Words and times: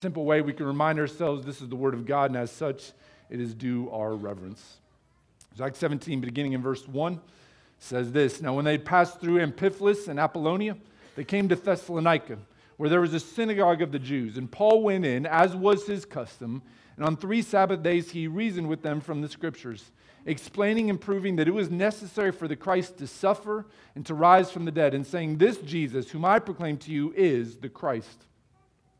simple 0.00 0.24
way 0.24 0.40
we 0.40 0.52
can 0.52 0.66
remind 0.66 0.96
ourselves 1.00 1.44
this 1.44 1.60
is 1.60 1.68
the 1.68 1.74
Word 1.74 1.92
of 1.92 2.06
God, 2.06 2.30
and 2.30 2.36
as 2.36 2.52
such, 2.52 2.92
it 3.30 3.40
is 3.40 3.52
due 3.52 3.90
our 3.90 4.14
reverence. 4.14 4.76
Acts 5.60 5.80
17, 5.80 6.20
beginning 6.20 6.52
in 6.52 6.62
verse 6.62 6.86
1, 6.86 7.20
says 7.80 8.12
this 8.12 8.40
Now, 8.40 8.54
when 8.54 8.64
they 8.64 8.78
passed 8.78 9.20
through 9.20 9.44
Amphipolis 9.44 10.06
and 10.06 10.20
Apollonia, 10.20 10.76
they 11.16 11.24
came 11.24 11.48
to 11.48 11.56
Thessalonica, 11.56 12.38
where 12.76 12.88
there 12.88 13.00
was 13.00 13.12
a 13.12 13.18
synagogue 13.18 13.82
of 13.82 13.90
the 13.90 13.98
Jews. 13.98 14.38
And 14.38 14.48
Paul 14.48 14.84
went 14.84 15.04
in, 15.04 15.26
as 15.26 15.56
was 15.56 15.88
his 15.88 16.04
custom, 16.04 16.62
and 16.94 17.04
on 17.04 17.16
three 17.16 17.42
Sabbath 17.42 17.82
days 17.82 18.12
he 18.12 18.28
reasoned 18.28 18.68
with 18.68 18.82
them 18.82 19.00
from 19.00 19.20
the 19.20 19.28
Scriptures, 19.28 19.90
explaining 20.26 20.90
and 20.90 21.00
proving 21.00 21.34
that 21.36 21.48
it 21.48 21.54
was 21.54 21.72
necessary 21.72 22.30
for 22.30 22.46
the 22.46 22.54
Christ 22.54 22.98
to 22.98 23.08
suffer 23.08 23.66
and 23.96 24.06
to 24.06 24.14
rise 24.14 24.52
from 24.52 24.64
the 24.64 24.70
dead, 24.70 24.94
and 24.94 25.04
saying, 25.04 25.38
This 25.38 25.56
Jesus, 25.58 26.08
whom 26.08 26.24
I 26.24 26.38
proclaim 26.38 26.76
to 26.78 26.92
you, 26.92 27.12
is 27.16 27.56
the 27.56 27.68
Christ. 27.68 28.26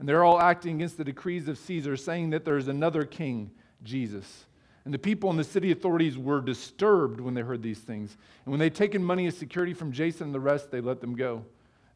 And 0.00 0.08
they're 0.08 0.24
all 0.24 0.40
acting 0.40 0.76
against 0.76 0.96
the 0.96 1.04
decrees 1.04 1.46
of 1.46 1.58
Caesar, 1.58 1.94
saying 1.94 2.30
that 2.30 2.46
there 2.46 2.56
is 2.56 2.68
another 2.68 3.04
king, 3.04 3.50
Jesus. 3.84 4.46
And 4.86 4.94
the 4.94 4.98
people 4.98 5.28
and 5.28 5.38
the 5.38 5.44
city 5.44 5.72
authorities 5.72 6.16
were 6.16 6.40
disturbed 6.40 7.20
when 7.20 7.34
they 7.34 7.42
heard 7.42 7.62
these 7.62 7.80
things. 7.80 8.16
And 8.44 8.50
when 8.50 8.58
they'd 8.58 8.74
taken 8.74 9.04
money 9.04 9.26
as 9.26 9.36
security 9.36 9.74
from 9.74 9.92
Jason 9.92 10.28
and 10.28 10.34
the 10.34 10.40
rest, 10.40 10.70
they 10.70 10.80
let 10.80 11.02
them 11.02 11.14
go. 11.14 11.44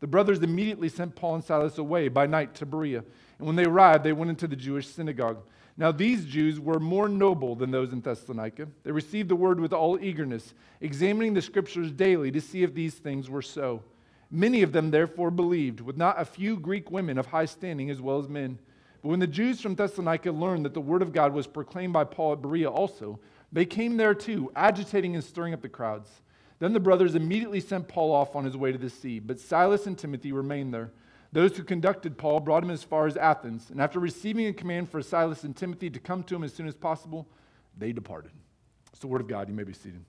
The 0.00 0.06
brothers 0.06 0.40
immediately 0.40 0.90
sent 0.90 1.16
Paul 1.16 1.36
and 1.36 1.44
Silas 1.44 1.78
away 1.78 2.08
by 2.08 2.26
night 2.26 2.54
to 2.56 2.66
Berea. 2.66 3.02
And 3.38 3.46
when 3.46 3.56
they 3.56 3.64
arrived, 3.64 4.04
they 4.04 4.12
went 4.12 4.28
into 4.30 4.46
the 4.46 4.54
Jewish 4.54 4.86
synagogue. 4.86 5.38
Now, 5.78 5.90
these 5.90 6.26
Jews 6.26 6.60
were 6.60 6.78
more 6.78 7.08
noble 7.08 7.54
than 7.56 7.70
those 7.70 7.94
in 7.94 8.02
Thessalonica. 8.02 8.68
They 8.84 8.92
received 8.92 9.30
the 9.30 9.34
word 9.34 9.58
with 9.58 9.72
all 9.72 9.98
eagerness, 9.98 10.52
examining 10.82 11.32
the 11.32 11.40
scriptures 11.40 11.90
daily 11.90 12.30
to 12.32 12.40
see 12.42 12.62
if 12.62 12.74
these 12.74 12.94
things 12.94 13.30
were 13.30 13.42
so. 13.42 13.82
Many 14.30 14.62
of 14.62 14.72
them 14.72 14.90
therefore 14.90 15.30
believed, 15.30 15.80
with 15.80 15.96
not 15.96 16.20
a 16.20 16.24
few 16.24 16.56
Greek 16.56 16.90
women 16.90 17.18
of 17.18 17.26
high 17.26 17.44
standing 17.44 17.90
as 17.90 18.00
well 18.00 18.18
as 18.18 18.28
men. 18.28 18.58
But 19.02 19.10
when 19.10 19.20
the 19.20 19.26
Jews 19.26 19.60
from 19.60 19.74
Thessalonica 19.74 20.32
learned 20.32 20.64
that 20.64 20.74
the 20.74 20.80
word 20.80 21.02
of 21.02 21.12
God 21.12 21.32
was 21.32 21.46
proclaimed 21.46 21.92
by 21.92 22.04
Paul 22.04 22.32
at 22.32 22.42
Berea 22.42 22.70
also, 22.70 23.20
they 23.52 23.64
came 23.64 23.96
there 23.96 24.14
too, 24.14 24.50
agitating 24.56 25.14
and 25.14 25.22
stirring 25.22 25.54
up 25.54 25.62
the 25.62 25.68
crowds. 25.68 26.10
Then 26.58 26.72
the 26.72 26.80
brothers 26.80 27.14
immediately 27.14 27.60
sent 27.60 27.88
Paul 27.88 28.12
off 28.12 28.34
on 28.34 28.44
his 28.44 28.56
way 28.56 28.72
to 28.72 28.78
the 28.78 28.90
sea, 28.90 29.18
but 29.18 29.38
Silas 29.38 29.86
and 29.86 29.98
Timothy 29.98 30.32
remained 30.32 30.72
there. 30.72 30.90
Those 31.32 31.56
who 31.56 31.64
conducted 31.64 32.16
Paul 32.16 32.40
brought 32.40 32.62
him 32.62 32.70
as 32.70 32.84
far 32.84 33.06
as 33.06 33.16
Athens, 33.16 33.70
and 33.70 33.80
after 33.80 33.98
receiving 33.98 34.46
a 34.46 34.52
command 34.52 34.88
for 34.88 35.02
Silas 35.02 35.42
and 35.44 35.54
Timothy 35.54 35.90
to 35.90 36.00
come 36.00 36.22
to 36.24 36.36
him 36.36 36.44
as 36.44 36.54
soon 36.54 36.68
as 36.68 36.74
possible, 36.74 37.28
they 37.76 37.92
departed. 37.92 38.30
It's 38.92 39.00
the 39.00 39.08
word 39.08 39.20
of 39.20 39.26
God. 39.26 39.48
You 39.48 39.54
may 39.54 39.64
be 39.64 39.72
seated. 39.72 40.04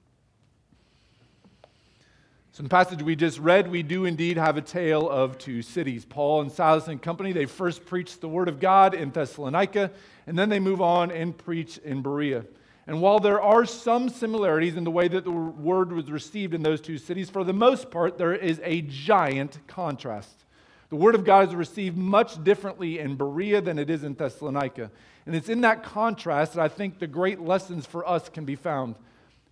So, 2.56 2.61
in 2.61 2.67
the 2.67 2.70
passage 2.70 3.03
we 3.03 3.17
just 3.17 3.38
read, 3.39 3.70
we 3.70 3.84
do 3.84 4.06
indeed 4.06 4.38
have 4.38 4.56
a 4.56 4.61
tale 4.61 5.09
of 5.09 5.38
two 5.38 5.61
cities. 5.61 6.06
Paul 6.06 6.39
and 6.39 6.50
Silas 6.50 6.88
and 6.88 7.02
company, 7.02 7.34
they 7.34 7.47
first 7.47 7.86
preach 7.86 8.22
the 8.22 8.30
word 8.30 8.47
of 8.47 8.62
God 8.62 8.94
in 8.94 9.12
Thessalonica, 9.12 9.92
and 10.25 10.39
then 10.39 10.47
they 10.47 10.62
move 10.62 10.80
on 10.80 11.12
and 11.12 11.38
preach 11.38 11.80
in 11.80 12.02
Berea. 12.02 12.45
And 12.88 13.02
while 13.02 13.20
there 13.20 13.42
are 13.42 13.66
some 13.66 14.08
similarities 14.08 14.78
in 14.78 14.86
the 14.86 14.89
way 14.89 15.09
that 15.09 15.25
the 15.25 15.31
word 15.31 15.92
was 15.92 16.09
received 16.09 16.53
in 16.53 16.64
those 16.64 16.80
two 16.80 16.97
cities, 16.97 17.30
for 17.30 17.44
the 17.44 17.52
most 17.52 17.92
part, 17.92 18.17
there 18.17 18.34
is 18.34 18.62
a 18.64 18.84
giant 18.84 19.59
contrast. 19.68 20.46
The 20.88 20.96
word 20.96 21.16
of 21.16 21.25
God 21.25 21.50
is 21.50 21.56
received 21.56 21.97
much 21.97 22.41
differently 22.41 23.00
in 23.00 23.18
Berea 23.18 23.59
than 23.59 23.78
it 23.78 23.90
is 23.90 24.06
in 24.06 24.13
Thessalonica. 24.13 24.91
And 25.25 25.35
it's 25.35 25.50
in 25.50 25.59
that 25.59 25.84
contrast 25.84 26.53
that 26.53 26.63
I 26.63 26.69
think 26.69 27.00
the 27.00 27.08
great 27.08 27.41
lessons 27.41 27.85
for 27.85 28.08
us 28.08 28.29
can 28.29 28.46
be 28.46 28.56
found. 28.56 28.96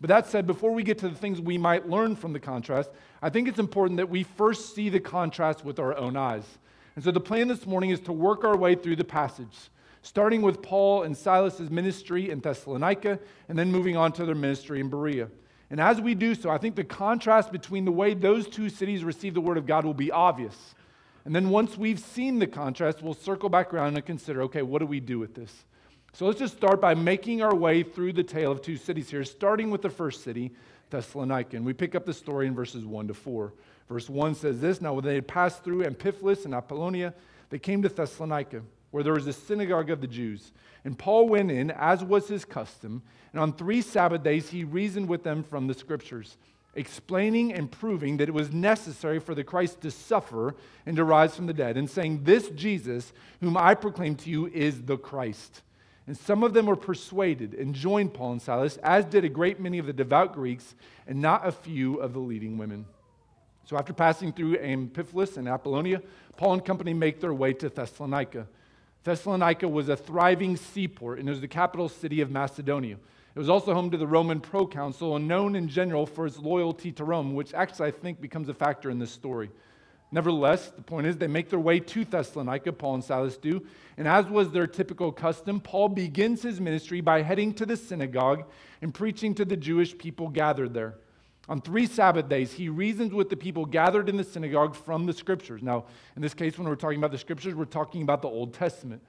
But 0.01 0.09
that 0.09 0.27
said, 0.27 0.45
before 0.45 0.71
we 0.71 0.83
get 0.83 0.97
to 0.99 1.09
the 1.09 1.15
things 1.15 1.39
we 1.39 1.57
might 1.57 1.87
learn 1.87 2.15
from 2.15 2.33
the 2.33 2.39
contrast, 2.39 2.89
I 3.21 3.29
think 3.29 3.47
it's 3.47 3.59
important 3.59 3.97
that 3.97 4.09
we 4.09 4.23
first 4.23 4.75
see 4.75 4.89
the 4.89 4.99
contrast 4.99 5.63
with 5.63 5.79
our 5.79 5.95
own 5.95 6.17
eyes. 6.17 6.43
And 6.95 7.03
so 7.03 7.11
the 7.11 7.19
plan 7.19 7.47
this 7.47 7.65
morning 7.65 7.89
is 7.89 7.99
to 8.01 8.13
work 8.13 8.43
our 8.43 8.57
way 8.57 8.75
through 8.75 8.97
the 8.97 9.03
passage, 9.03 9.69
starting 10.01 10.41
with 10.41 10.61
Paul 10.61 11.03
and 11.03 11.15
Silas's 11.15 11.69
ministry 11.69 12.29
in 12.29 12.39
Thessalonica, 12.39 13.19
and 13.47 13.57
then 13.57 13.71
moving 13.71 13.95
on 13.95 14.11
to 14.13 14.25
their 14.25 14.35
ministry 14.35 14.79
in 14.79 14.89
Berea. 14.89 15.29
And 15.69 15.79
as 15.79 15.99
we 15.99 16.13
do 16.13 16.35
so, 16.35 16.49
I 16.49 16.59
think 16.59 16.75
the 16.75 16.83
contrast 16.83 17.51
between 17.51 17.85
the 17.85 17.91
way 17.91 18.13
those 18.13 18.47
two 18.47 18.69
cities 18.69 19.03
receive 19.03 19.33
the 19.33 19.41
word 19.41 19.57
of 19.57 19.65
God 19.65 19.85
will 19.85 19.93
be 19.93 20.11
obvious. 20.11 20.75
And 21.25 21.33
then 21.33 21.49
once 21.49 21.77
we've 21.77 21.99
seen 21.99 22.39
the 22.39 22.47
contrast, 22.47 23.01
we'll 23.01 23.13
circle 23.13 23.49
back 23.49 23.73
around 23.73 23.95
and 23.95 24.05
consider 24.05 24.41
okay, 24.43 24.61
what 24.61 24.79
do 24.79 24.85
we 24.85 24.99
do 24.99 25.17
with 25.17 25.33
this? 25.33 25.63
So 26.16 26.28
let's 26.28 26.38
just 26.38 26.56
start 26.56 26.79
by 26.79 26.94
making 26.94 27.41
our 27.41 27.56
way 27.56 27.81
through 27.81 28.13
the 28.13 28.24
tale 28.24 28.51
of 28.51 28.62
two 28.62 28.78
cities 28.78 29.09
here, 29.09 29.24
starting 29.24 29.72
with 29.72 29.81
the 29.81 29.90
first 29.90 30.24
city, 30.24 30.51
Thessalonica. 30.91 31.57
And 31.57 31.66
we 31.66 31.74
pick 31.74 31.96
up 31.96 32.06
the 32.06 32.13
story 32.13 32.46
in 32.46 32.53
verses 32.53 32.85
1 32.85 33.07
to 33.07 33.16
4. 33.16 33.51
Verse 33.90 34.07
1 34.12 34.35
says 34.35 34.62
this 34.62 34.79
Now, 34.79 34.94
when 34.94 35.03
they 35.03 35.16
had 35.16 35.28
passed 35.28 35.63
through 35.63 35.84
Amphipolis 35.84 36.46
and 36.46 36.53
Apollonia, 36.53 37.16
they 37.50 37.57
came 37.57 37.81
to 37.81 37.90
Thessalonica, 37.90 38.62
where 38.91 39.01
there 39.01 39.13
was 39.13 39.25
a 39.25 39.34
synagogue 39.34 39.90
of 39.90 40.01
the 40.01 40.07
Jews. 40.07 40.51
And 40.85 41.00
Paul 41.00 41.28
went 41.28 41.50
in, 41.50 41.72
as 41.72 42.03
was 42.03 42.28
his 42.28 42.45
custom, 42.45 43.01
and 43.31 43.41
on 43.41 43.51
three 43.51 43.81
Sabbath 43.81 44.22
days 44.22 44.50
he 44.50 44.63
reasoned 44.63 45.09
with 45.09 45.24
them 45.24 45.41
from 45.41 45.66
the 45.66 45.74
scriptures, 45.74 46.38
explaining 46.75 47.53
and 47.53 47.72
proving 47.72 48.18
that 48.18 48.30
it 48.30 48.34
was 48.35 48.53
necessary 48.53 49.18
for 49.18 49.34
the 49.34 49.44
Christ 49.44 49.81
to 49.81 49.90
suffer 49.90 50.56
and 50.85 50.95
to 50.95 51.03
rise 51.03 51.35
from 51.35 51.47
the 51.47 51.53
dead, 51.53 51.75
and 51.75 51.90
saying, 51.90 52.24
This 52.24 52.50
Jesus, 52.50 53.13
whom 53.41 53.57
I 53.57 53.74
proclaim 53.74 54.16
to 54.18 54.30
you, 54.30 54.45
is 54.45 54.84
the 54.84 54.97
Christ. 54.97 55.63
And 56.05 56.17
some 56.17 56.43
of 56.43 56.53
them 56.53 56.65
were 56.65 56.75
persuaded 56.75 57.53
and 57.53 57.73
joined 57.73 58.13
Paul 58.13 58.33
and 58.33 58.41
Silas, 58.41 58.77
as 58.77 59.05
did 59.05 59.23
a 59.23 59.29
great 59.29 59.59
many 59.59 59.77
of 59.79 59.85
the 59.85 59.93
devout 59.93 60.33
Greeks, 60.33 60.75
and 61.07 61.21
not 61.21 61.47
a 61.47 61.51
few 61.51 61.95
of 61.95 62.13
the 62.13 62.19
leading 62.19 62.57
women. 62.57 62.85
So 63.65 63.77
after 63.77 63.93
passing 63.93 64.33
through 64.33 64.57
Amphipolis 64.57 65.37
and 65.37 65.47
Apollonia, 65.47 66.01
Paul 66.35 66.53
and 66.53 66.65
company 66.65 66.93
make 66.93 67.21
their 67.21 67.33
way 67.33 67.53
to 67.53 67.69
Thessalonica. 67.69 68.47
Thessalonica 69.05 69.67
was 69.67 69.87
a 69.87 69.95
thriving 69.95 70.57
seaport, 70.57 71.19
and 71.19 71.29
it 71.29 71.31
was 71.31 71.41
the 71.41 71.47
capital 71.47 71.87
city 71.87 72.19
of 72.19 72.31
Macedonia. 72.31 72.97
It 73.35 73.39
was 73.39 73.49
also 73.49 73.73
home 73.73 73.89
to 73.91 73.97
the 73.97 74.07
Roman 74.07 74.41
proconsul 74.41 75.15
and 75.15 75.27
known 75.27 75.55
in 75.55 75.67
general 75.67 76.05
for 76.05 76.25
its 76.25 76.37
loyalty 76.37 76.91
to 76.93 77.03
Rome, 77.03 77.33
which 77.33 77.53
actually 77.53 77.87
I 77.87 77.91
think 77.91 78.21
becomes 78.21 78.49
a 78.49 78.53
factor 78.53 78.89
in 78.89 78.99
this 78.99 79.11
story. 79.11 79.49
Nevertheless, 80.13 80.69
the 80.69 80.84
point 80.84 81.07
is, 81.07 81.18
they 81.18 81.25
make 81.25 81.50
their 81.50 81.59
way 81.59 81.79
to 81.79 82.06
Thessalonica, 82.06 82.72
Paul 82.72 82.94
and 82.94 83.03
Silas 83.03 83.35
do. 83.35 83.66
And 83.97 84.07
as 84.07 84.28
was 84.28 84.51
their 84.51 84.68
typical 84.68 85.12
custom, 85.12 85.59
Paul 85.59 85.90
begins 85.90 86.44
his 86.44 86.62
ministry 86.62 87.01
by 87.01 87.24
heading 87.24 87.51
to 87.56 87.66
the 87.66 87.75
synagogue 87.75 88.44
and 88.84 88.94
preaching 88.94 89.34
to 89.34 89.44
the 89.44 89.57
Jewish 89.57 89.97
people 89.97 90.29
gathered 90.29 90.75
there. 90.75 90.94
On 91.50 91.59
three 91.59 91.88
Sabbath 91.88 92.29
days, 92.29 92.53
he 92.53 92.69
reasons 92.69 93.12
with 93.12 93.31
the 93.31 93.35
people 93.35 93.66
gathered 93.66 94.07
in 94.07 94.16
the 94.16 94.24
synagogue 94.24 94.75
from 94.75 95.07
the 95.07 95.13
scriptures. 95.13 95.63
Now, 95.63 95.85
in 96.16 96.22
this 96.22 96.35
case, 96.35 96.59
when 96.59 96.68
we're 96.68 96.75
talking 96.75 97.00
about 97.00 97.12
the 97.12 97.18
scriptures, 97.18 97.56
we're 97.56 97.66
talking 97.66 98.03
about 98.03 98.22
the 98.22 98.30
Old 98.30 98.53
Testament. 98.53 99.01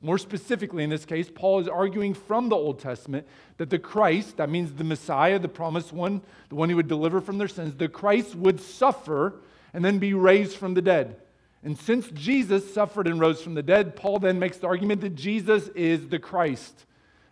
More 0.00 0.18
specifically, 0.18 0.82
in 0.82 0.90
this 0.90 1.04
case, 1.04 1.30
Paul 1.32 1.60
is 1.60 1.68
arguing 1.68 2.14
from 2.14 2.48
the 2.48 2.56
Old 2.56 2.80
Testament 2.80 3.28
that 3.58 3.70
the 3.70 3.78
Christ, 3.78 4.38
that 4.38 4.50
means 4.50 4.72
the 4.72 4.82
Messiah, 4.82 5.38
the 5.38 5.48
promised 5.48 5.92
one, 5.92 6.20
the 6.48 6.56
one 6.56 6.68
who 6.68 6.74
would 6.76 6.88
deliver 6.88 7.20
from 7.20 7.38
their 7.38 7.48
sins, 7.48 7.76
the 7.76 7.88
Christ 7.88 8.34
would 8.34 8.60
suffer 8.60 9.40
and 9.72 9.84
then 9.84 9.98
be 9.98 10.14
raised 10.14 10.56
from 10.56 10.74
the 10.74 10.82
dead. 10.82 11.16
And 11.62 11.78
since 11.78 12.08
Jesus 12.08 12.72
suffered 12.72 13.06
and 13.06 13.20
rose 13.20 13.42
from 13.42 13.54
the 13.54 13.62
dead, 13.62 13.96
Paul 13.96 14.18
then 14.20 14.38
makes 14.38 14.58
the 14.58 14.68
argument 14.68 15.00
that 15.00 15.14
Jesus 15.14 15.68
is 15.68 16.08
the 16.08 16.18
Christ. 16.18 16.86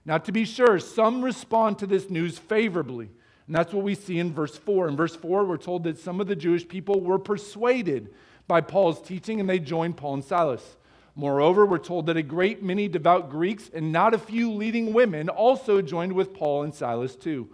Now, 0.04 0.18
to 0.18 0.32
be 0.32 0.44
sure, 0.44 0.78
some 0.78 1.22
respond 1.22 1.78
to 1.78 1.86
this 1.86 2.10
news 2.10 2.38
favorably. 2.38 3.10
And 3.46 3.54
that's 3.54 3.72
what 3.72 3.84
we 3.84 3.94
see 3.94 4.18
in 4.18 4.32
verse 4.32 4.56
4. 4.56 4.88
In 4.88 4.96
verse 4.96 5.14
4, 5.14 5.44
we're 5.44 5.56
told 5.56 5.84
that 5.84 5.98
some 5.98 6.20
of 6.20 6.26
the 6.26 6.36
Jewish 6.36 6.66
people 6.66 7.00
were 7.00 7.18
persuaded 7.18 8.12
by 8.48 8.60
Paul's 8.60 9.00
teaching 9.00 9.40
and 9.40 9.48
they 9.48 9.58
joined 9.58 9.96
Paul 9.96 10.14
and 10.14 10.24
Silas. 10.24 10.76
Moreover, 11.14 11.64
we're 11.64 11.78
told 11.78 12.06
that 12.06 12.16
a 12.16 12.22
great 12.22 12.62
many 12.62 12.88
devout 12.88 13.30
Greeks 13.30 13.70
and 13.72 13.90
not 13.90 14.14
a 14.14 14.18
few 14.18 14.52
leading 14.52 14.92
women 14.92 15.28
also 15.28 15.80
joined 15.80 16.12
with 16.12 16.34
Paul 16.34 16.62
and 16.62 16.74
Silas 16.74 17.16
too. 17.16 17.48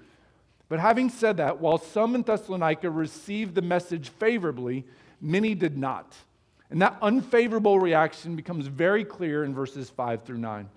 But 0.69 0.81
having 0.81 1.11
said 1.11 1.37
that, 1.37 1.61
while 1.61 1.79
some 1.79 2.15
in 2.15 2.23
Thessalonica 2.23 2.91
received 2.91 3.55
the 3.55 3.63
message 3.63 4.09
favorably, 4.09 4.87
many 5.21 5.55
did 5.55 5.77
not. 5.77 6.15
And 6.71 6.81
that 6.81 6.97
unfavorable 7.03 7.79
reaction 7.79 8.35
becomes 8.35 8.67
very 8.67 9.05
clear 9.05 9.45
in 9.45 9.55
verses 9.55 9.91
5 9.91 10.25
through 10.25 10.39
9. 10.39 10.69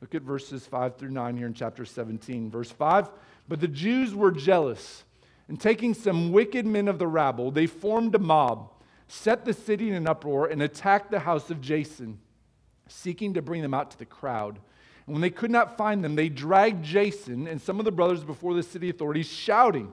Look 0.00 0.14
at 0.14 0.22
verses 0.22 0.66
5 0.66 0.96
through 0.96 1.10
9 1.10 1.36
here 1.36 1.46
in 1.46 1.54
chapter 1.54 1.84
17. 1.84 2.50
Verse 2.50 2.70
5 2.70 3.08
But 3.48 3.60
the 3.60 3.68
Jews 3.68 4.14
were 4.14 4.32
jealous, 4.32 5.04
and 5.48 5.60
taking 5.60 5.94
some 5.94 6.32
wicked 6.32 6.66
men 6.66 6.88
of 6.88 6.98
the 6.98 7.06
rabble, 7.06 7.50
they 7.50 7.66
formed 7.66 8.14
a 8.14 8.18
mob, 8.18 8.70
set 9.06 9.44
the 9.44 9.52
city 9.52 9.88
in 9.88 9.94
an 9.94 10.08
uproar, 10.08 10.46
and 10.46 10.60
attacked 10.60 11.10
the 11.10 11.20
house 11.20 11.50
of 11.50 11.60
Jason, 11.60 12.18
seeking 12.88 13.34
to 13.34 13.42
bring 13.42 13.62
them 13.62 13.74
out 13.74 13.92
to 13.92 13.98
the 13.98 14.04
crowd. 14.04 14.58
And 15.06 15.14
when 15.14 15.20
they 15.20 15.30
could 15.30 15.50
not 15.50 15.76
find 15.76 16.02
them, 16.02 16.14
they 16.14 16.28
dragged 16.28 16.84
Jason 16.84 17.46
and 17.46 17.60
some 17.60 17.78
of 17.78 17.84
the 17.84 17.92
brothers 17.92 18.24
before 18.24 18.54
the 18.54 18.62
city 18.62 18.88
authorities, 18.88 19.28
shouting, 19.28 19.92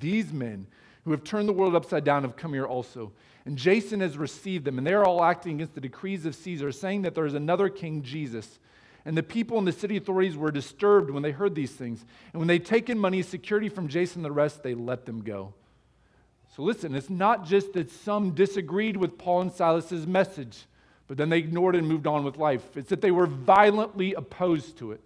These 0.00 0.32
men 0.32 0.66
who 1.04 1.12
have 1.12 1.24
turned 1.24 1.48
the 1.48 1.52
world 1.52 1.74
upside 1.74 2.04
down 2.04 2.22
have 2.22 2.36
come 2.36 2.52
here 2.52 2.66
also. 2.66 3.12
And 3.44 3.56
Jason 3.56 4.00
has 4.00 4.18
received 4.18 4.64
them, 4.64 4.76
and 4.76 4.86
they're 4.86 5.04
all 5.04 5.24
acting 5.24 5.54
against 5.54 5.74
the 5.74 5.80
decrees 5.80 6.26
of 6.26 6.34
Caesar, 6.34 6.70
saying 6.72 7.02
that 7.02 7.14
there 7.14 7.26
is 7.26 7.34
another 7.34 7.68
king, 7.68 8.02
Jesus. 8.02 8.58
And 9.04 9.16
the 9.16 9.22
people 9.22 9.56
and 9.56 9.66
the 9.66 9.72
city 9.72 9.96
authorities 9.96 10.36
were 10.36 10.50
disturbed 10.50 11.10
when 11.10 11.22
they 11.22 11.30
heard 11.30 11.54
these 11.54 11.72
things. 11.72 12.04
And 12.32 12.40
when 12.40 12.48
they'd 12.48 12.66
taken 12.66 12.98
money, 12.98 13.22
security 13.22 13.70
from 13.70 13.88
Jason 13.88 14.18
and 14.18 14.24
the 14.26 14.32
rest, 14.32 14.62
they 14.62 14.74
let 14.74 15.06
them 15.06 15.22
go. 15.22 15.54
So 16.54 16.62
listen, 16.62 16.94
it's 16.94 17.08
not 17.08 17.46
just 17.46 17.72
that 17.74 17.90
some 17.90 18.32
disagreed 18.32 18.96
with 18.96 19.16
Paul 19.16 19.42
and 19.42 19.52
Silas's 19.52 20.06
message 20.06 20.66
but 21.08 21.16
then 21.16 21.30
they 21.30 21.38
ignored 21.38 21.74
it 21.74 21.78
and 21.78 21.88
moved 21.88 22.06
on 22.06 22.22
with 22.22 22.36
life. 22.36 22.76
It's 22.76 22.90
that 22.90 23.00
they 23.00 23.10
were 23.10 23.26
violently 23.26 24.14
opposed 24.14 24.76
to 24.78 24.92
it. 24.92 25.00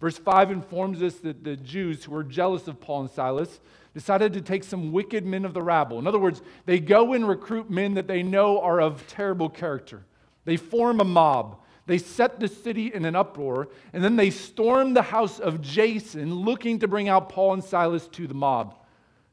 Verse 0.00 0.18
5 0.18 0.50
informs 0.50 1.02
us 1.02 1.14
that 1.20 1.44
the 1.44 1.56
Jews 1.56 2.04
who 2.04 2.12
were 2.12 2.24
jealous 2.24 2.68
of 2.68 2.80
Paul 2.80 3.02
and 3.02 3.10
Silas 3.10 3.60
decided 3.94 4.32
to 4.32 4.40
take 4.40 4.64
some 4.64 4.92
wicked 4.92 5.24
men 5.24 5.44
of 5.44 5.54
the 5.54 5.62
rabble. 5.62 5.98
In 5.98 6.06
other 6.06 6.18
words, 6.18 6.42
they 6.66 6.80
go 6.80 7.12
and 7.12 7.26
recruit 7.26 7.70
men 7.70 7.94
that 7.94 8.08
they 8.08 8.22
know 8.22 8.60
are 8.60 8.80
of 8.80 9.06
terrible 9.06 9.48
character. 9.48 10.04
They 10.44 10.56
form 10.56 11.00
a 11.00 11.04
mob. 11.04 11.60
They 11.86 11.98
set 11.98 12.40
the 12.40 12.48
city 12.48 12.92
in 12.92 13.04
an 13.04 13.14
uproar, 13.14 13.68
and 13.92 14.02
then 14.02 14.16
they 14.16 14.30
storm 14.30 14.94
the 14.94 15.02
house 15.02 15.38
of 15.38 15.60
Jason 15.60 16.34
looking 16.34 16.80
to 16.80 16.88
bring 16.88 17.08
out 17.08 17.28
Paul 17.28 17.54
and 17.54 17.64
Silas 17.64 18.08
to 18.08 18.26
the 18.26 18.34
mob. 18.34 18.74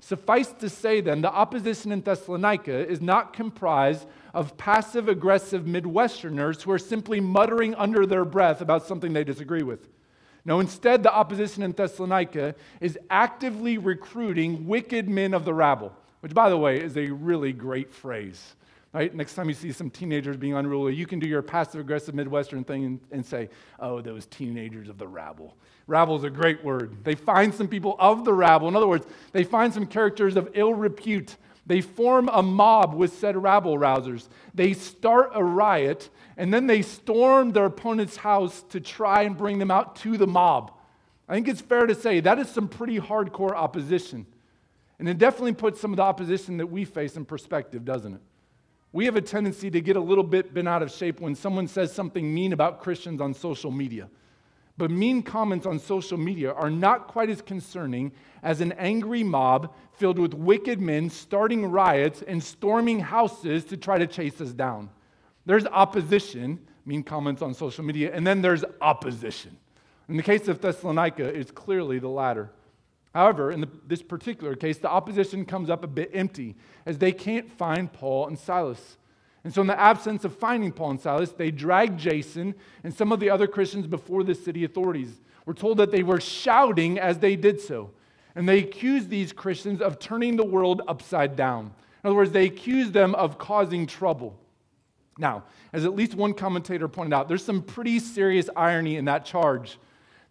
Suffice 0.01 0.51
to 0.59 0.69
say, 0.69 0.99
then, 0.99 1.21
the 1.21 1.31
opposition 1.31 1.91
in 1.91 2.01
Thessalonica 2.01 2.87
is 2.87 3.01
not 3.01 3.33
comprised 3.33 4.05
of 4.33 4.57
passive 4.57 5.09
aggressive 5.09 5.63
Midwesterners 5.63 6.61
who 6.61 6.71
are 6.71 6.79
simply 6.79 7.19
muttering 7.19 7.75
under 7.75 8.05
their 8.05 8.25
breath 8.25 8.61
about 8.61 8.85
something 8.85 9.13
they 9.13 9.23
disagree 9.23 9.63
with. 9.63 9.87
No, 10.43 10.59
instead, 10.59 11.03
the 11.03 11.13
opposition 11.13 11.61
in 11.63 11.71
Thessalonica 11.71 12.55
is 12.79 12.97
actively 13.09 13.77
recruiting 13.77 14.67
wicked 14.67 15.07
men 15.07 15.33
of 15.33 15.45
the 15.45 15.53
rabble, 15.53 15.93
which, 16.21 16.33
by 16.33 16.49
the 16.49 16.57
way, 16.57 16.81
is 16.81 16.97
a 16.97 17.07
really 17.07 17.53
great 17.53 17.93
phrase. 17.93 18.55
Right? 18.93 19.13
Next 19.15 19.35
time 19.35 19.47
you 19.47 19.53
see 19.53 19.71
some 19.71 19.89
teenagers 19.89 20.35
being 20.35 20.53
unruly, 20.53 20.93
you 20.93 21.05
can 21.05 21.19
do 21.19 21.27
your 21.27 21.41
passive 21.41 21.79
aggressive 21.79 22.13
Midwestern 22.13 22.65
thing 22.65 22.83
and, 22.83 22.99
and, 23.11 23.25
say, 23.25 23.49
oh, 23.79 24.01
those 24.01 24.25
teenagers 24.25 24.89
of 24.89 24.97
the 24.97 25.07
rabble. 25.07 25.55
Rabble 25.87 26.17
is 26.17 26.23
a 26.25 26.29
great 26.29 26.61
word. 26.63 26.97
They 27.03 27.15
find 27.15 27.53
some 27.53 27.69
people 27.69 27.95
of 27.99 28.25
the 28.25 28.33
rabble. 28.33 28.67
In 28.67 28.75
other 28.75 28.87
words, 28.87 29.05
they 29.31 29.45
find 29.45 29.73
some 29.73 29.85
characters 29.85 30.35
of 30.35 30.49
ill 30.55 30.73
repute 30.73 31.37
they 31.71 31.79
form 31.79 32.29
a 32.33 32.43
mob 32.43 32.93
with 32.93 33.13
said 33.13 33.41
rabble 33.41 33.77
rousers. 33.77 34.27
They 34.53 34.73
start 34.73 35.31
a 35.33 35.41
riot, 35.41 36.09
and 36.35 36.53
then 36.53 36.67
they 36.67 36.81
storm 36.81 37.53
their 37.53 37.63
opponent's 37.63 38.17
house 38.17 38.61
to 38.71 38.81
try 38.81 39.21
and 39.21 39.37
bring 39.37 39.57
them 39.57 39.71
out 39.71 39.95
to 39.97 40.17
the 40.17 40.27
mob. 40.27 40.73
I 41.29 41.33
think 41.33 41.47
it's 41.47 41.61
fair 41.61 41.87
to 41.87 41.95
say 41.95 42.19
that 42.19 42.39
is 42.39 42.49
some 42.49 42.67
pretty 42.67 42.99
hardcore 42.99 43.53
opposition. 43.53 44.25
And 44.99 45.07
it 45.07 45.17
definitely 45.17 45.53
puts 45.53 45.79
some 45.79 45.93
of 45.93 45.95
the 45.97 46.03
opposition 46.03 46.57
that 46.57 46.67
we 46.67 46.83
face 46.83 47.15
in 47.15 47.23
perspective, 47.23 47.85
doesn't 47.85 48.15
it? 48.15 48.21
We 48.91 49.05
have 49.05 49.15
a 49.15 49.21
tendency 49.21 49.71
to 49.71 49.79
get 49.79 49.95
a 49.95 50.01
little 50.01 50.25
bit 50.25 50.53
bent 50.53 50.67
out 50.67 50.83
of 50.83 50.91
shape 50.91 51.21
when 51.21 51.35
someone 51.35 51.69
says 51.69 51.93
something 51.93 52.33
mean 52.33 52.51
about 52.51 52.81
Christians 52.81 53.21
on 53.21 53.33
social 53.33 53.71
media. 53.71 54.09
But 54.81 54.89
mean 54.89 55.21
comments 55.21 55.67
on 55.67 55.77
social 55.77 56.17
media 56.17 56.51
are 56.53 56.71
not 56.71 57.07
quite 57.07 57.29
as 57.29 57.39
concerning 57.39 58.11
as 58.41 58.61
an 58.61 58.71
angry 58.71 59.21
mob 59.21 59.75
filled 59.93 60.17
with 60.17 60.33
wicked 60.33 60.81
men 60.81 61.11
starting 61.11 61.67
riots 61.67 62.23
and 62.23 62.43
storming 62.43 62.99
houses 62.99 63.63
to 63.65 63.77
try 63.77 63.99
to 63.99 64.07
chase 64.07 64.41
us 64.41 64.53
down. 64.53 64.89
There's 65.45 65.67
opposition, 65.67 66.65
mean 66.83 67.03
comments 67.03 67.43
on 67.43 67.53
social 67.53 67.83
media, 67.83 68.09
and 68.11 68.25
then 68.25 68.41
there's 68.41 68.63
opposition. 68.81 69.55
In 70.09 70.17
the 70.17 70.23
case 70.23 70.47
of 70.47 70.61
Thessalonica, 70.61 71.25
it's 71.25 71.51
clearly 71.51 71.99
the 71.99 72.09
latter. 72.09 72.49
However, 73.13 73.51
in 73.51 73.61
the, 73.61 73.69
this 73.85 74.01
particular 74.01 74.55
case, 74.55 74.79
the 74.79 74.89
opposition 74.89 75.45
comes 75.45 75.69
up 75.69 75.83
a 75.83 75.87
bit 75.87 76.09
empty 76.11 76.55
as 76.87 76.97
they 76.97 77.11
can't 77.11 77.51
find 77.51 77.93
Paul 77.93 78.25
and 78.29 78.39
Silas. 78.39 78.97
And 79.43 79.53
so, 79.53 79.61
in 79.61 79.67
the 79.67 79.79
absence 79.79 80.23
of 80.23 80.35
finding 80.35 80.71
Paul 80.71 80.91
and 80.91 81.01
Silas, 81.01 81.31
they 81.31 81.49
dragged 81.49 81.99
Jason 81.99 82.53
and 82.83 82.93
some 82.93 83.11
of 83.11 83.19
the 83.19 83.29
other 83.29 83.47
Christians 83.47 83.87
before 83.87 84.23
the 84.23 84.35
city 84.35 84.63
authorities. 84.63 85.19
We're 85.45 85.53
told 85.53 85.77
that 85.77 85.91
they 85.91 86.03
were 86.03 86.21
shouting 86.21 86.99
as 86.99 87.17
they 87.17 87.35
did 87.35 87.59
so. 87.59 87.91
And 88.35 88.47
they 88.47 88.59
accused 88.59 89.09
these 89.09 89.33
Christians 89.33 89.81
of 89.81 89.99
turning 89.99 90.37
the 90.37 90.45
world 90.45 90.81
upside 90.87 91.35
down. 91.35 91.73
In 92.03 92.07
other 92.07 92.15
words, 92.15 92.31
they 92.31 92.45
accused 92.45 92.93
them 92.93 93.15
of 93.15 93.37
causing 93.37 93.87
trouble. 93.87 94.39
Now, 95.17 95.43
as 95.73 95.85
at 95.85 95.95
least 95.95 96.15
one 96.15 96.33
commentator 96.33 96.87
pointed 96.87 97.13
out, 97.13 97.27
there's 97.27 97.43
some 97.43 97.61
pretty 97.61 97.99
serious 97.99 98.49
irony 98.55 98.95
in 98.95 99.05
that 99.05 99.25
charge. 99.25 99.77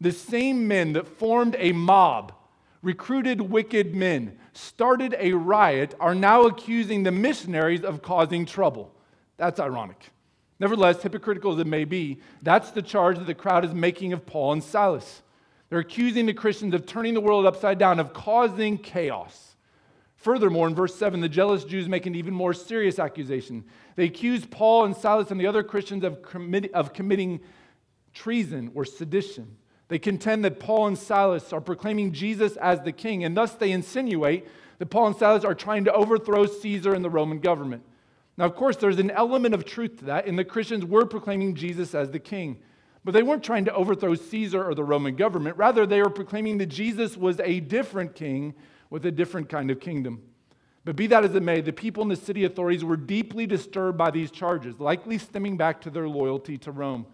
The 0.01 0.13
same 0.13 0.67
men 0.67 0.95
that 0.95 1.07
formed 1.07 1.57
a 1.59 1.73
mob, 1.73 2.33
recruited 2.83 3.41
wicked 3.41 3.95
men, 3.95 4.39
started 4.53 5.15
a 5.19 5.33
riot, 5.33 5.95
are 6.01 6.15
now 6.15 6.43
accusing 6.45 7.03
the 7.03 7.13
missionaries 7.13 7.85
of 7.85 8.03
causing 8.03 8.47
trouble. 8.47 8.95
That's 9.41 9.59
ironic. 9.59 10.11
Nevertheless, 10.61 11.03
hypocritical 11.03 11.55
as 11.55 11.59
it 11.59 11.67
may 11.67 11.87
be, 11.87 12.21
that's 12.43 12.73
the 12.73 12.83
charge 12.83 13.17
that 13.17 13.27
the 13.27 13.35
crowd 13.35 13.65
is 13.65 13.73
making 13.73 14.13
of 14.13 14.27
Paul 14.27 14.53
and 14.53 14.63
Silas. 14.63 15.23
They're 15.71 15.79
accusing 15.79 16.27
the 16.27 16.35
Christians 16.35 16.75
of 16.75 16.85
turning 16.85 17.15
the 17.15 17.23
world 17.23 17.47
upside 17.47 17.79
down, 17.79 17.99
of 17.99 18.13
causing 18.13 18.77
chaos. 18.77 19.57
Furthermore, 20.17 20.69
in 20.69 20.75
verse 20.75 20.95
7, 20.95 21.21
the 21.21 21.29
jealous 21.31 21.65
Jews 21.65 21.89
make 21.89 22.05
an 22.05 22.15
even 22.15 22.35
more 22.35 22.53
serious 22.53 22.99
accusation. 22.99 23.65
They 23.97 24.05
accuse 24.05 24.45
Paul 24.45 24.85
and 24.85 24.95
Silas 24.95 25.31
and 25.31 25.41
the 25.41 25.47
other 25.47 25.63
Christians 25.63 26.05
of, 26.05 26.21
commit, 26.21 26.71
of 26.75 26.93
committing 26.93 27.41
treason 28.13 28.73
or 28.75 28.85
sedition. 28.85 29.57
They 29.89 29.99
contend 29.99 30.45
that 30.45 30.61
Paul 30.61 30.89
and 30.89 30.99
Silas 30.99 31.51
are 31.55 31.63
proclaiming 31.63 32.13
Jesus 32.13 32.57
as 32.57 32.83
the 32.83 32.93
king, 32.93 33.25
and 33.25 33.35
thus 33.35 33.55
they 33.55 33.73
insinuate 33.73 34.47
that 34.79 34.91
Paul 34.91 35.07
and 35.07 35.17
Silas 35.17 35.45
are 35.45 35.55
trying 35.55 35.85
to 35.85 35.93
overthrow 35.95 36.45
Caesar 36.45 36.93
and 36.93 37.03
the 37.03 37.09
Roman 37.09 37.39
government. 37.39 37.85
Now, 38.41 38.47
of 38.47 38.57
course, 38.57 38.77
there's 38.77 38.99
an 38.99 39.11
element 39.11 39.53
of 39.53 39.67
truth 39.67 39.99
to 39.99 40.07
that, 40.07 40.25
and 40.25 40.39
the 40.39 40.47
Christians 40.47 40.83
were 40.83 41.05
proclaiming 41.05 41.55
Jesus 41.55 41.95
as 41.95 42.11
the 42.11 42.19
king. 42.19 42.59
But 43.05 43.13
they 43.13 43.23
weren't 43.23 43.45
trying 43.45 43.67
to 43.67 43.75
overthrow 43.75 44.15
Caesar 44.15 44.67
or 44.67 44.75
the 44.75 44.83
Roman 44.83 45.15
government. 45.15 45.59
Rather, 45.59 45.85
they 45.85 46.01
were 46.01 46.09
proclaiming 46.09 46.57
that 46.57 46.71
Jesus 46.71 47.19
was 47.19 47.39
a 47.41 47.61
different 47.61 48.15
king 48.15 48.55
with 48.89 49.05
a 49.05 49.11
different 49.11 49.51
kind 49.51 49.71
of 49.71 49.79
kingdom. 49.79 50.23
But 50.87 50.97
be 50.97 51.07
that 51.09 51.23
as 51.23 51.35
it 51.35 51.43
may, 51.43 51.61
the 51.61 51.71
people 51.71 52.03
in 52.03 52.09
the 52.09 52.17
city 52.17 52.45
authorities 52.45 52.83
were 52.83 52.97
deeply 52.97 53.47
disturbed 53.47 53.99
by 53.99 54.11
these 54.11 54.31
charges, 54.31 54.81
likely 54.81 55.19
stemming 55.19 55.59
back 55.59 55.79
to 55.83 55.91
their 55.91 56.09
loyalty 56.09 56.57
to 56.59 56.73
Rome. 56.73 57.05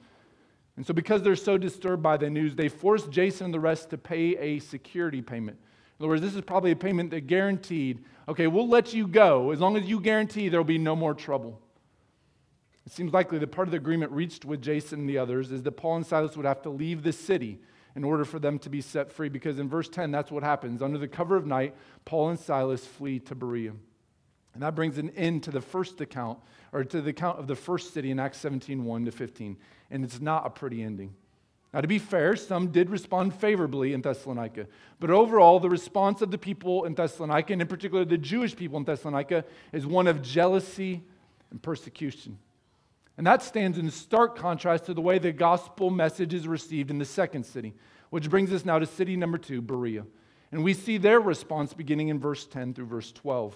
And 0.77 0.87
so, 0.87 0.95
because 0.95 1.23
they're 1.23 1.35
so 1.35 1.59
disturbed 1.59 2.05
by 2.05 2.19
the 2.19 2.31
news, 2.31 2.55
they 2.55 2.69
forced 2.69 3.11
Jason 3.11 3.47
and 3.47 3.55
the 3.55 3.59
rest 3.59 3.91
to 3.91 3.99
pay 3.99 4.37
a 4.37 4.61
security 4.61 5.23
payment. 5.23 5.59
In 5.99 6.05
other 6.05 6.09
words, 6.09 6.23
this 6.23 6.35
is 6.35 6.43
probably 6.43 6.73
a 6.73 6.77
payment 6.77 7.11
that 7.11 7.27
guaranteed, 7.27 8.05
okay, 8.29 8.47
we'll 8.47 8.69
let 8.69 8.93
you 8.93 9.07
go 9.07 9.51
as 9.51 9.61
long 9.61 9.77
as 9.77 9.85
you 9.85 9.99
guarantee 9.99 10.49
there 10.49 10.61
will 10.61 10.65
be 10.65 10.79
no 10.79 10.95
more 10.95 11.15
trouble. 11.15 11.61
It 12.85 12.93
seems 12.93 13.13
likely 13.13 13.39
that 13.39 13.49
part 13.49 13.67
of 13.67 13.73
the 13.73 13.79
agreement 13.79 14.13
reached 14.13 14.45
with 14.45 14.63
Jason 14.63 15.01
and 15.01 15.09
the 15.09 15.19
others 15.19 15.51
is 15.51 15.63
that 15.63 15.73
Paul 15.73 15.97
and 15.97 16.07
Silas 16.07 16.37
would 16.37 16.47
have 16.47 16.63
to 16.63 16.71
leave 16.71 17.03
the 17.03 17.13
city 17.13 17.61
in 17.97 18.05
order 18.05 18.27
for 18.27 18.39
them 18.39 18.59
to 18.59 18.69
be 18.69 18.83
set 18.83 19.11
free, 19.11 19.31
because 19.31 19.59
in 19.59 19.71
verse 19.71 19.89
10, 19.89 20.11
that's 20.11 20.31
what 20.31 20.43
happens. 20.43 20.83
Under 20.83 20.99
the 20.99 21.09
cover 21.09 21.35
of 21.35 21.47
night, 21.47 21.75
Paul 22.05 22.29
and 22.29 22.39
Silas 22.39 22.85
flee 22.85 23.19
to 23.21 23.35
Berea. 23.35 23.73
And 24.53 24.63
that 24.63 24.75
brings 24.75 24.99
an 24.99 25.11
end 25.11 25.43
to 25.45 25.51
the 25.51 25.63
first 25.63 26.01
account, 26.03 26.39
or 26.73 26.85
to 26.85 27.01
the 27.01 27.11
account 27.11 27.39
of 27.39 27.47
the 27.47 27.57
first 27.57 27.95
city 27.95 28.11
in 28.11 28.21
Acts 28.21 28.39
17 28.39 28.85
1 28.85 29.05
to 29.07 29.11
15. 29.11 29.57
And 29.91 30.05
it's 30.05 30.21
not 30.21 30.47
a 30.47 30.51
pretty 30.51 30.83
ending. 30.83 31.15
Now, 31.77 31.83
to 31.83 31.89
be 31.89 31.99
fair, 31.99 32.37
some 32.37 32.69
did 32.69 32.89
respond 32.89 33.35
favorably 33.35 33.93
in 33.93 34.01
Thessalonica. 34.01 34.67
But 34.99 35.11
overall, 35.11 35.61
the 35.61 35.69
response 35.69 36.23
of 36.23 36.31
the 36.31 36.39
people 36.39 36.87
in 36.87 36.95
Thessalonica, 36.95 37.53
and 37.53 37.61
in 37.61 37.69
particular 37.69 38.07
the 38.07 38.17
Jewish 38.17 38.57
people 38.57 38.79
in 38.79 38.85
Thessalonica, 38.85 39.45
is 39.75 39.87
one 39.87 40.07
of 40.07 40.23
jealousy 40.23 41.03
and 41.51 41.61
persecution. 41.63 42.39
And 43.19 43.27
that 43.27 43.43
stands 43.43 43.77
in 43.77 43.91
stark 43.91 44.39
contrast 44.39 44.87
to 44.87 44.95
the 44.95 45.03
way 45.03 45.19
the 45.19 45.33
gospel 45.33 45.91
message 45.91 46.33
is 46.33 46.49
received 46.49 46.91
in 46.91 46.97
the 46.97 47.05
second 47.05 47.45
city, 47.45 47.75
which 48.09 48.31
brings 48.31 48.55
us 48.55 48.65
now 48.65 48.79
to 48.79 48.87
city 48.87 49.15
number 49.15 49.37
two, 49.37 49.61
Berea. 49.61 50.07
And 50.53 50.65
we 50.65 50.73
see 50.73 50.97
their 50.97 51.21
response 51.21 51.75
beginning 51.75 52.09
in 52.09 52.19
verse 52.19 52.47
10 52.47 52.73
through 52.73 52.87
verse 52.87 53.13
12. 53.13 53.55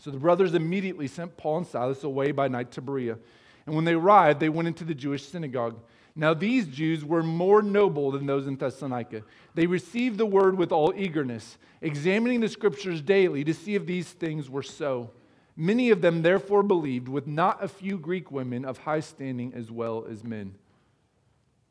So 0.00 0.10
the 0.10 0.16
brothers 0.16 0.54
immediately 0.54 1.08
sent 1.08 1.36
Paul 1.36 1.58
and 1.58 1.66
Silas 1.66 2.04
away 2.04 2.32
by 2.32 2.48
night 2.48 2.70
to 2.70 2.80
Berea. 2.80 3.18
And 3.66 3.74
when 3.74 3.84
they 3.84 3.92
arrived, 3.92 4.40
they 4.40 4.48
went 4.48 4.68
into 4.68 4.84
the 4.84 4.94
Jewish 4.94 5.28
synagogue. 5.28 5.78
Now, 6.18 6.34
these 6.34 6.66
Jews 6.66 7.04
were 7.04 7.22
more 7.22 7.62
noble 7.62 8.10
than 8.10 8.26
those 8.26 8.48
in 8.48 8.56
Thessalonica. 8.56 9.22
They 9.54 9.68
received 9.68 10.18
the 10.18 10.26
word 10.26 10.58
with 10.58 10.72
all 10.72 10.92
eagerness, 10.96 11.58
examining 11.80 12.40
the 12.40 12.48
scriptures 12.48 13.00
daily 13.00 13.44
to 13.44 13.54
see 13.54 13.76
if 13.76 13.86
these 13.86 14.10
things 14.10 14.50
were 14.50 14.64
so. 14.64 15.10
Many 15.56 15.90
of 15.90 16.00
them 16.00 16.22
therefore 16.22 16.64
believed, 16.64 17.06
with 17.06 17.28
not 17.28 17.62
a 17.62 17.68
few 17.68 17.98
Greek 17.98 18.32
women 18.32 18.64
of 18.64 18.78
high 18.78 18.98
standing 18.98 19.54
as 19.54 19.70
well 19.70 20.06
as 20.10 20.24
men. 20.24 20.56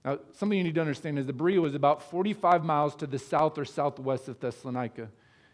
Now, 0.06 0.20
something 0.32 0.58
you 0.58 0.64
need 0.64 0.76
to 0.76 0.82
understand 0.82 1.20
is 1.20 1.26
that 1.26 1.36
Berea 1.36 1.60
was 1.60 1.76
about 1.76 2.10
45 2.10 2.64
miles 2.64 2.96
to 2.96 3.06
the 3.06 3.20
south 3.20 3.58
or 3.58 3.66
southwest 3.66 4.30
of 4.30 4.40
Thessalonica. 4.40 5.10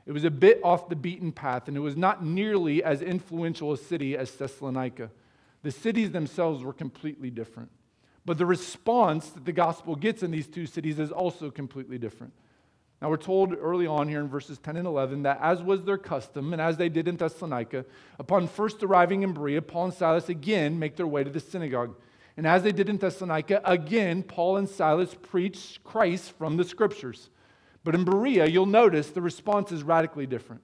It 0.06 0.12
was 0.12 0.24
a 0.24 0.30
bit 0.30 0.62
off 0.64 0.88
the 0.88 0.96
beaten 0.96 1.32
path, 1.32 1.68
and 1.68 1.76
it 1.76 1.80
was 1.80 1.98
not 1.98 2.24
nearly 2.24 2.84
as 2.84 3.02
influential 3.02 3.74
a 3.74 3.78
city 3.78 4.16
as 4.16 4.30
Thessalonica. 4.30 5.10
The 5.64 5.72
cities 5.72 6.12
themselves 6.12 6.64
were 6.64 6.74
completely 6.74 7.32
different. 7.32 7.72
But 8.25 8.38
the 8.38 8.46
response 8.46 9.30
that 9.30 9.46
the 9.46 9.51
gospel 9.51 9.96
gets 9.96 10.24
in 10.24 10.32
these 10.32 10.48
two 10.48 10.65
cities 10.65 11.00
is 11.00 11.12
also 11.12 11.51
completely 11.51 11.98
different. 11.98 12.34
Now, 13.01 13.10
we're 13.10 13.18
told 13.18 13.53
early 13.60 13.86
on 13.86 14.08
here 14.08 14.22
in 14.22 14.30
verses 14.30 14.60
10 14.60 14.77
and 14.77 14.88
11 14.88 15.24
that 15.24 15.38
as 15.42 15.62
was 15.62 15.84
their 15.84 15.98
custom, 15.98 16.53
and 16.53 16.62
as 16.62 16.77
they 16.77 16.88
did 16.88 17.10
in 17.10 17.18
Thessalonica, 17.18 17.84
upon 18.18 18.48
first 18.48 18.82
arriving 18.82 19.24
in 19.24 19.34
Berea, 19.34 19.62
Paul 19.62 19.86
and 19.86 19.94
Silas 19.94 20.30
again 20.30 20.80
make 20.80 20.96
their 20.96 21.08
way 21.08 21.22
to 21.22 21.30
the 21.30 21.42
synagogue. 21.42 21.96
And 22.38 22.48
as 22.48 22.63
they 22.63 22.72
did 22.72 22.88
in 22.88 22.98
Thessalonica, 22.98 23.62
again, 23.65 24.24
Paul 24.24 24.56
and 24.56 24.70
Silas 24.70 25.15
preached 25.22 25.84
Christ 25.84 26.32
from 26.38 26.56
the 26.56 26.63
scriptures. 26.63 27.30
But 27.84 27.94
in 27.94 28.06
Berea, 28.06 28.48
you'll 28.48 28.65
notice 28.65 29.10
the 29.10 29.22
response 29.22 29.74
is 29.74 29.84
radically 29.84 30.25
different. 30.25 30.62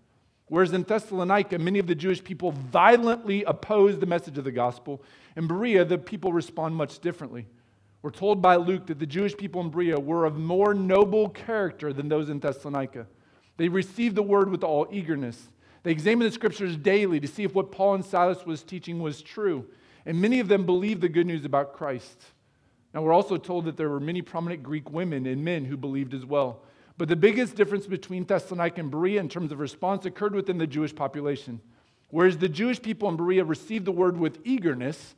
Whereas 0.49 0.73
in 0.73 0.83
Thessalonica, 0.83 1.59
many 1.59 1.79
of 1.79 1.87
the 1.87 1.95
Jewish 1.95 2.23
people 2.23 2.51
violently 2.51 3.43
opposed 3.43 3.99
the 3.99 4.07
message 4.07 4.37
of 4.37 4.43
the 4.43 4.51
gospel, 4.51 5.01
in 5.35 5.47
Berea, 5.47 5.85
the 5.85 5.97
people 5.97 6.33
respond 6.33 6.75
much 6.75 6.99
differently. 6.99 7.45
We're 8.01 8.09
told 8.09 8.41
by 8.41 8.55
Luke 8.55 8.87
that 8.87 8.99
the 8.99 9.05
Jewish 9.05 9.37
people 9.37 9.61
in 9.61 9.69
Berea 9.69 9.99
were 9.99 10.25
of 10.25 10.37
more 10.37 10.73
noble 10.73 11.29
character 11.29 11.93
than 11.93 12.09
those 12.09 12.29
in 12.29 12.39
Thessalonica. 12.39 13.05
They 13.57 13.67
received 13.67 14.15
the 14.15 14.23
word 14.23 14.49
with 14.49 14.63
all 14.63 14.87
eagerness. 14.91 15.49
They 15.83 15.91
examined 15.91 16.29
the 16.29 16.33
scriptures 16.33 16.77
daily 16.77 17.19
to 17.19 17.27
see 17.27 17.43
if 17.43 17.53
what 17.53 17.71
Paul 17.71 17.95
and 17.95 18.05
Silas 18.05 18.45
was 18.45 18.63
teaching 18.63 18.99
was 19.01 19.21
true. 19.21 19.65
And 20.05 20.19
many 20.19 20.39
of 20.39 20.47
them 20.47 20.65
believed 20.65 21.01
the 21.01 21.09
good 21.09 21.27
news 21.27 21.45
about 21.45 21.73
Christ. 21.73 22.23
Now, 22.93 23.01
we're 23.01 23.13
also 23.13 23.37
told 23.37 23.65
that 23.65 23.77
there 23.77 23.89
were 23.89 23.99
many 23.99 24.21
prominent 24.21 24.63
Greek 24.63 24.89
women 24.89 25.27
and 25.27 25.43
men 25.43 25.65
who 25.65 25.77
believed 25.77 26.13
as 26.13 26.25
well. 26.25 26.61
But 26.99 27.07
the 27.07 27.15
biggest 27.15 27.55
difference 27.55 27.87
between 27.87 28.25
Thessalonica 28.25 28.81
and 28.81 28.91
Berea 28.91 29.21
in 29.21 29.29
terms 29.29 29.53
of 29.53 29.59
response 29.61 30.05
occurred 30.05 30.35
within 30.35 30.57
the 30.57 30.67
Jewish 30.67 30.93
population. 30.93 31.61
Whereas 32.09 32.37
the 32.37 32.49
Jewish 32.49 32.81
people 32.81 33.07
in 33.07 33.15
Berea 33.15 33.45
received 33.45 33.85
the 33.85 33.93
word 33.93 34.17
with 34.17 34.39
eagerness, 34.43 35.15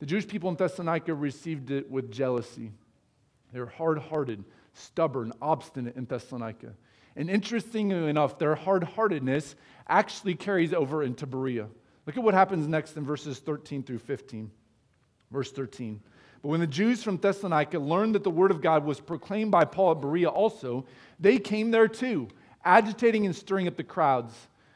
the 0.00 0.06
Jewish 0.06 0.28
people 0.28 0.50
in 0.50 0.56
Thessalonica 0.56 1.14
received 1.14 1.70
it 1.70 1.90
with 1.90 2.12
jealousy. 2.12 2.72
They 3.54 3.60
were 3.60 3.64
hard 3.64 4.00
hearted, 4.00 4.44
stubborn, 4.74 5.32
obstinate 5.40 5.96
in 5.96 6.04
Thessalonica. 6.04 6.74
And 7.16 7.30
interestingly 7.30 8.10
enough, 8.10 8.38
their 8.38 8.54
hard 8.54 8.84
heartedness 8.84 9.56
actually 9.88 10.34
carries 10.34 10.74
over 10.74 11.02
into 11.02 11.26
Berea. 11.26 11.68
Look 12.04 12.18
at 12.18 12.22
what 12.22 12.34
happens 12.34 12.68
next 12.68 12.98
in 12.98 13.04
verses 13.06 13.38
13 13.38 13.82
through 13.82 14.00
15. 14.00 14.50
Verse 15.30 15.50
13. 15.50 16.02
But 16.44 16.50
when 16.50 16.60
the 16.60 16.66
Jews 16.66 17.02
from 17.02 17.16
Thessalonica 17.16 17.78
learned 17.78 18.14
that 18.16 18.22
the 18.22 18.28
word 18.28 18.50
of 18.50 18.60
God 18.60 18.84
was 18.84 19.00
proclaimed 19.00 19.50
by 19.50 19.64
Paul 19.64 19.92
at 19.92 20.02
Berea 20.02 20.28
also, 20.28 20.84
they 21.18 21.38
came 21.38 21.70
there 21.70 21.88
too, 21.88 22.28
agitating 22.66 23.24
and 23.24 23.34
stirring 23.34 23.66
up 23.66 23.78
the 23.78 23.82
crowds. 23.82 24.34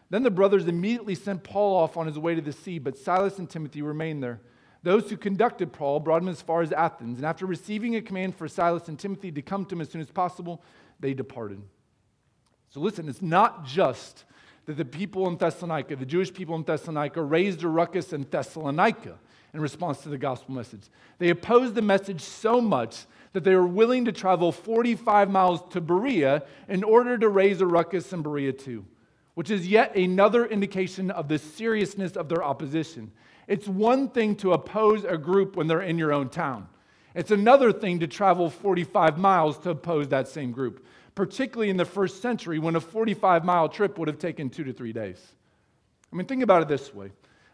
Then 0.08 0.22
the 0.22 0.30
brothers 0.30 0.66
immediately 0.66 1.14
sent 1.14 1.44
Paul 1.44 1.76
off 1.76 1.98
on 1.98 2.06
his 2.06 2.18
way 2.18 2.34
to 2.34 2.40
the 2.40 2.54
sea, 2.54 2.78
but 2.78 2.96
Silas 2.96 3.38
and 3.38 3.50
Timothy 3.50 3.82
remained 3.82 4.22
there. 4.22 4.40
Those 4.82 5.10
who 5.10 5.18
conducted 5.18 5.70
Paul 5.70 6.00
brought 6.00 6.22
him 6.22 6.28
as 6.28 6.40
far 6.40 6.62
as 6.62 6.72
Athens, 6.72 7.18
and 7.18 7.26
after 7.26 7.44
receiving 7.44 7.96
a 7.96 8.00
command 8.00 8.34
for 8.34 8.48
Silas 8.48 8.88
and 8.88 8.98
Timothy 8.98 9.30
to 9.32 9.42
come 9.42 9.66
to 9.66 9.74
him 9.74 9.82
as 9.82 9.90
soon 9.90 10.00
as 10.00 10.10
possible, 10.10 10.62
they 11.00 11.12
departed. 11.12 11.60
So 12.70 12.80
listen, 12.80 13.10
it's 13.10 13.20
not 13.20 13.66
just 13.66 14.24
that 14.64 14.78
the 14.78 14.86
people 14.86 15.28
in 15.28 15.36
Thessalonica, 15.36 15.96
the 15.96 16.06
Jewish 16.06 16.32
people 16.32 16.54
in 16.54 16.62
Thessalonica, 16.62 17.22
raised 17.22 17.62
a 17.62 17.68
ruckus 17.68 18.14
in 18.14 18.26
Thessalonica 18.30 19.18
in 19.54 19.60
response 19.60 19.98
to 20.02 20.08
the 20.08 20.18
gospel 20.18 20.54
message. 20.54 20.82
They 21.18 21.30
opposed 21.30 21.74
the 21.74 21.82
message 21.82 22.20
so 22.20 22.60
much 22.60 23.06
that 23.32 23.44
they 23.44 23.54
were 23.54 23.66
willing 23.66 24.04
to 24.06 24.12
travel 24.12 24.52
45 24.52 25.30
miles 25.30 25.60
to 25.70 25.80
Berea 25.80 26.42
in 26.68 26.82
order 26.82 27.18
to 27.18 27.28
raise 27.28 27.60
a 27.60 27.66
ruckus 27.66 28.12
in 28.12 28.22
Berea 28.22 28.52
too, 28.52 28.84
which 29.34 29.50
is 29.50 29.66
yet 29.66 29.96
another 29.96 30.46
indication 30.46 31.10
of 31.10 31.28
the 31.28 31.38
seriousness 31.38 32.12
of 32.16 32.28
their 32.28 32.42
opposition. 32.42 33.10
It's 33.46 33.66
one 33.66 34.08
thing 34.08 34.36
to 34.36 34.52
oppose 34.52 35.04
a 35.04 35.16
group 35.16 35.56
when 35.56 35.66
they're 35.66 35.80
in 35.80 35.98
your 35.98 36.12
own 36.12 36.28
town. 36.28 36.68
It's 37.14 37.30
another 37.30 37.72
thing 37.72 38.00
to 38.00 38.06
travel 38.06 38.50
45 38.50 39.18
miles 39.18 39.58
to 39.58 39.70
oppose 39.70 40.08
that 40.08 40.28
same 40.28 40.52
group, 40.52 40.84
particularly 41.14 41.70
in 41.70 41.76
the 41.76 41.84
first 41.84 42.22
century 42.22 42.58
when 42.58 42.76
a 42.76 42.80
45 42.80 43.44
mile 43.44 43.68
trip 43.68 43.98
would 43.98 44.08
have 44.08 44.18
taken 44.18 44.50
two 44.50 44.64
to 44.64 44.72
three 44.72 44.92
days. 44.92 45.20
I 46.12 46.16
mean, 46.16 46.26
think 46.26 46.42
about 46.42 46.62
it 46.62 46.68
this 46.68 46.94
way. 46.94 47.10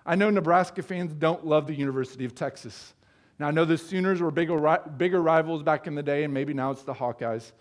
I 0.06 0.14
know 0.16 0.30
Nebraska 0.30 0.82
fans 0.82 1.12
don't 1.12 1.46
love 1.46 1.66
the 1.66 1.74
University 1.74 2.24
of 2.24 2.34
Texas. 2.34 2.94
Now, 3.38 3.48
I 3.48 3.50
know 3.50 3.64
the 3.64 3.78
Sooners 3.78 4.20
were 4.20 4.30
bigger, 4.30 4.78
bigger 4.96 5.20
rivals 5.20 5.62
back 5.62 5.86
in 5.86 5.94
the 5.94 6.02
day, 6.02 6.24
and 6.24 6.32
maybe 6.32 6.54
now 6.54 6.70
it's 6.70 6.82
the 6.82 6.94
Hawkeyes. 6.94 7.52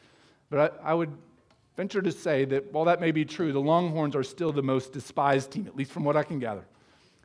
But 0.49 0.79
I, 0.83 0.91
I 0.91 0.93
would 0.93 1.11
venture 1.75 2.01
to 2.01 2.11
say 2.11 2.45
that 2.45 2.71
while 2.71 2.85
that 2.85 3.01
may 3.01 3.11
be 3.11 3.25
true, 3.25 3.51
the 3.51 3.61
Longhorns 3.61 4.15
are 4.15 4.23
still 4.23 4.51
the 4.51 4.61
most 4.61 4.91
despised 4.91 5.51
team, 5.51 5.67
at 5.67 5.75
least 5.75 5.91
from 5.91 6.03
what 6.03 6.15
I 6.15 6.23
can 6.23 6.39
gather. 6.39 6.65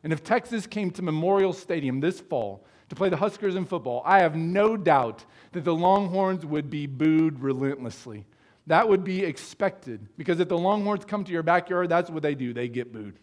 And 0.04 0.12
if 0.12 0.22
Texas 0.22 0.66
came 0.66 0.90
to 0.92 1.02
Memorial 1.02 1.52
Stadium 1.52 2.00
this 2.00 2.20
fall 2.20 2.64
to 2.88 2.94
play 2.94 3.08
the 3.08 3.16
Huskers 3.16 3.56
in 3.56 3.66
football, 3.66 4.02
I 4.06 4.20
have 4.20 4.36
no 4.36 4.76
doubt 4.76 5.24
that 5.52 5.64
the 5.64 5.74
Longhorns 5.74 6.46
would 6.46 6.70
be 6.70 6.86
booed 6.86 7.40
relentlessly. 7.40 8.24
That 8.68 8.88
would 8.88 9.02
be 9.02 9.24
expected 9.24 10.06
because 10.16 10.40
if 10.40 10.48
the 10.48 10.58
Longhorns 10.58 11.04
come 11.04 11.24
to 11.24 11.32
your 11.32 11.42
backyard, 11.42 11.88
that's 11.88 12.10
what 12.10 12.22
they 12.22 12.34
do. 12.34 12.52
They 12.52 12.68
get 12.68 12.92
booed. 12.92 13.18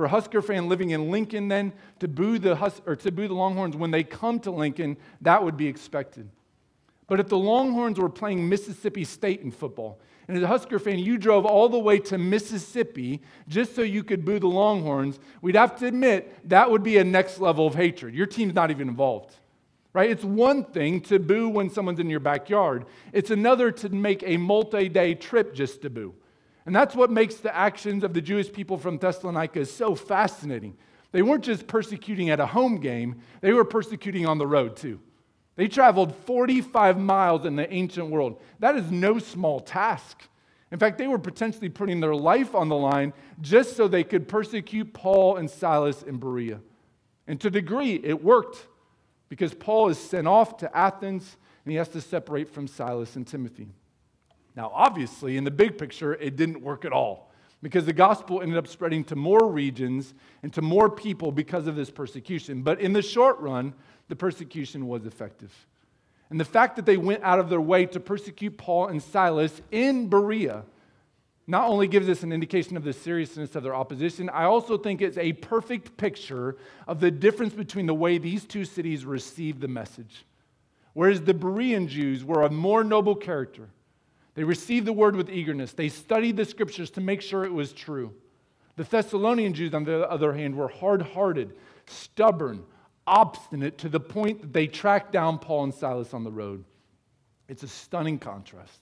For 0.00 0.08
Husker 0.08 0.40
fan 0.40 0.66
living 0.66 0.92
in 0.92 1.10
Lincoln, 1.10 1.48
then 1.48 1.74
to 1.98 2.08
boo 2.08 2.38
the 2.38 2.56
Hus- 2.56 2.80
or 2.86 2.96
to 2.96 3.12
boo 3.12 3.28
the 3.28 3.34
Longhorns 3.34 3.76
when 3.76 3.90
they 3.90 4.02
come 4.02 4.40
to 4.40 4.50
Lincoln, 4.50 4.96
that 5.20 5.44
would 5.44 5.58
be 5.58 5.66
expected. 5.66 6.26
But 7.06 7.20
if 7.20 7.28
the 7.28 7.36
Longhorns 7.36 8.00
were 8.00 8.08
playing 8.08 8.48
Mississippi 8.48 9.04
State 9.04 9.42
in 9.42 9.50
football, 9.50 10.00
and 10.26 10.38
as 10.38 10.42
a 10.42 10.46
Husker 10.46 10.78
fan, 10.78 11.00
you 11.00 11.18
drove 11.18 11.44
all 11.44 11.68
the 11.68 11.78
way 11.78 11.98
to 11.98 12.16
Mississippi 12.16 13.20
just 13.46 13.76
so 13.76 13.82
you 13.82 14.02
could 14.02 14.24
boo 14.24 14.38
the 14.38 14.46
Longhorns, 14.46 15.20
we'd 15.42 15.54
have 15.54 15.78
to 15.80 15.86
admit 15.86 16.48
that 16.48 16.70
would 16.70 16.82
be 16.82 16.96
a 16.96 17.04
next 17.04 17.38
level 17.38 17.66
of 17.66 17.74
hatred. 17.74 18.14
Your 18.14 18.24
team's 18.24 18.54
not 18.54 18.70
even 18.70 18.88
involved. 18.88 19.34
Right? 19.92 20.10
It's 20.10 20.24
one 20.24 20.64
thing 20.64 21.02
to 21.02 21.18
boo 21.18 21.50
when 21.50 21.68
someone's 21.68 22.00
in 22.00 22.08
your 22.08 22.20
backyard. 22.20 22.86
It's 23.12 23.30
another 23.30 23.70
to 23.72 23.90
make 23.90 24.22
a 24.24 24.38
multi-day 24.38 25.16
trip 25.16 25.52
just 25.52 25.82
to 25.82 25.90
boo. 25.90 26.14
And 26.70 26.76
that's 26.76 26.94
what 26.94 27.10
makes 27.10 27.34
the 27.34 27.52
actions 27.52 28.04
of 28.04 28.14
the 28.14 28.20
Jewish 28.20 28.52
people 28.52 28.78
from 28.78 28.96
Thessalonica 28.96 29.66
so 29.66 29.96
fascinating. 29.96 30.76
They 31.10 31.20
weren't 31.20 31.42
just 31.42 31.66
persecuting 31.66 32.30
at 32.30 32.38
a 32.38 32.46
home 32.46 32.76
game, 32.76 33.22
they 33.40 33.52
were 33.52 33.64
persecuting 33.64 34.24
on 34.24 34.38
the 34.38 34.46
road 34.46 34.76
too. 34.76 35.00
They 35.56 35.66
traveled 35.66 36.14
45 36.14 36.96
miles 36.96 37.44
in 37.44 37.56
the 37.56 37.68
ancient 37.74 38.08
world. 38.08 38.40
That 38.60 38.76
is 38.76 38.88
no 38.88 39.18
small 39.18 39.58
task. 39.58 40.22
In 40.70 40.78
fact, 40.78 40.98
they 40.98 41.08
were 41.08 41.18
potentially 41.18 41.70
putting 41.70 41.98
their 41.98 42.14
life 42.14 42.54
on 42.54 42.68
the 42.68 42.76
line 42.76 43.14
just 43.40 43.76
so 43.76 43.88
they 43.88 44.04
could 44.04 44.28
persecute 44.28 44.92
Paul 44.92 45.38
and 45.38 45.50
Silas 45.50 46.04
in 46.04 46.18
Berea. 46.18 46.60
And 47.26 47.40
to 47.40 47.48
a 47.48 47.50
degree, 47.50 47.94
it 47.94 48.22
worked 48.22 48.64
because 49.28 49.54
Paul 49.54 49.88
is 49.88 49.98
sent 49.98 50.28
off 50.28 50.58
to 50.58 50.76
Athens 50.76 51.36
and 51.64 51.72
he 51.72 51.78
has 51.78 51.88
to 51.88 52.00
separate 52.00 52.48
from 52.48 52.68
Silas 52.68 53.16
and 53.16 53.26
Timothy. 53.26 53.70
Now, 54.56 54.70
obviously, 54.74 55.36
in 55.36 55.44
the 55.44 55.50
big 55.50 55.78
picture, 55.78 56.14
it 56.14 56.36
didn't 56.36 56.60
work 56.60 56.84
at 56.84 56.92
all 56.92 57.30
because 57.62 57.86
the 57.86 57.92
gospel 57.92 58.42
ended 58.42 58.58
up 58.58 58.66
spreading 58.66 59.04
to 59.04 59.16
more 59.16 59.48
regions 59.48 60.14
and 60.42 60.52
to 60.54 60.62
more 60.62 60.90
people 60.90 61.30
because 61.30 61.66
of 61.66 61.76
this 61.76 61.90
persecution. 61.90 62.62
But 62.62 62.80
in 62.80 62.92
the 62.92 63.02
short 63.02 63.38
run, 63.40 63.74
the 64.08 64.16
persecution 64.16 64.88
was 64.88 65.06
effective. 65.06 65.54
And 66.30 66.38
the 66.38 66.44
fact 66.44 66.76
that 66.76 66.86
they 66.86 66.96
went 66.96 67.22
out 67.22 67.38
of 67.38 67.48
their 67.48 67.60
way 67.60 67.86
to 67.86 68.00
persecute 68.00 68.56
Paul 68.56 68.88
and 68.88 69.02
Silas 69.02 69.60
in 69.70 70.08
Berea 70.08 70.64
not 71.46 71.68
only 71.68 71.88
gives 71.88 72.08
us 72.08 72.22
an 72.22 72.32
indication 72.32 72.76
of 72.76 72.84
the 72.84 72.92
seriousness 72.92 73.56
of 73.56 73.64
their 73.64 73.74
opposition, 73.74 74.30
I 74.30 74.44
also 74.44 74.78
think 74.78 75.02
it's 75.02 75.18
a 75.18 75.32
perfect 75.32 75.96
picture 75.96 76.56
of 76.86 77.00
the 77.00 77.10
difference 77.10 77.54
between 77.54 77.86
the 77.86 77.94
way 77.94 78.18
these 78.18 78.44
two 78.44 78.64
cities 78.64 79.04
received 79.04 79.60
the 79.60 79.66
message. 79.66 80.24
Whereas 80.92 81.22
the 81.22 81.34
Berean 81.34 81.88
Jews 81.88 82.24
were 82.24 82.42
of 82.42 82.52
more 82.52 82.84
noble 82.84 83.16
character, 83.16 83.68
they 84.40 84.44
received 84.44 84.86
the 84.86 84.92
word 84.94 85.16
with 85.16 85.28
eagerness, 85.28 85.74
they 85.74 85.90
studied 85.90 86.38
the 86.38 86.46
scriptures 86.46 86.88
to 86.92 87.02
make 87.02 87.20
sure 87.20 87.44
it 87.44 87.52
was 87.52 87.74
true. 87.74 88.14
The 88.76 88.84
Thessalonian 88.84 89.52
Jews, 89.52 89.74
on 89.74 89.84
the 89.84 90.10
other 90.10 90.32
hand, 90.32 90.54
were 90.54 90.68
hard 90.68 91.02
hearted, 91.02 91.52
stubborn, 91.86 92.64
obstinate 93.06 93.76
to 93.76 93.90
the 93.90 94.00
point 94.00 94.40
that 94.40 94.54
they 94.54 94.66
tracked 94.66 95.12
down 95.12 95.40
Paul 95.40 95.64
and 95.64 95.74
Silas 95.74 96.14
on 96.14 96.24
the 96.24 96.30
road. 96.30 96.64
It's 97.48 97.64
a 97.64 97.68
stunning 97.68 98.18
contrast, 98.18 98.80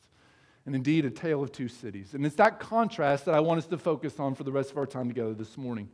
and 0.64 0.76
indeed 0.76 1.04
a 1.04 1.10
tale 1.10 1.42
of 1.42 1.50
two 1.50 1.66
cities. 1.66 2.14
And 2.14 2.24
it's 2.24 2.36
that 2.36 2.60
contrast 2.60 3.24
that 3.24 3.34
I 3.34 3.40
want 3.40 3.58
us 3.58 3.66
to 3.66 3.78
focus 3.78 4.20
on 4.20 4.36
for 4.36 4.44
the 4.44 4.52
rest 4.52 4.70
of 4.70 4.78
our 4.78 4.86
time 4.86 5.08
together 5.08 5.34
this 5.34 5.58
morning. 5.58 5.88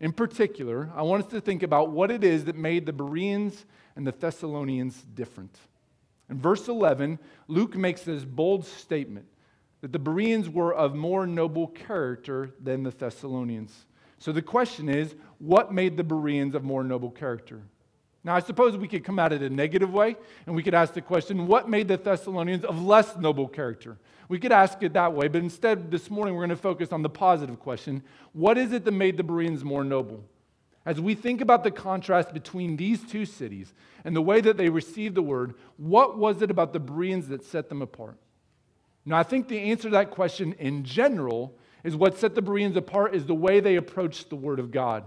In 0.00 0.10
particular, 0.10 0.90
I 0.96 1.02
want 1.02 1.24
us 1.24 1.30
to 1.30 1.40
think 1.40 1.62
about 1.62 1.90
what 1.90 2.10
it 2.10 2.24
is 2.24 2.46
that 2.46 2.56
made 2.56 2.84
the 2.84 2.92
Bereans 2.92 3.64
and 3.94 4.04
the 4.04 4.10
Thessalonians 4.10 5.00
different. 5.14 5.56
In 6.30 6.38
verse 6.38 6.68
11, 6.68 7.18
Luke 7.46 7.76
makes 7.76 8.02
this 8.02 8.24
bold 8.24 8.66
statement 8.66 9.26
that 9.80 9.92
the 9.92 9.98
Bereans 9.98 10.48
were 10.48 10.74
of 10.74 10.94
more 10.94 11.26
noble 11.26 11.68
character 11.68 12.54
than 12.60 12.82
the 12.82 12.90
Thessalonians. 12.90 13.86
So 14.18 14.32
the 14.32 14.42
question 14.42 14.88
is, 14.88 15.14
what 15.38 15.72
made 15.72 15.96
the 15.96 16.04
Bereans 16.04 16.54
of 16.54 16.64
more 16.64 16.82
noble 16.82 17.10
character? 17.10 17.62
Now, 18.24 18.34
I 18.34 18.40
suppose 18.40 18.76
we 18.76 18.88
could 18.88 19.04
come 19.04 19.18
at 19.18 19.32
it 19.32 19.42
a 19.42 19.48
negative 19.48 19.92
way, 19.92 20.16
and 20.46 20.54
we 20.54 20.62
could 20.62 20.74
ask 20.74 20.92
the 20.92 21.00
question, 21.00 21.46
what 21.46 21.68
made 21.68 21.88
the 21.88 21.96
Thessalonians 21.96 22.64
of 22.64 22.82
less 22.82 23.16
noble 23.16 23.46
character? 23.46 23.96
We 24.28 24.38
could 24.38 24.52
ask 24.52 24.82
it 24.82 24.92
that 24.94 25.12
way, 25.12 25.28
but 25.28 25.40
instead, 25.40 25.90
this 25.90 26.10
morning, 26.10 26.34
we're 26.34 26.42
going 26.42 26.50
to 26.50 26.56
focus 26.56 26.92
on 26.92 27.02
the 27.02 27.08
positive 27.08 27.58
question 27.60 28.02
what 28.32 28.58
is 28.58 28.72
it 28.72 28.84
that 28.84 28.92
made 28.92 29.16
the 29.16 29.22
Bereans 29.22 29.64
more 29.64 29.84
noble? 29.84 30.24
As 30.88 30.98
we 30.98 31.14
think 31.14 31.42
about 31.42 31.64
the 31.64 31.70
contrast 31.70 32.32
between 32.32 32.78
these 32.78 33.04
two 33.04 33.26
cities 33.26 33.74
and 34.04 34.16
the 34.16 34.22
way 34.22 34.40
that 34.40 34.56
they 34.56 34.70
received 34.70 35.16
the 35.16 35.22
word, 35.22 35.52
what 35.76 36.16
was 36.16 36.40
it 36.40 36.50
about 36.50 36.72
the 36.72 36.80
Bereans 36.80 37.28
that 37.28 37.44
set 37.44 37.68
them 37.68 37.82
apart? 37.82 38.16
Now, 39.04 39.18
I 39.18 39.22
think 39.22 39.48
the 39.48 39.58
answer 39.58 39.90
to 39.90 39.90
that 39.90 40.10
question 40.10 40.54
in 40.54 40.84
general 40.84 41.54
is 41.84 41.94
what 41.94 42.16
set 42.16 42.34
the 42.34 42.40
Bereans 42.40 42.74
apart 42.74 43.14
is 43.14 43.26
the 43.26 43.34
way 43.34 43.60
they 43.60 43.76
approached 43.76 44.30
the 44.30 44.36
word 44.36 44.58
of 44.58 44.70
God. 44.70 45.04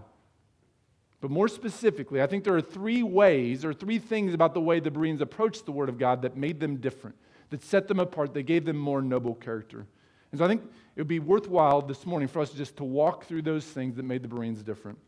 But 1.19 1.31
more 1.31 1.47
specifically, 1.47 2.21
I 2.21 2.27
think 2.27 2.43
there 2.43 2.55
are 2.55 2.61
three 2.61 3.01
ways 3.01 3.65
or 3.65 3.73
three 3.73 3.97
things 3.97 4.35
about 4.35 4.53
the 4.53 4.61
way 4.61 4.79
the 4.79 4.91
Bereans 4.91 5.19
approached 5.19 5.65
the 5.65 5.71
Word 5.71 5.89
of 5.89 5.97
God 5.97 6.21
that 6.21 6.37
made 6.37 6.59
them 6.59 6.77
different, 6.77 7.15
that 7.49 7.63
set 7.63 7.87
them 7.87 7.99
apart, 7.99 8.35
that 8.35 8.43
gave 8.43 8.65
them 8.65 8.77
more 8.77 9.01
noble 9.01 9.33
character. 9.33 9.87
And 10.31 10.37
so 10.37 10.45
I 10.45 10.47
think 10.47 10.61
it 10.95 11.01
would 11.01 11.07
be 11.07 11.19
worthwhile 11.19 11.81
this 11.81 12.05
morning 12.05 12.27
for 12.27 12.39
us 12.39 12.51
just 12.51 12.77
to 12.77 12.83
walk 12.83 13.25
through 13.25 13.41
those 13.41 13.65
things 13.65 13.95
that 13.95 14.03
made 14.03 14.21
the 14.21 14.27
Bereans 14.27 14.61
different. 14.61 14.99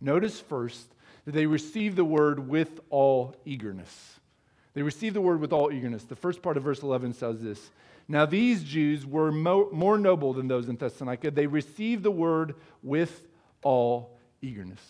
Notice 0.00 0.40
first 0.40 0.94
that 1.24 1.32
they 1.32 1.46
received 1.46 1.96
the 1.96 2.04
Word 2.04 2.48
with 2.48 2.80
all 2.90 3.34
eagerness. 3.44 4.20
They 4.74 4.82
received 4.82 5.16
the 5.16 5.20
Word 5.20 5.40
with 5.40 5.52
all 5.52 5.72
eagerness. 5.72 6.04
The 6.04 6.16
first 6.16 6.42
part 6.42 6.56
of 6.56 6.62
verse 6.62 6.82
11 6.82 7.14
says 7.14 7.42
this 7.42 7.70
Now 8.08 8.26
these 8.26 8.62
Jews 8.62 9.06
were 9.06 9.32
mo- 9.32 9.70
more 9.72 9.98
noble 9.98 10.32
than 10.32 10.48
those 10.48 10.68
in 10.68 10.76
Thessalonica. 10.76 11.30
They 11.30 11.46
received 11.46 12.02
the 12.02 12.10
Word 12.10 12.54
with 12.82 13.26
all 13.62 14.18
eagerness. 14.42 14.80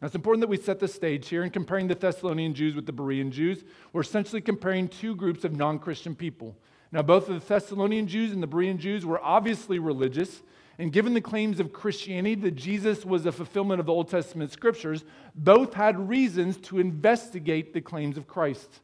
Now, 0.00 0.06
it's 0.06 0.14
important 0.14 0.40
that 0.40 0.48
we 0.48 0.56
set 0.56 0.78
the 0.78 0.88
stage 0.88 1.28
here 1.28 1.44
in 1.44 1.50
comparing 1.50 1.86
the 1.86 1.94
Thessalonian 1.94 2.54
Jews 2.54 2.74
with 2.74 2.86
the 2.86 2.92
Berean 2.92 3.30
Jews. 3.30 3.64
We're 3.92 4.00
essentially 4.00 4.40
comparing 4.40 4.88
two 4.88 5.14
groups 5.14 5.44
of 5.44 5.52
non 5.54 5.78
Christian 5.78 6.14
people. 6.14 6.56
Now, 6.90 7.02
both 7.02 7.26
the 7.26 7.38
Thessalonian 7.38 8.06
Jews 8.06 8.32
and 8.32 8.42
the 8.42 8.48
Berean 8.48 8.78
Jews 8.78 9.04
were 9.04 9.22
obviously 9.22 9.78
religious, 9.78 10.42
and 10.80 10.92
given 10.92 11.12
the 11.12 11.20
claims 11.20 11.60
of 11.60 11.74
Christianity 11.74 12.34
that 12.36 12.52
Jesus 12.52 13.04
was 13.04 13.26
a 13.26 13.32
fulfillment 13.32 13.80
of 13.80 13.86
the 13.86 13.92
Old 13.92 14.08
Testament 14.08 14.50
scriptures, 14.50 15.04
both 15.34 15.74
had 15.74 16.08
reasons 16.08 16.56
to 16.56 16.78
investigate 16.78 17.74
the 17.74 17.82
claims 17.82 18.16
of 18.16 18.26
Christ. 18.26 18.80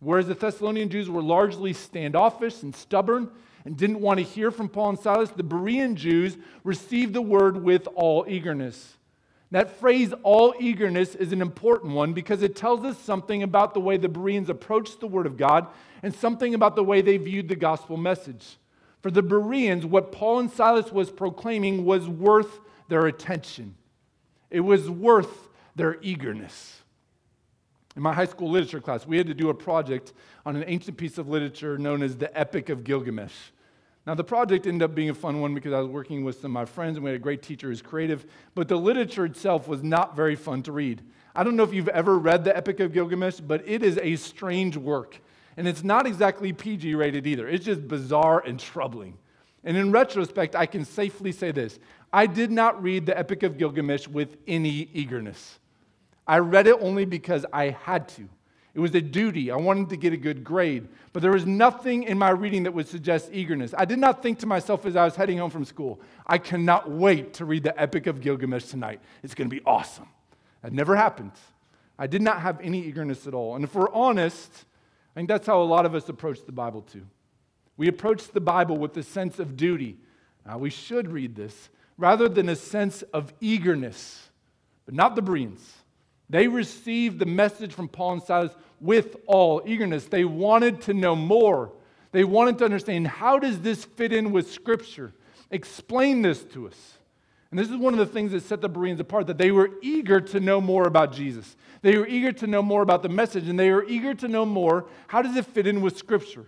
Whereas 0.00 0.26
the 0.26 0.34
Thessalonian 0.34 0.88
Jews 0.88 1.10
were 1.10 1.22
largely 1.22 1.74
standoffish 1.74 2.62
and 2.62 2.74
stubborn 2.74 3.30
and 3.66 3.76
didn't 3.76 4.00
want 4.00 4.20
to 4.20 4.24
hear 4.24 4.50
from 4.50 4.70
Paul 4.70 4.88
and 4.88 4.98
Silas, 4.98 5.30
the 5.32 5.44
Berean 5.44 5.96
Jews 5.96 6.38
received 6.64 7.12
the 7.12 7.20
word 7.20 7.62
with 7.62 7.88
all 7.94 8.24
eagerness. 8.26 8.94
That 9.50 9.78
phrase, 9.78 10.14
all 10.22 10.54
eagerness, 10.58 11.14
is 11.14 11.32
an 11.32 11.42
important 11.42 11.92
one 11.92 12.14
because 12.14 12.42
it 12.42 12.56
tells 12.56 12.84
us 12.84 12.98
something 12.98 13.42
about 13.42 13.74
the 13.74 13.80
way 13.80 13.98
the 13.98 14.08
Bereans 14.08 14.48
approached 14.48 14.98
the 14.98 15.06
Word 15.06 15.26
of 15.26 15.36
God 15.36 15.66
and 16.02 16.14
something 16.14 16.54
about 16.54 16.74
the 16.74 16.82
way 16.82 17.02
they 17.02 17.18
viewed 17.18 17.48
the 17.48 17.54
gospel 17.54 17.98
message. 17.98 18.56
For 19.04 19.10
the 19.10 19.22
Bereans, 19.22 19.84
what 19.84 20.12
Paul 20.12 20.38
and 20.38 20.50
Silas 20.50 20.90
was 20.90 21.10
proclaiming 21.10 21.84
was 21.84 22.08
worth 22.08 22.60
their 22.88 23.04
attention, 23.04 23.74
it 24.50 24.60
was 24.60 24.88
worth 24.88 25.50
their 25.76 25.98
eagerness. 26.00 26.80
In 27.96 28.00
my 28.00 28.14
high 28.14 28.24
school 28.24 28.50
literature 28.50 28.80
class, 28.80 29.06
we 29.06 29.18
had 29.18 29.26
to 29.26 29.34
do 29.34 29.50
a 29.50 29.54
project 29.54 30.14
on 30.46 30.56
an 30.56 30.64
ancient 30.66 30.96
piece 30.96 31.18
of 31.18 31.28
literature 31.28 31.76
known 31.76 32.02
as 32.02 32.16
the 32.16 32.34
Epic 32.34 32.70
of 32.70 32.82
Gilgamesh. 32.82 33.34
Now, 34.06 34.14
the 34.14 34.24
project 34.24 34.66
ended 34.66 34.82
up 34.82 34.94
being 34.94 35.10
a 35.10 35.14
fun 35.14 35.38
one 35.38 35.54
because 35.54 35.74
I 35.74 35.80
was 35.80 35.88
working 35.88 36.24
with 36.24 36.36
some 36.36 36.52
of 36.52 36.52
my 36.52 36.64
friends 36.64 36.96
and 36.96 37.04
we 37.04 37.10
had 37.10 37.20
a 37.20 37.22
great 37.22 37.42
teacher 37.42 37.68
who's 37.68 37.82
creative, 37.82 38.24
but 38.54 38.68
the 38.68 38.76
literature 38.76 39.26
itself 39.26 39.68
was 39.68 39.82
not 39.82 40.16
very 40.16 40.34
fun 40.34 40.62
to 40.62 40.72
read. 40.72 41.02
I 41.36 41.44
don't 41.44 41.56
know 41.56 41.62
if 41.62 41.74
you've 41.74 41.88
ever 41.88 42.18
read 42.18 42.42
the 42.42 42.56
Epic 42.56 42.80
of 42.80 42.94
Gilgamesh, 42.94 43.40
but 43.40 43.68
it 43.68 43.82
is 43.82 43.98
a 43.98 44.16
strange 44.16 44.78
work. 44.78 45.20
And 45.56 45.68
it's 45.68 45.84
not 45.84 46.06
exactly 46.06 46.52
PG 46.52 46.94
rated 46.94 47.26
either. 47.26 47.48
It's 47.48 47.64
just 47.64 47.86
bizarre 47.86 48.42
and 48.44 48.58
troubling. 48.58 49.18
And 49.62 49.76
in 49.76 49.92
retrospect, 49.92 50.54
I 50.54 50.66
can 50.66 50.84
safely 50.84 51.32
say 51.32 51.52
this 51.52 51.78
I 52.12 52.26
did 52.26 52.50
not 52.50 52.82
read 52.82 53.06
the 53.06 53.18
Epic 53.18 53.42
of 53.42 53.58
Gilgamesh 53.58 54.06
with 54.08 54.36
any 54.46 54.88
eagerness. 54.92 55.58
I 56.26 56.38
read 56.38 56.66
it 56.66 56.76
only 56.80 57.04
because 57.04 57.44
I 57.52 57.70
had 57.70 58.08
to. 58.10 58.28
It 58.74 58.80
was 58.80 58.94
a 58.94 59.00
duty. 59.00 59.52
I 59.52 59.56
wanted 59.56 59.88
to 59.90 59.96
get 59.96 60.12
a 60.12 60.16
good 60.16 60.42
grade. 60.42 60.88
But 61.12 61.22
there 61.22 61.30
was 61.30 61.46
nothing 61.46 62.02
in 62.02 62.18
my 62.18 62.30
reading 62.30 62.64
that 62.64 62.72
would 62.72 62.88
suggest 62.88 63.30
eagerness. 63.32 63.72
I 63.76 63.84
did 63.84 64.00
not 64.00 64.20
think 64.20 64.40
to 64.40 64.46
myself 64.46 64.84
as 64.84 64.96
I 64.96 65.04
was 65.04 65.14
heading 65.14 65.38
home 65.38 65.50
from 65.50 65.64
school, 65.64 66.00
I 66.26 66.38
cannot 66.38 66.90
wait 66.90 67.34
to 67.34 67.44
read 67.44 67.62
the 67.62 67.80
Epic 67.80 68.08
of 68.08 68.20
Gilgamesh 68.20 68.64
tonight. 68.64 69.00
It's 69.22 69.34
going 69.34 69.48
to 69.48 69.54
be 69.54 69.62
awesome. 69.64 70.08
That 70.62 70.72
never 70.72 70.96
happened. 70.96 71.32
I 71.98 72.08
did 72.08 72.20
not 72.20 72.40
have 72.40 72.60
any 72.60 72.80
eagerness 72.80 73.28
at 73.28 73.34
all. 73.34 73.54
And 73.54 73.62
if 73.62 73.74
we're 73.74 73.92
honest, 73.92 74.64
I 75.14 75.20
think 75.20 75.28
that's 75.28 75.46
how 75.46 75.62
a 75.62 75.64
lot 75.64 75.86
of 75.86 75.94
us 75.94 76.08
approach 76.08 76.44
the 76.44 76.52
Bible 76.52 76.82
too. 76.82 77.06
We 77.76 77.88
approach 77.88 78.28
the 78.28 78.40
Bible 78.40 78.76
with 78.76 78.96
a 78.96 79.02
sense 79.02 79.38
of 79.38 79.56
duty. 79.56 79.98
We 80.56 80.70
should 80.70 81.10
read 81.10 81.36
this 81.36 81.70
rather 81.96 82.28
than 82.28 82.48
a 82.48 82.56
sense 82.56 83.02
of 83.02 83.32
eagerness, 83.40 84.28
but 84.86 84.94
not 84.94 85.14
the 85.16 85.22
Bereans. 85.22 85.74
They 86.28 86.48
received 86.48 87.18
the 87.18 87.26
message 87.26 87.72
from 87.72 87.88
Paul 87.88 88.14
and 88.14 88.22
Silas 88.22 88.52
with 88.80 89.16
all 89.26 89.62
eagerness. 89.64 90.06
They 90.06 90.24
wanted 90.24 90.80
to 90.82 90.94
know 90.94 91.14
more. 91.14 91.72
They 92.12 92.24
wanted 92.24 92.58
to 92.58 92.64
understand 92.64 93.06
how 93.06 93.38
does 93.38 93.60
this 93.60 93.84
fit 93.84 94.12
in 94.12 94.32
with 94.32 94.50
Scripture? 94.50 95.12
Explain 95.50 96.22
this 96.22 96.42
to 96.44 96.66
us. 96.66 96.98
And 97.54 97.58
this 97.60 97.70
is 97.70 97.76
one 97.76 97.92
of 97.92 98.00
the 98.00 98.12
things 98.12 98.32
that 98.32 98.42
set 98.42 98.60
the 98.60 98.68
Bereans 98.68 98.98
apart 98.98 99.28
that 99.28 99.38
they 99.38 99.52
were 99.52 99.70
eager 99.80 100.20
to 100.20 100.40
know 100.40 100.60
more 100.60 100.88
about 100.88 101.12
Jesus. 101.12 101.54
They 101.82 101.96
were 101.96 102.04
eager 102.08 102.32
to 102.32 102.48
know 102.48 102.62
more 102.62 102.82
about 102.82 103.04
the 103.04 103.08
message, 103.08 103.46
and 103.46 103.56
they 103.56 103.70
were 103.70 103.84
eager 103.84 104.12
to 104.12 104.26
know 104.26 104.44
more 104.44 104.86
how 105.06 105.22
does 105.22 105.36
it 105.36 105.46
fit 105.46 105.68
in 105.68 105.80
with 105.80 105.96
Scripture? 105.96 106.46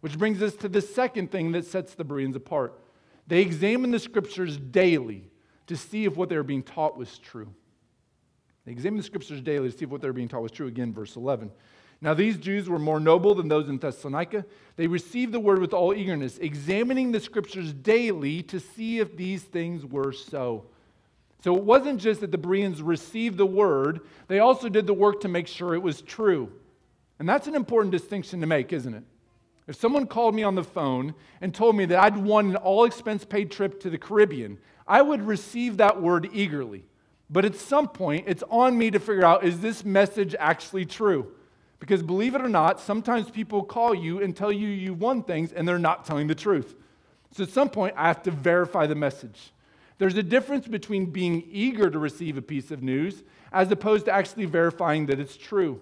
Which 0.00 0.16
brings 0.16 0.40
us 0.40 0.54
to 0.54 0.68
the 0.70 0.80
second 0.80 1.30
thing 1.30 1.52
that 1.52 1.66
sets 1.66 1.94
the 1.94 2.02
Bereans 2.02 2.34
apart. 2.34 2.80
They 3.26 3.42
examined 3.42 3.92
the 3.92 3.98
Scriptures 3.98 4.56
daily 4.56 5.30
to 5.66 5.76
see 5.76 6.06
if 6.06 6.16
what 6.16 6.30
they 6.30 6.36
were 6.36 6.42
being 6.42 6.62
taught 6.62 6.96
was 6.96 7.18
true. 7.18 7.52
They 8.64 8.72
examined 8.72 9.00
the 9.00 9.06
scriptures 9.06 9.42
daily 9.42 9.70
to 9.70 9.76
see 9.76 9.84
if 9.84 9.90
what 9.90 10.00
they 10.00 10.08
were 10.08 10.14
being 10.14 10.28
taught 10.28 10.42
was 10.42 10.52
true. 10.52 10.66
Again, 10.66 10.94
verse 10.94 11.16
11. 11.16 11.50
Now, 12.00 12.14
these 12.14 12.38
Jews 12.38 12.68
were 12.68 12.78
more 12.78 13.00
noble 13.00 13.34
than 13.34 13.48
those 13.48 13.68
in 13.68 13.78
Thessalonica. 13.78 14.44
They 14.76 14.86
received 14.86 15.32
the 15.32 15.40
word 15.40 15.58
with 15.58 15.74
all 15.74 15.92
eagerness, 15.92 16.38
examining 16.38 17.10
the 17.10 17.18
scriptures 17.18 17.72
daily 17.72 18.42
to 18.44 18.60
see 18.60 19.00
if 19.00 19.16
these 19.16 19.42
things 19.42 19.84
were 19.84 20.12
so. 20.12 20.66
So 21.42 21.56
it 21.56 21.64
wasn't 21.64 22.00
just 22.00 22.20
that 22.20 22.30
the 22.30 22.38
Bereans 22.38 22.82
received 22.82 23.36
the 23.36 23.46
word, 23.46 24.00
they 24.28 24.38
also 24.38 24.68
did 24.68 24.86
the 24.86 24.94
work 24.94 25.20
to 25.22 25.28
make 25.28 25.48
sure 25.48 25.74
it 25.74 25.82
was 25.82 26.02
true. 26.02 26.52
And 27.18 27.28
that's 27.28 27.48
an 27.48 27.56
important 27.56 27.90
distinction 27.92 28.40
to 28.40 28.46
make, 28.46 28.72
isn't 28.72 28.94
it? 28.94 29.04
If 29.66 29.76
someone 29.76 30.06
called 30.06 30.34
me 30.34 30.44
on 30.44 30.54
the 30.54 30.64
phone 30.64 31.14
and 31.40 31.54
told 31.54 31.76
me 31.76 31.84
that 31.86 32.02
I'd 32.02 32.16
won 32.16 32.50
an 32.50 32.56
all 32.56 32.84
expense 32.84 33.24
paid 33.24 33.50
trip 33.50 33.80
to 33.80 33.90
the 33.90 33.98
Caribbean, 33.98 34.58
I 34.86 35.02
would 35.02 35.22
receive 35.22 35.76
that 35.76 36.00
word 36.00 36.28
eagerly. 36.32 36.84
But 37.28 37.44
at 37.44 37.54
some 37.54 37.88
point, 37.88 38.24
it's 38.26 38.42
on 38.50 38.78
me 38.78 38.90
to 38.90 38.98
figure 38.98 39.24
out 39.24 39.44
is 39.44 39.60
this 39.60 39.84
message 39.84 40.34
actually 40.38 40.86
true? 40.86 41.32
Because 41.80 42.02
believe 42.02 42.34
it 42.34 42.40
or 42.40 42.48
not, 42.48 42.80
sometimes 42.80 43.30
people 43.30 43.62
call 43.62 43.94
you 43.94 44.20
and 44.20 44.36
tell 44.36 44.50
you 44.50 44.68
you 44.68 44.94
won 44.94 45.22
things 45.22 45.52
and 45.52 45.66
they're 45.66 45.78
not 45.78 46.04
telling 46.04 46.26
the 46.26 46.34
truth. 46.34 46.74
So 47.32 47.44
at 47.44 47.50
some 47.50 47.68
point, 47.68 47.94
I 47.96 48.08
have 48.08 48.22
to 48.24 48.30
verify 48.30 48.86
the 48.86 48.94
message. 48.94 49.52
There's 49.98 50.16
a 50.16 50.22
difference 50.22 50.66
between 50.66 51.06
being 51.06 51.44
eager 51.50 51.90
to 51.90 51.98
receive 51.98 52.36
a 52.36 52.42
piece 52.42 52.70
of 52.70 52.82
news 52.82 53.22
as 53.52 53.70
opposed 53.70 54.06
to 54.06 54.12
actually 54.12 54.46
verifying 54.46 55.06
that 55.06 55.20
it's 55.20 55.36
true. 55.36 55.80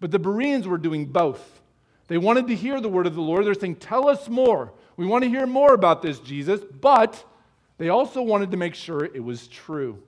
But 0.00 0.10
the 0.10 0.18
Bereans 0.18 0.66
were 0.66 0.78
doing 0.78 1.06
both. 1.06 1.60
They 2.08 2.18
wanted 2.18 2.48
to 2.48 2.54
hear 2.54 2.80
the 2.80 2.88
word 2.88 3.06
of 3.06 3.14
the 3.14 3.20
Lord. 3.20 3.46
They're 3.46 3.54
saying, 3.54 3.76
Tell 3.76 4.08
us 4.08 4.28
more. 4.28 4.72
We 4.96 5.06
want 5.06 5.24
to 5.24 5.30
hear 5.30 5.46
more 5.46 5.74
about 5.74 6.02
this, 6.02 6.18
Jesus. 6.18 6.60
But 6.80 7.24
they 7.78 7.88
also 7.88 8.22
wanted 8.22 8.50
to 8.50 8.56
make 8.56 8.74
sure 8.74 9.04
it 9.04 9.22
was 9.22 9.48
true. 9.48 10.02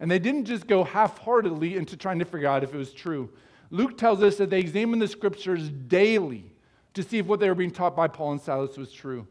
And 0.00 0.10
they 0.10 0.18
didn't 0.18 0.44
just 0.44 0.66
go 0.66 0.84
half 0.84 1.18
heartedly 1.18 1.76
into 1.76 1.96
trying 1.96 2.18
to 2.18 2.24
figure 2.24 2.48
out 2.48 2.64
if 2.64 2.74
it 2.74 2.76
was 2.76 2.92
true. 2.92 3.30
Luke 3.74 3.98
tells 3.98 4.22
us 4.22 4.36
that 4.36 4.50
they 4.50 4.60
examined 4.60 5.02
the 5.02 5.08
scriptures 5.08 5.68
daily 5.68 6.44
to 6.92 7.02
see 7.02 7.18
if 7.18 7.26
what 7.26 7.40
they 7.40 7.48
were 7.48 7.56
being 7.56 7.72
taught 7.72 7.96
by 7.96 8.06
Paul 8.06 8.30
and 8.30 8.40
Silas 8.40 8.76
was 8.76 8.92
true. 8.92 9.26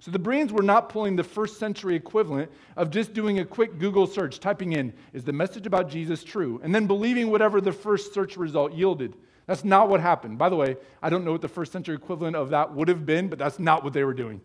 So 0.00 0.10
the 0.10 0.18
Bereans 0.18 0.52
were 0.52 0.62
not 0.62 0.90
pulling 0.90 1.16
the 1.16 1.24
first 1.24 1.58
century 1.58 1.96
equivalent 1.96 2.50
of 2.76 2.90
just 2.90 3.14
doing 3.14 3.38
a 3.38 3.46
quick 3.46 3.78
Google 3.78 4.06
search, 4.06 4.40
typing 4.40 4.74
in, 4.74 4.92
is 5.14 5.24
the 5.24 5.32
message 5.32 5.66
about 5.66 5.88
Jesus 5.88 6.22
true? 6.22 6.60
And 6.62 6.74
then 6.74 6.86
believing 6.86 7.30
whatever 7.30 7.62
the 7.62 7.72
first 7.72 8.12
search 8.12 8.36
result 8.36 8.74
yielded. 8.74 9.14
That's 9.46 9.64
not 9.64 9.88
what 9.88 10.02
happened. 10.02 10.36
By 10.36 10.50
the 10.50 10.56
way, 10.56 10.76
I 11.02 11.08
don't 11.08 11.24
know 11.24 11.32
what 11.32 11.40
the 11.40 11.48
first 11.48 11.72
century 11.72 11.94
equivalent 11.94 12.36
of 12.36 12.50
that 12.50 12.74
would 12.74 12.88
have 12.88 13.06
been, 13.06 13.28
but 13.28 13.38
that's 13.38 13.58
not 13.58 13.84
what 13.84 13.94
they 13.94 14.04
were 14.04 14.12
doing. 14.12 14.42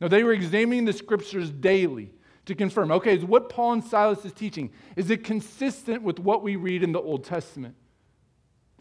No, 0.00 0.08
they 0.08 0.24
were 0.24 0.32
examining 0.32 0.86
the 0.86 0.94
scriptures 0.94 1.50
daily 1.50 2.14
to 2.46 2.54
confirm 2.54 2.90
okay, 2.92 3.14
is 3.14 3.26
what 3.26 3.50
Paul 3.50 3.74
and 3.74 3.84
Silas 3.84 4.24
is 4.24 4.32
teaching, 4.32 4.70
is 4.96 5.10
it 5.10 5.22
consistent 5.22 6.02
with 6.02 6.18
what 6.18 6.42
we 6.42 6.56
read 6.56 6.82
in 6.82 6.92
the 6.92 7.00
Old 7.00 7.24
Testament? 7.24 7.74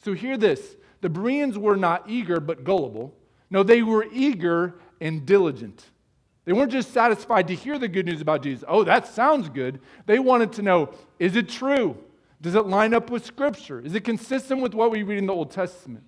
So 0.03 0.13
hear 0.13 0.37
this 0.37 0.75
the 1.01 1.09
Bereans 1.09 1.57
were 1.57 1.75
not 1.75 2.09
eager 2.09 2.39
but 2.39 2.63
gullible. 2.63 3.15
No, 3.49 3.63
they 3.63 3.83
were 3.83 4.05
eager 4.11 4.75
and 4.99 5.25
diligent. 5.25 5.85
They 6.45 6.53
weren't 6.53 6.71
just 6.71 6.93
satisfied 6.93 7.47
to 7.47 7.55
hear 7.55 7.79
the 7.79 7.87
good 7.87 8.05
news 8.05 8.21
about 8.21 8.43
Jesus. 8.43 8.63
Oh, 8.67 8.83
that 8.83 9.07
sounds 9.07 9.49
good. 9.49 9.79
They 10.05 10.19
wanted 10.19 10.53
to 10.53 10.61
know 10.61 10.93
is 11.19 11.35
it 11.35 11.49
true? 11.49 11.97
Does 12.41 12.55
it 12.55 12.67
line 12.67 12.93
up 12.93 13.09
with 13.09 13.25
Scripture? 13.25 13.79
Is 13.79 13.95
it 13.95 14.03
consistent 14.03 14.61
with 14.61 14.73
what 14.73 14.91
we 14.91 15.03
read 15.03 15.17
in 15.17 15.25
the 15.25 15.33
Old 15.33 15.51
Testament? 15.51 16.03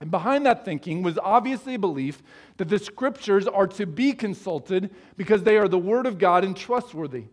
And 0.00 0.10
behind 0.10 0.44
that 0.44 0.64
thinking 0.64 1.02
was 1.02 1.18
obviously 1.18 1.74
a 1.74 1.78
belief 1.78 2.22
that 2.58 2.68
the 2.68 2.78
scriptures 2.78 3.46
are 3.46 3.66
to 3.68 3.86
be 3.86 4.12
consulted 4.12 4.90
because 5.16 5.44
they 5.44 5.56
are 5.56 5.68
the 5.68 5.78
word 5.78 6.06
of 6.06 6.18
God 6.18 6.44
and 6.44 6.54
trustworthy. 6.54 7.24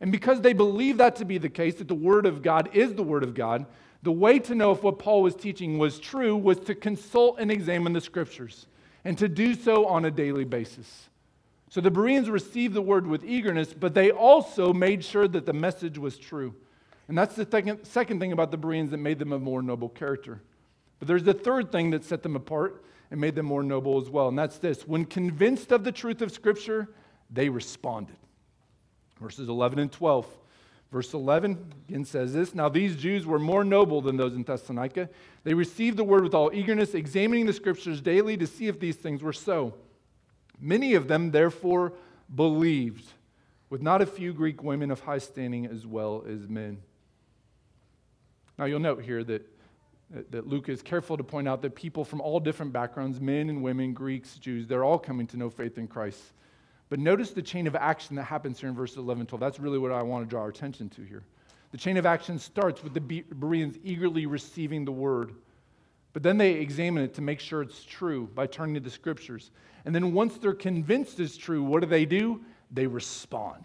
And 0.00 0.12
because 0.12 0.40
they 0.40 0.52
believe 0.52 0.98
that 0.98 1.16
to 1.16 1.24
be 1.24 1.38
the 1.38 1.48
case, 1.48 1.76
that 1.76 1.88
the 1.88 1.94
Word 1.94 2.26
of 2.26 2.42
God 2.42 2.70
is 2.74 2.94
the 2.94 3.02
Word 3.02 3.22
of 3.22 3.34
God, 3.34 3.66
the 4.02 4.12
way 4.12 4.38
to 4.38 4.54
know 4.54 4.72
if 4.72 4.82
what 4.82 4.98
Paul 4.98 5.22
was 5.22 5.34
teaching 5.34 5.78
was 5.78 5.98
true 5.98 6.36
was 6.36 6.58
to 6.60 6.74
consult 6.74 7.38
and 7.38 7.50
examine 7.50 7.92
the 7.92 8.00
Scriptures, 8.00 8.66
and 9.04 9.16
to 9.18 9.28
do 9.28 9.54
so 9.54 9.86
on 9.86 10.04
a 10.04 10.10
daily 10.10 10.44
basis. 10.44 11.08
So 11.70 11.80
the 11.80 11.90
Bereans 11.90 12.30
received 12.30 12.74
the 12.74 12.82
Word 12.82 13.06
with 13.06 13.24
eagerness, 13.24 13.74
but 13.74 13.94
they 13.94 14.10
also 14.10 14.72
made 14.72 15.04
sure 15.04 15.26
that 15.28 15.46
the 15.46 15.52
message 15.52 15.98
was 15.98 16.16
true. 16.16 16.54
And 17.08 17.16
that's 17.16 17.34
the 17.34 17.46
second, 17.48 17.84
second 17.84 18.20
thing 18.20 18.32
about 18.32 18.50
the 18.50 18.56
Bereans 18.56 18.90
that 18.90 18.98
made 18.98 19.18
them 19.18 19.32
a 19.32 19.38
more 19.38 19.62
noble 19.62 19.88
character. 19.88 20.42
But 20.98 21.08
there's 21.08 21.24
the 21.24 21.34
third 21.34 21.70
thing 21.70 21.90
that 21.90 22.04
set 22.04 22.22
them 22.22 22.36
apart 22.36 22.82
and 23.10 23.20
made 23.20 23.34
them 23.34 23.46
more 23.46 23.62
noble 23.62 24.00
as 24.00 24.10
well, 24.10 24.28
and 24.28 24.38
that's 24.38 24.58
this 24.58 24.86
when 24.86 25.04
convinced 25.04 25.70
of 25.72 25.84
the 25.84 25.92
truth 25.92 26.22
of 26.22 26.32
Scripture, 26.32 26.88
they 27.30 27.48
responded. 27.48 28.16
Verses 29.20 29.48
11 29.48 29.78
and 29.78 29.92
12. 29.92 30.26
Verse 30.92 31.12
11 31.14 31.72
again 31.88 32.04
says 32.04 32.32
this 32.32 32.54
Now 32.54 32.68
these 32.68 32.96
Jews 32.96 33.26
were 33.26 33.38
more 33.38 33.64
noble 33.64 34.00
than 34.00 34.16
those 34.16 34.34
in 34.34 34.44
Thessalonica. 34.44 35.08
They 35.44 35.54
received 35.54 35.96
the 35.96 36.04
word 36.04 36.22
with 36.22 36.34
all 36.34 36.50
eagerness, 36.52 36.94
examining 36.94 37.46
the 37.46 37.52
scriptures 37.52 38.00
daily 38.00 38.36
to 38.36 38.46
see 38.46 38.68
if 38.68 38.78
these 38.78 38.96
things 38.96 39.22
were 39.22 39.32
so. 39.32 39.74
Many 40.60 40.94
of 40.94 41.08
them, 41.08 41.32
therefore, 41.32 41.92
believed, 42.34 43.12
with 43.68 43.82
not 43.82 44.00
a 44.00 44.06
few 44.06 44.32
Greek 44.32 44.62
women 44.62 44.90
of 44.90 45.00
high 45.00 45.18
standing 45.18 45.66
as 45.66 45.86
well 45.86 46.24
as 46.28 46.48
men. 46.48 46.78
Now 48.58 48.64
you'll 48.64 48.80
note 48.80 49.02
here 49.02 49.22
that, 49.24 49.46
that 50.30 50.46
Luke 50.46 50.68
is 50.68 50.82
careful 50.82 51.16
to 51.16 51.24
point 51.24 51.46
out 51.46 51.62
that 51.62 51.74
people 51.74 52.04
from 52.04 52.20
all 52.20 52.40
different 52.40 52.72
backgrounds, 52.72 53.20
men 53.20 53.50
and 53.50 53.62
women, 53.62 53.92
Greeks, 53.92 54.36
Jews, 54.36 54.66
they're 54.66 54.84
all 54.84 54.98
coming 54.98 55.26
to 55.28 55.36
know 55.36 55.50
faith 55.50 55.78
in 55.78 55.88
Christ. 55.88 56.22
But 56.88 57.00
notice 57.00 57.30
the 57.30 57.42
chain 57.42 57.66
of 57.66 57.74
action 57.74 58.16
that 58.16 58.24
happens 58.24 58.60
here 58.60 58.68
in 58.68 58.74
verses 58.74 58.98
11 58.98 59.26
12. 59.26 59.40
That's 59.40 59.58
really 59.58 59.78
what 59.78 59.92
I 59.92 60.02
want 60.02 60.24
to 60.24 60.30
draw 60.30 60.42
our 60.42 60.48
attention 60.48 60.88
to 60.90 61.02
here. 61.02 61.24
The 61.72 61.78
chain 61.78 61.96
of 61.96 62.06
action 62.06 62.38
starts 62.38 62.82
with 62.82 62.94
the 62.94 63.00
Bereans 63.00 63.76
eagerly 63.82 64.26
receiving 64.26 64.84
the 64.84 64.92
word. 64.92 65.34
But 66.12 66.22
then 66.22 66.38
they 66.38 66.52
examine 66.52 67.02
it 67.02 67.12
to 67.14 67.22
make 67.22 67.40
sure 67.40 67.60
it's 67.60 67.84
true 67.84 68.30
by 68.34 68.46
turning 68.46 68.74
to 68.74 68.80
the 68.80 68.90
scriptures. 68.90 69.50
And 69.84 69.94
then 69.94 70.14
once 70.14 70.38
they're 70.38 70.54
convinced 70.54 71.20
it's 71.20 71.36
true, 71.36 71.62
what 71.62 71.82
do 71.82 71.86
they 71.86 72.06
do? 72.06 72.40
They 72.70 72.86
respond. 72.86 73.64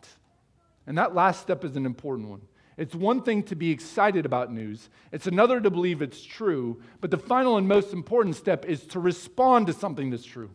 And 0.86 0.98
that 0.98 1.16
last 1.16 1.42
step 1.42 1.64
is 1.64 1.76
an 1.76 1.86
important 1.86 2.28
one. 2.28 2.42
It's 2.76 2.96
one 2.96 3.22
thing 3.22 3.44
to 3.44 3.56
be 3.56 3.70
excited 3.70 4.26
about 4.26 4.52
news, 4.52 4.90
it's 5.12 5.28
another 5.28 5.62
to 5.62 5.70
believe 5.70 6.02
it's 6.02 6.24
true. 6.24 6.82
But 7.00 7.12
the 7.12 7.18
final 7.18 7.58
and 7.58 7.68
most 7.68 7.94
important 7.94 8.36
step 8.36 8.66
is 8.66 8.86
to 8.88 9.00
respond 9.00 9.68
to 9.68 9.74
something 9.74 10.10
that's 10.10 10.26
true. 10.26 10.50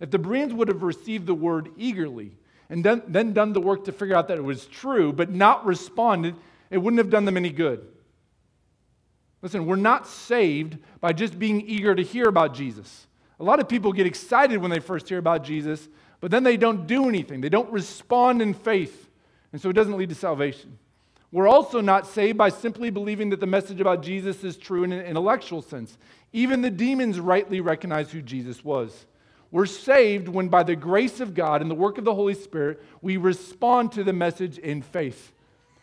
If 0.00 0.10
the 0.10 0.18
Bereans 0.18 0.52
would 0.52 0.68
have 0.68 0.82
received 0.82 1.26
the 1.26 1.34
word 1.34 1.70
eagerly 1.76 2.32
and 2.68 2.84
then 2.84 3.32
done 3.32 3.52
the 3.52 3.60
work 3.60 3.84
to 3.84 3.92
figure 3.92 4.16
out 4.16 4.28
that 4.28 4.38
it 4.38 4.44
was 4.44 4.66
true, 4.66 5.12
but 5.12 5.30
not 5.30 5.64
responded, 5.64 6.34
it 6.70 6.78
wouldn't 6.78 6.98
have 6.98 7.10
done 7.10 7.24
them 7.24 7.36
any 7.36 7.50
good. 7.50 7.86
Listen, 9.42 9.66
we're 9.66 9.76
not 9.76 10.06
saved 10.06 10.78
by 11.00 11.12
just 11.12 11.38
being 11.38 11.60
eager 11.60 11.94
to 11.94 12.02
hear 12.02 12.28
about 12.28 12.54
Jesus. 12.54 13.06
A 13.40 13.44
lot 13.44 13.60
of 13.60 13.68
people 13.68 13.92
get 13.92 14.06
excited 14.06 14.58
when 14.58 14.70
they 14.70 14.78
first 14.78 15.08
hear 15.08 15.18
about 15.18 15.44
Jesus, 15.44 15.88
but 16.20 16.30
then 16.30 16.44
they 16.44 16.56
don't 16.56 16.86
do 16.86 17.08
anything. 17.08 17.40
They 17.40 17.48
don't 17.48 17.70
respond 17.72 18.40
in 18.40 18.54
faith. 18.54 19.10
And 19.52 19.60
so 19.60 19.68
it 19.68 19.74
doesn't 19.74 19.96
lead 19.96 20.08
to 20.10 20.14
salvation. 20.14 20.78
We're 21.32 21.48
also 21.48 21.80
not 21.80 22.06
saved 22.06 22.38
by 22.38 22.50
simply 22.50 22.90
believing 22.90 23.30
that 23.30 23.40
the 23.40 23.46
message 23.46 23.80
about 23.80 24.02
Jesus 24.02 24.44
is 24.44 24.56
true 24.56 24.84
in 24.84 24.92
an 24.92 25.04
intellectual 25.04 25.60
sense. 25.60 25.98
Even 26.32 26.62
the 26.62 26.70
demons 26.70 27.18
rightly 27.18 27.60
recognize 27.60 28.12
who 28.12 28.22
Jesus 28.22 28.64
was. 28.64 29.06
We're 29.52 29.66
saved 29.66 30.28
when, 30.28 30.48
by 30.48 30.62
the 30.62 30.74
grace 30.74 31.20
of 31.20 31.34
God 31.34 31.60
and 31.60 31.70
the 31.70 31.76
work 31.76 31.98
of 31.98 32.04
the 32.04 32.14
Holy 32.14 32.34
Spirit, 32.34 32.82
we 33.02 33.18
respond 33.18 33.92
to 33.92 34.02
the 34.02 34.12
message 34.12 34.56
in 34.58 34.80
faith. 34.80 35.32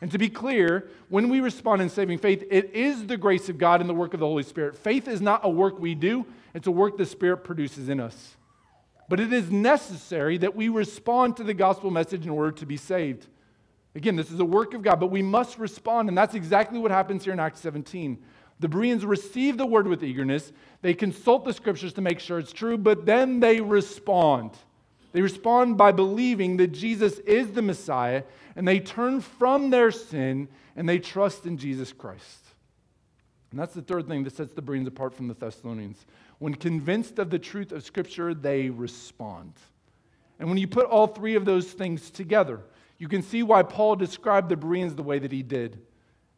And 0.02 0.12
to 0.12 0.18
be 0.18 0.28
clear, 0.28 0.90
when 1.10 1.30
we 1.30 1.40
respond 1.40 1.82
in 1.82 1.90
saving 1.90 2.18
faith, 2.18 2.44
it 2.50 2.74
is 2.74 3.06
the 3.06 3.18
grace 3.18 3.48
of 3.48 3.60
God 3.60 3.80
and 3.80 3.90
the 3.90 3.94
work 3.94 4.16
of 4.16 4.20
the 4.20 4.26
Holy 4.26 4.44
Spirit. 4.44 4.76
Faith 4.76 5.08
is 5.08 5.22
not 5.22 5.42
a 5.44 5.50
work 5.50 5.80
we 5.80 5.94
do, 5.94 6.26
it's 6.56 6.68
a 6.68 6.72
work 6.72 6.98
the 6.98 7.06
Spirit 7.06 7.44
produces 7.44 7.90
in 7.90 8.00
us. 8.00 8.36
But 9.08 9.20
it 9.20 9.32
is 9.32 9.52
necessary 9.52 10.38
that 10.40 10.56
we 10.56 10.70
respond 10.70 11.38
to 11.38 11.44
the 11.44 11.54
gospel 11.54 11.92
message 11.92 12.26
in 12.26 12.32
order 12.32 12.52
to 12.54 12.66
be 12.66 12.78
saved. 12.78 13.28
Again, 13.94 14.16
this 14.16 14.32
is 14.32 14.40
a 14.40 14.46
work 14.46 14.74
of 14.74 14.82
God, 14.82 15.00
but 15.00 15.12
we 15.12 15.22
must 15.22 15.60
respond, 15.60 16.10
and 16.10 16.18
that's 16.18 16.36
exactly 16.36 16.80
what 16.80 16.90
happens 16.90 17.24
here 17.24 17.34
in 17.34 17.40
Acts 17.40 17.60
17. 17.60 18.18
The 18.60 18.68
Bereans 18.68 19.06
receive 19.06 19.58
the 19.58 19.66
word 19.66 19.88
with 19.88 20.04
eagerness. 20.04 20.52
They 20.82 20.94
consult 20.94 21.46
the 21.46 21.54
scriptures 21.54 21.94
to 21.94 22.02
make 22.02 22.20
sure 22.20 22.40
it's 22.40 22.52
true, 22.52 22.78
but 22.78 23.06
then 23.06 23.40
they 23.40 23.62
respond. 23.62 24.52
They 25.12 25.22
respond 25.22 25.78
by 25.78 25.92
believing 25.92 26.58
that 26.58 26.74
Jesus 26.74 27.20
is 27.20 27.52
the 27.52 27.62
Messiah, 27.62 28.24
and 28.56 28.68
they 28.68 28.80
turn 28.80 29.22
from 29.22 29.70
their 29.70 29.92
sin 29.92 30.50
and 30.76 30.88
they 30.88 31.00
trust 31.00 31.46
in 31.46 31.58
Jesus 31.58 31.92
Christ. 31.92 32.40
And 33.52 33.60
that's 33.60 33.74
the 33.74 33.82
third 33.82 34.08
thing 34.08 34.24
that 34.26 34.36
sets 34.36 34.54
the 34.54 34.62
Bereans 34.62 34.88
apart 34.88 35.14
from 35.14 35.28
the 35.28 35.34
Thessalonians. 35.34 36.06
When 36.38 36.54
convinced 36.54 37.18
of 37.18 37.30
the 37.30 37.40
truth 37.40 37.72
of 37.72 37.84
Scripture, 37.84 38.34
they 38.34 38.70
respond. 38.70 39.54
And 40.40 40.48
when 40.48 40.58
you 40.58 40.68
put 40.68 40.86
all 40.86 41.08
three 41.08 41.36
of 41.36 41.46
those 41.46 41.72
things 41.72 42.12
together, 42.12 42.62
you 42.98 43.08
can 43.08 43.24
see 43.24 43.42
why 43.44 43.64
Paul 43.64 43.96
described 43.96 44.50
the 44.50 44.56
Bereans 44.56 44.96
the 44.96 45.04
way 45.04 45.20
that 45.20 45.32
he 45.32 45.42
did 45.42 45.80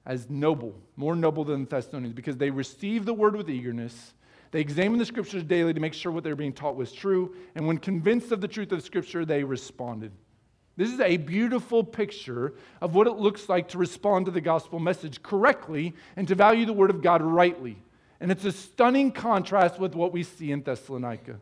as 0.05 0.29
noble, 0.29 0.75
more 0.95 1.15
noble 1.15 1.43
than 1.43 1.65
the 1.65 1.69
Thessalonians, 1.69 2.13
because 2.13 2.37
they 2.37 2.49
received 2.49 3.05
the 3.05 3.13
word 3.13 3.35
with 3.35 3.49
eagerness. 3.49 4.13
They 4.51 4.59
examined 4.59 4.99
the 4.99 5.05
scriptures 5.05 5.43
daily 5.43 5.73
to 5.73 5.79
make 5.79 5.93
sure 5.93 6.11
what 6.11 6.23
they 6.23 6.29
were 6.29 6.35
being 6.35 6.53
taught 6.53 6.75
was 6.75 6.91
true. 6.91 7.35
And 7.55 7.67
when 7.67 7.77
convinced 7.77 8.31
of 8.31 8.41
the 8.41 8.47
truth 8.47 8.71
of 8.71 8.83
scripture, 8.83 9.23
they 9.23 9.43
responded. 9.43 10.11
This 10.75 10.91
is 10.91 10.99
a 10.99 11.17
beautiful 11.17 11.83
picture 11.83 12.55
of 12.81 12.95
what 12.95 13.07
it 13.07 13.13
looks 13.13 13.47
like 13.47 13.69
to 13.69 13.77
respond 13.77 14.25
to 14.25 14.31
the 14.31 14.41
gospel 14.41 14.79
message 14.79 15.21
correctly 15.21 15.93
and 16.15 16.27
to 16.27 16.35
value 16.35 16.65
the 16.65 16.73
word 16.73 16.89
of 16.89 17.01
God 17.01 17.21
rightly. 17.21 17.77
And 18.19 18.31
it's 18.31 18.45
a 18.45 18.51
stunning 18.51 19.11
contrast 19.11 19.79
with 19.79 19.95
what 19.95 20.11
we 20.11 20.23
see 20.23 20.51
in 20.51 20.63
Thessalonica. 20.63 21.39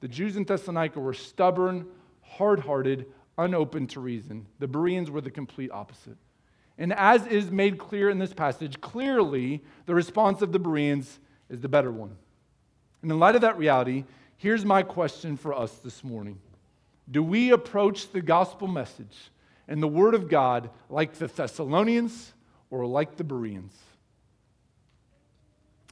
The 0.00 0.08
Jews 0.08 0.36
in 0.36 0.44
Thessalonica 0.44 0.98
were 1.00 1.14
stubborn, 1.14 1.86
hard 2.22 2.60
hearted, 2.60 3.06
unopen 3.36 3.86
to 3.88 4.00
reason. 4.00 4.46
The 4.58 4.68
Bereans 4.68 5.10
were 5.10 5.20
the 5.20 5.30
complete 5.30 5.70
opposite. 5.70 6.16
And 6.80 6.94
as 6.94 7.26
is 7.26 7.50
made 7.50 7.78
clear 7.78 8.08
in 8.08 8.18
this 8.18 8.32
passage, 8.32 8.80
clearly 8.80 9.62
the 9.84 9.94
response 9.94 10.40
of 10.40 10.50
the 10.50 10.58
Bereans 10.58 11.20
is 11.50 11.60
the 11.60 11.68
better 11.68 11.92
one. 11.92 12.16
And 13.02 13.12
in 13.12 13.18
light 13.18 13.34
of 13.34 13.42
that 13.42 13.58
reality, 13.58 14.04
here's 14.38 14.64
my 14.64 14.82
question 14.82 15.36
for 15.36 15.52
us 15.52 15.72
this 15.76 16.02
morning 16.02 16.38
Do 17.10 17.22
we 17.22 17.52
approach 17.52 18.10
the 18.10 18.22
gospel 18.22 18.66
message 18.66 19.30
and 19.68 19.82
the 19.82 19.88
word 19.88 20.14
of 20.14 20.30
God 20.30 20.70
like 20.88 21.12
the 21.12 21.26
Thessalonians 21.26 22.32
or 22.70 22.86
like 22.86 23.16
the 23.16 23.24
Bereans? 23.24 23.76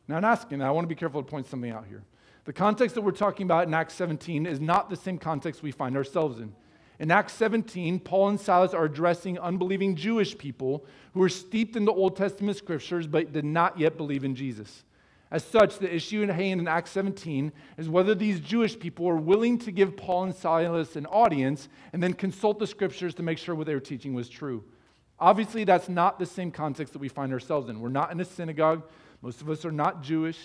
Now, 0.08 0.16
I'm 0.16 0.24
asking, 0.24 0.62
I 0.62 0.70
want 0.70 0.86
to 0.86 0.88
be 0.88 0.98
careful 0.98 1.22
to 1.22 1.30
point 1.30 1.46
something 1.46 1.70
out 1.70 1.84
here. 1.86 2.02
The 2.46 2.54
context 2.54 2.94
that 2.94 3.02
we're 3.02 3.10
talking 3.10 3.44
about 3.44 3.66
in 3.66 3.74
Acts 3.74 3.92
17 3.92 4.46
is 4.46 4.58
not 4.58 4.88
the 4.88 4.96
same 4.96 5.18
context 5.18 5.62
we 5.62 5.70
find 5.70 5.98
ourselves 5.98 6.40
in. 6.40 6.54
In 6.98 7.10
Acts 7.12 7.34
17, 7.34 8.00
Paul 8.00 8.30
and 8.30 8.40
Silas 8.40 8.74
are 8.74 8.84
addressing 8.84 9.38
unbelieving 9.38 9.94
Jewish 9.94 10.36
people 10.36 10.84
who 11.14 11.22
are 11.22 11.28
steeped 11.28 11.76
in 11.76 11.84
the 11.84 11.92
Old 11.92 12.16
Testament 12.16 12.56
scriptures 12.56 13.06
but 13.06 13.32
did 13.32 13.44
not 13.44 13.78
yet 13.78 13.96
believe 13.96 14.24
in 14.24 14.34
Jesus. 14.34 14.84
As 15.30 15.44
such, 15.44 15.78
the 15.78 15.94
issue 15.94 16.22
at 16.22 16.30
hand 16.30 16.60
in 16.60 16.66
Acts 16.66 16.90
17 16.92 17.52
is 17.76 17.88
whether 17.88 18.14
these 18.14 18.40
Jewish 18.40 18.78
people 18.78 19.06
are 19.08 19.16
willing 19.16 19.58
to 19.58 19.70
give 19.70 19.96
Paul 19.96 20.24
and 20.24 20.34
Silas 20.34 20.96
an 20.96 21.06
audience 21.06 21.68
and 21.92 22.02
then 22.02 22.14
consult 22.14 22.58
the 22.58 22.66
scriptures 22.66 23.14
to 23.14 23.22
make 23.22 23.38
sure 23.38 23.54
what 23.54 23.66
they 23.66 23.74
were 23.74 23.80
teaching 23.80 24.14
was 24.14 24.28
true. 24.28 24.64
Obviously, 25.20 25.64
that's 25.64 25.88
not 25.88 26.18
the 26.18 26.26
same 26.26 26.50
context 26.50 26.94
that 26.94 27.00
we 27.00 27.08
find 27.08 27.32
ourselves 27.32 27.68
in. 27.68 27.80
We're 27.80 27.90
not 27.90 28.10
in 28.10 28.20
a 28.20 28.24
synagogue. 28.24 28.84
Most 29.20 29.42
of 29.42 29.50
us 29.50 29.64
are 29.64 29.72
not 29.72 30.02
Jewish. 30.02 30.38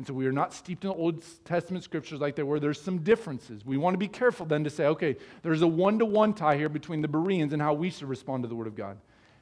And 0.00 0.06
so 0.06 0.14
we 0.14 0.26
are 0.26 0.32
not 0.32 0.54
steeped 0.54 0.82
in 0.86 0.90
Old 0.90 1.22
Testament 1.44 1.84
scriptures 1.84 2.20
like 2.20 2.34
they 2.34 2.42
were. 2.42 2.58
There's 2.58 2.80
some 2.80 3.00
differences. 3.00 3.66
We 3.66 3.76
want 3.76 3.92
to 3.92 3.98
be 3.98 4.08
careful 4.08 4.46
then 4.46 4.64
to 4.64 4.70
say, 4.70 4.86
okay, 4.86 5.14
there's 5.42 5.60
a 5.60 5.66
one 5.66 5.98
to 5.98 6.06
one 6.06 6.32
tie 6.32 6.56
here 6.56 6.70
between 6.70 7.02
the 7.02 7.06
Bereans 7.06 7.52
and 7.52 7.60
how 7.60 7.74
we 7.74 7.90
should 7.90 8.08
respond 8.08 8.42
to 8.44 8.48
the 8.48 8.54
Word 8.54 8.66
of 8.66 8.74
God. 8.74 8.96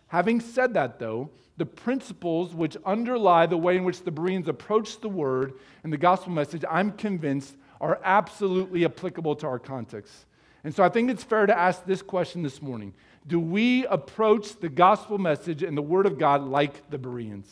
Having 0.09 0.41
said 0.41 0.75
that, 0.75 0.99
though, 0.99 1.31
the 1.59 1.65
principles 1.65 2.57
which 2.57 2.77
underlie 2.85 3.47
the 3.47 3.57
way 3.57 3.77
in 3.77 3.85
which 3.85 4.03
the 4.03 4.11
Bereans 4.11 4.49
approach 4.49 5.01
the 5.01 5.09
Word 5.09 5.53
and 5.85 5.93
the 5.93 5.97
gospel 5.97 6.33
message, 6.33 6.65
I'm 6.69 6.91
convinced, 6.91 7.55
are 7.81 8.01
absolutely 8.03 8.85
applicable 8.85 9.37
to 9.37 9.47
our 9.47 9.61
context. 9.61 10.27
And 10.65 10.75
so 10.75 10.83
I 10.83 10.89
think 10.89 11.09
it's 11.09 11.23
fair 11.23 11.47
to 11.47 11.57
ask 11.57 11.85
this 11.85 12.03
question 12.03 12.43
this 12.43 12.61
morning 12.61 12.95
Do 13.29 13.39
we 13.39 13.87
approach 13.87 14.59
the 14.59 14.69
gospel 14.69 15.19
message 15.19 15.63
and 15.63 15.79
the 15.79 15.83
Word 15.83 16.07
of 16.07 16.19
God 16.19 16.43
like 16.43 16.91
the 16.91 16.99
Bereans? 16.99 17.49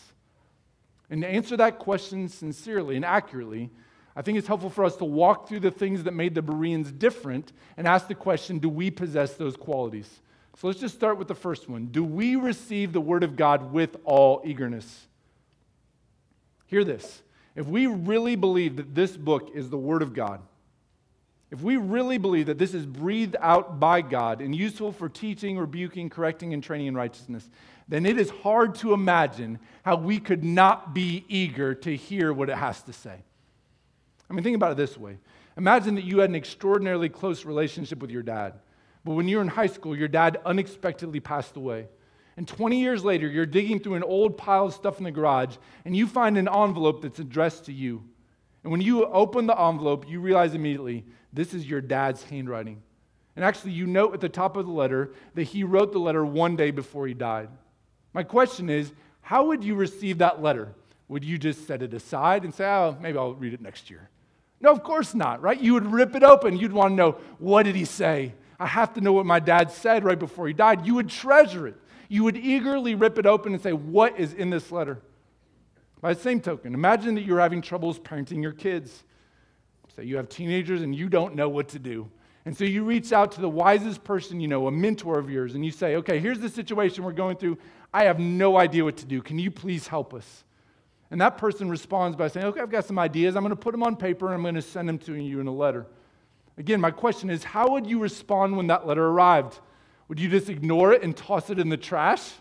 And 1.11 1.23
to 1.23 1.29
answer 1.29 1.57
that 1.57 1.79
question 1.79 2.29
sincerely 2.29 2.97
and 2.97 3.05
accurately, 3.05 3.71
I 4.17 4.23
think 4.23 4.39
it's 4.39 4.49
helpful 4.49 4.71
for 4.71 4.85
us 4.85 4.97
to 4.97 5.05
walk 5.05 5.49
through 5.49 5.61
the 5.61 5.71
things 5.71 6.05
that 6.05 6.15
made 6.15 6.35
the 6.35 6.43
Bereans 6.43 6.91
different 6.91 7.53
and 7.77 7.87
ask 7.87 8.09
the 8.09 8.15
question 8.15 8.59
do 8.59 8.69
we 8.69 8.91
possess 8.91 9.35
those 9.35 9.57
qualities? 9.57 10.09
So 10.59 10.69
let's 10.69 10.81
just 10.81 10.95
start 10.95 11.19
with 11.19 11.29
the 11.29 11.35
first 11.35 11.69
one. 11.69 11.87
Do 11.87 12.03
we 12.03 12.35
receive 12.35 12.93
the 12.95 13.01
Word 13.01 13.23
of 13.23 13.37
God 13.37 13.73
with 13.73 13.97
all 14.05 14.41
eagerness? 14.45 15.07
Hear 16.67 16.83
this. 16.83 17.23
If 17.55 17.67
we 17.67 17.87
really 17.87 18.37
believe 18.37 18.77
that 18.77 18.95
this 18.95 19.17
book 19.17 19.51
is 19.55 19.69
the 19.69 19.77
Word 19.77 20.01
of 20.01 20.15
God, 20.15 20.41
if 21.51 21.61
we 21.61 21.77
really 21.77 22.19
believe 22.19 22.47
that 22.47 22.59
this 22.59 22.75
is 22.75 22.85
breathed 22.87 23.37
out 23.41 23.79
by 23.79 24.01
God 24.01 24.41
and 24.41 24.55
useful 24.55 24.93
for 24.93 25.09
teaching, 25.09 25.59
rebuking, 25.59 26.11
correcting, 26.11 26.53
and 26.55 26.63
training 26.63 26.89
in 26.89 26.95
righteousness, 26.95 27.49
then 27.89 28.05
it 28.05 28.19
is 28.19 28.31
hard 28.31 28.75
to 28.77 28.93
imagine 28.93 29.59
how 29.85 29.97
we 29.97 30.19
could 30.19 30.43
not 30.43 30.95
be 30.95 31.25
eager 31.29 31.75
to 31.75 31.95
hear 31.95 32.33
what 32.33 32.51
it 32.51 32.57
has 32.57 32.83
to 32.83 32.93
say. 32.93 33.23
I 34.29 34.35
mean, 34.35 34.43
think 34.43 34.57
about 34.57 34.73
it 34.73 34.77
this 34.77 34.97
way 34.97 35.19
Imagine 35.57 35.95
that 35.95 36.05
you 36.05 36.19
had 36.19 36.31
an 36.31 36.37
extraordinarily 36.37 37.09
close 37.09 37.45
relationship 37.45 38.01
with 38.01 38.11
your 38.11 38.23
dad, 38.23 38.55
but 39.05 39.13
when 39.13 39.29
you 39.29 39.37
were 39.37 39.43
in 39.43 39.49
high 39.49 39.69
school, 39.69 39.97
your 39.97 40.09
dad 40.09 40.39
unexpectedly 40.45 41.21
passed 41.21 41.57
away. 41.57 41.87
And 42.37 42.47
20 42.47 42.79
years 42.79 43.03
later, 43.03 43.27
you're 43.27 43.47
digging 43.47 43.79
through 43.81 43.95
an 43.95 44.03
old 44.03 44.37
pile 44.37 44.67
of 44.67 44.75
stuff 44.75 44.99
in 44.99 45.05
the 45.05 45.11
garage 45.11 45.57
and 45.87 45.97
you 45.97 46.07
find 46.07 46.37
an 46.37 46.49
envelope 46.49 47.01
that's 47.01 47.19
addressed 47.19 47.65
to 47.67 47.73
you. 47.73 48.03
And 48.63 48.71
when 48.71 48.83
you 48.83 49.07
open 49.07 49.47
the 49.47 49.59
envelope, 49.59 50.07
you 50.07 50.21
realize 50.21 50.55
immediately 50.55 51.07
this 51.33 51.55
is 51.55 51.67
your 51.67 51.81
dad's 51.81 52.25
handwriting. 52.25 52.83
And 53.37 53.45
actually, 53.45 53.73
you 53.73 53.87
note 53.87 54.13
at 54.13 54.21
the 54.21 54.29
top 54.29 54.57
of 54.57 54.67
the 54.67 54.73
letter 54.73 55.13
that 55.35 55.45
he 55.45 55.63
wrote 55.63 55.93
the 55.93 55.99
letter 55.99 56.25
one 56.25 56.57
day 56.57 56.71
before 56.71 57.07
he 57.07 57.15
died. 57.15 57.49
My 58.17 58.23
question 58.23 58.71
is 58.71 58.95
how 59.21 59.49
would 59.49 59.63
you 59.63 59.75
receive 59.75 60.19
that 60.19 60.41
letter? 60.41 60.75
Would 61.09 61.23
you 61.23 61.37
just 61.37 61.67
set 61.67 61.83
it 61.83 61.93
aside 61.93 62.45
and 62.45 62.55
say, 62.55 62.65
oh, 62.65 62.97
maybe 62.99 63.19
I'll 63.19 63.35
read 63.35 63.53
it 63.53 63.61
next 63.61 63.91
year? 63.91 64.09
No, 64.59 64.73
of 64.73 64.83
course 64.83 65.15
not, 65.15 65.43
right? 65.43 65.61
You 65.61 65.75
would 65.75 65.93
rip 65.93 66.17
it 66.17 66.23
open. 66.23 66.57
You'd 66.57 66.73
want 66.73 66.93
to 66.93 66.95
know, 66.95 67.11
what 67.39 67.65
did 67.65 67.77
he 67.77 67.85
say? 67.85 68.33
I 68.59 68.67
have 68.69 68.95
to 68.95 69.03
know 69.03 69.13
what 69.13 69.27
my 69.27 69.39
dad 69.39 69.71
said 69.71 70.03
right 70.03 70.19
before 70.19 70.47
he 70.47 70.55
died. 70.55 70.87
You 70.87 70.95
would 70.95 71.11
treasure 71.11 71.67
it. 71.67 71.77
You 72.09 72.25
would 72.25 72.39
eagerly 72.39 72.95
rip 72.95 73.19
it 73.19 73.27
open 73.27 73.53
and 73.53 73.63
say, 73.63 73.75
what 73.75 74.19
is 74.19 74.33
in 74.33 74.49
this 74.49 74.73
letter? 74.73 75.03
By 76.01 76.15
the 76.15 76.21
same 76.21 76.41
token, 76.41 76.73
imagine 76.73 77.17
that 77.17 77.25
you're 77.27 77.41
having 77.41 77.61
troubles 77.61 77.99
parenting 77.99 78.41
your 78.41 78.53
kids. 78.53 79.05
Say 79.95 80.05
you 80.05 80.17
have 80.17 80.31
teenagers 80.31 80.81
and 80.81 80.95
you 80.95 81.11
don't 81.11 81.35
know 81.35 81.51
what 81.51 81.69
to 81.69 81.79
do. 81.79 82.09
And 82.47 82.57
so 82.57 82.63
you 82.63 82.85
reach 82.85 83.13
out 83.13 83.33
to 83.33 83.41
the 83.41 83.49
wisest 83.49 84.05
person 84.05 84.41
you 84.41 84.47
know, 84.47 84.69
a 84.69 84.71
mentor 84.71 85.19
of 85.19 85.29
yours, 85.29 85.57
and 85.57 85.67
you 85.67 85.73
say, 85.73 85.97
okay, 85.97 86.21
here's 86.21 86.39
the 86.39 86.49
situation 86.49 87.03
we're 87.03 87.11
going 87.11 87.37
through. 87.37 87.59
I 87.97 88.05
have 88.05 88.19
no 88.19 88.59
idea 88.59 88.85
what 88.85 88.99
to 88.99 89.07
do. 89.07 89.23
Can 89.23 89.39
you 89.39 89.51
please 89.51 89.89
help 89.89 90.13
us? 90.13 90.45
And 91.11 91.19
that 91.23 91.39
person 91.39 91.71
responds 91.71 92.15
by 92.15 92.29
saying, 92.29 92.45
Okay, 92.45 92.61
I've 92.61 92.69
got 92.69 92.85
some 92.85 92.99
ideas. 92.99 93.37
I'm 93.37 93.43
going 93.43 93.57
to 93.57 93.57
put 93.57 93.73
them 93.73 93.83
on 93.83 93.97
paper 93.97 94.27
and 94.27 94.35
I'm 94.35 94.43
going 94.43 94.55
to 94.55 94.61
send 94.61 94.87
them 94.87 94.99
to 94.99 95.15
you 95.15 95.41
in 95.41 95.47
a 95.47 95.53
letter. 95.53 95.87
Again, 96.59 96.79
my 96.79 96.91
question 96.91 97.31
is 97.31 97.43
how 97.43 97.71
would 97.71 97.87
you 97.87 97.99
respond 97.99 98.55
when 98.55 98.67
that 98.67 98.87
letter 98.87 99.07
arrived? 99.07 99.61
Would 100.09 100.21
you 100.21 100.29
just 100.29 100.51
ignore 100.51 100.93
it 100.93 101.05
and 101.05 101.17
toss 101.17 101.49
it 101.49 101.59
in 101.59 101.71
the 101.71 101.79
trash? 101.79 102.33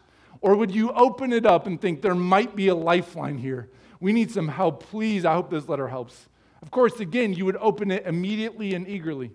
Or 0.42 0.58
would 0.58 0.76
you 0.76 0.92
open 0.92 1.32
it 1.32 1.46
up 1.46 1.68
and 1.68 1.80
think 1.80 2.02
there 2.02 2.16
might 2.16 2.58
be 2.58 2.68
a 2.68 2.76
lifeline 2.76 3.38
here? 3.38 3.70
We 4.02 4.12
need 4.12 4.32
some 4.32 4.50
help. 4.50 4.84
Please, 4.84 5.24
I 5.24 5.36
hope 5.36 5.50
this 5.50 5.70
letter 5.70 5.88
helps. 5.88 6.28
Of 6.62 6.70
course, 6.70 7.00
again, 7.00 7.32
you 7.32 7.46
would 7.46 7.58
open 7.62 7.92
it 7.92 8.06
immediately 8.06 8.74
and 8.74 8.86
eagerly. 8.90 9.32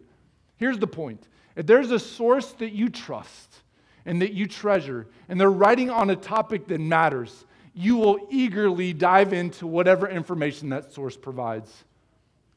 Here's 0.59 0.77
the 0.77 0.87
point 0.87 1.27
if 1.57 1.65
there's 1.65 1.91
a 1.91 1.99
source 1.99 2.53
that 2.59 2.73
you 2.73 2.91
trust 2.91 3.63
and 4.07 4.23
that 4.23 4.33
you 4.33 4.47
treasure, 4.47 5.07
and 5.29 5.41
they're 5.41 5.51
writing 5.51 5.91
on 5.91 6.11
a 6.11 6.17
topic 6.17 6.67
that 6.69 6.81
matters, 6.81 7.45
you 7.75 7.97
will 7.97 8.19
eagerly 8.31 8.93
dive 8.93 9.33
into 9.33 9.67
whatever 9.67 10.09
information 10.09 10.71
that 10.71 10.93
source 10.93 11.17
provides. 11.17 11.85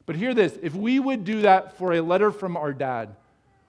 But 0.06 0.16
hear 0.16 0.34
this 0.34 0.58
if 0.62 0.74
we 0.74 0.98
would 0.98 1.24
do 1.24 1.42
that 1.42 1.76
for 1.78 1.94
a 1.94 2.00
letter 2.00 2.30
from 2.30 2.56
our 2.56 2.72
dad 2.72 3.16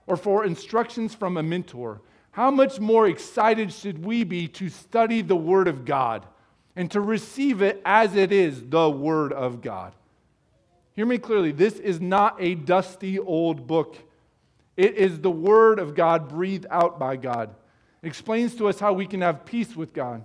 or 0.07 0.17
for 0.17 0.45
instructions 0.45 1.13
from 1.13 1.37
a 1.37 1.43
mentor, 1.43 2.01
how 2.31 2.51
much 2.51 2.79
more 2.79 3.07
excited 3.07 3.71
should 3.71 4.03
we 4.03 4.23
be 4.23 4.47
to 4.49 4.69
study 4.69 5.21
the 5.21 5.35
Word 5.35 5.67
of 5.67 5.85
God 5.85 6.25
and 6.75 6.91
to 6.91 6.99
receive 6.99 7.61
it 7.61 7.81
as 7.85 8.15
it 8.15 8.31
is 8.31 8.61
the 8.67 8.89
Word 8.89 9.31
of 9.31 9.61
God? 9.61 9.93
Hear 10.93 11.05
me 11.05 11.17
clearly. 11.17 11.51
This 11.51 11.75
is 11.75 12.01
not 12.01 12.35
a 12.39 12.55
dusty 12.55 13.19
old 13.19 13.67
book. 13.67 13.97
It 14.75 14.95
is 14.95 15.19
the 15.19 15.31
Word 15.31 15.79
of 15.79 15.95
God 15.95 16.27
breathed 16.27 16.65
out 16.69 16.99
by 16.99 17.15
God. 17.15 17.55
It 18.05 18.09
explains 18.09 18.53
to 18.57 18.67
us 18.67 18.79
how 18.79 18.93
we 18.93 19.07
can 19.07 19.21
have 19.21 19.45
peace 19.45 19.75
with 19.75 19.91
God. 19.91 20.23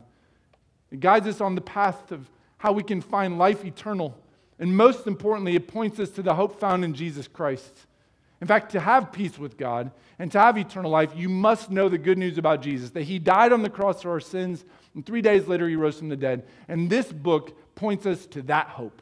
It 0.90 1.00
guides 1.00 1.26
us 1.26 1.40
on 1.40 1.54
the 1.54 1.62
path 1.62 2.12
of 2.12 2.28
how 2.58 2.72
we 2.72 2.82
can 2.82 3.00
find 3.00 3.38
life 3.38 3.64
eternal. 3.64 4.20
And 4.58 4.76
most 4.76 5.06
importantly, 5.06 5.56
it 5.56 5.66
points 5.66 5.98
us 5.98 6.10
to 6.10 6.22
the 6.22 6.34
hope 6.34 6.60
found 6.60 6.84
in 6.84 6.92
Jesus 6.92 7.26
Christ. 7.26 7.86
In 8.42 8.46
fact, 8.46 8.72
to 8.72 8.80
have 8.80 9.12
peace 9.12 9.38
with 9.38 9.56
God 9.56 9.92
and 10.18 10.30
to 10.30 10.38
have 10.38 10.58
eternal 10.58 10.90
life, 10.90 11.12
you 11.16 11.30
must 11.30 11.70
know 11.70 11.88
the 11.88 11.96
good 11.96 12.18
news 12.18 12.36
about 12.36 12.60
Jesus 12.60 12.90
that 12.90 13.04
he 13.04 13.18
died 13.18 13.50
on 13.50 13.62
the 13.62 13.70
cross 13.70 14.02
for 14.02 14.10
our 14.10 14.20
sins, 14.20 14.62
and 14.94 15.06
three 15.06 15.22
days 15.22 15.48
later, 15.48 15.66
he 15.66 15.74
rose 15.74 15.98
from 15.98 16.10
the 16.10 16.16
dead. 16.16 16.46
And 16.68 16.90
this 16.90 17.10
book 17.10 17.56
points 17.76 18.04
us 18.04 18.26
to 18.26 18.42
that 18.42 18.66
hope. 18.66 19.00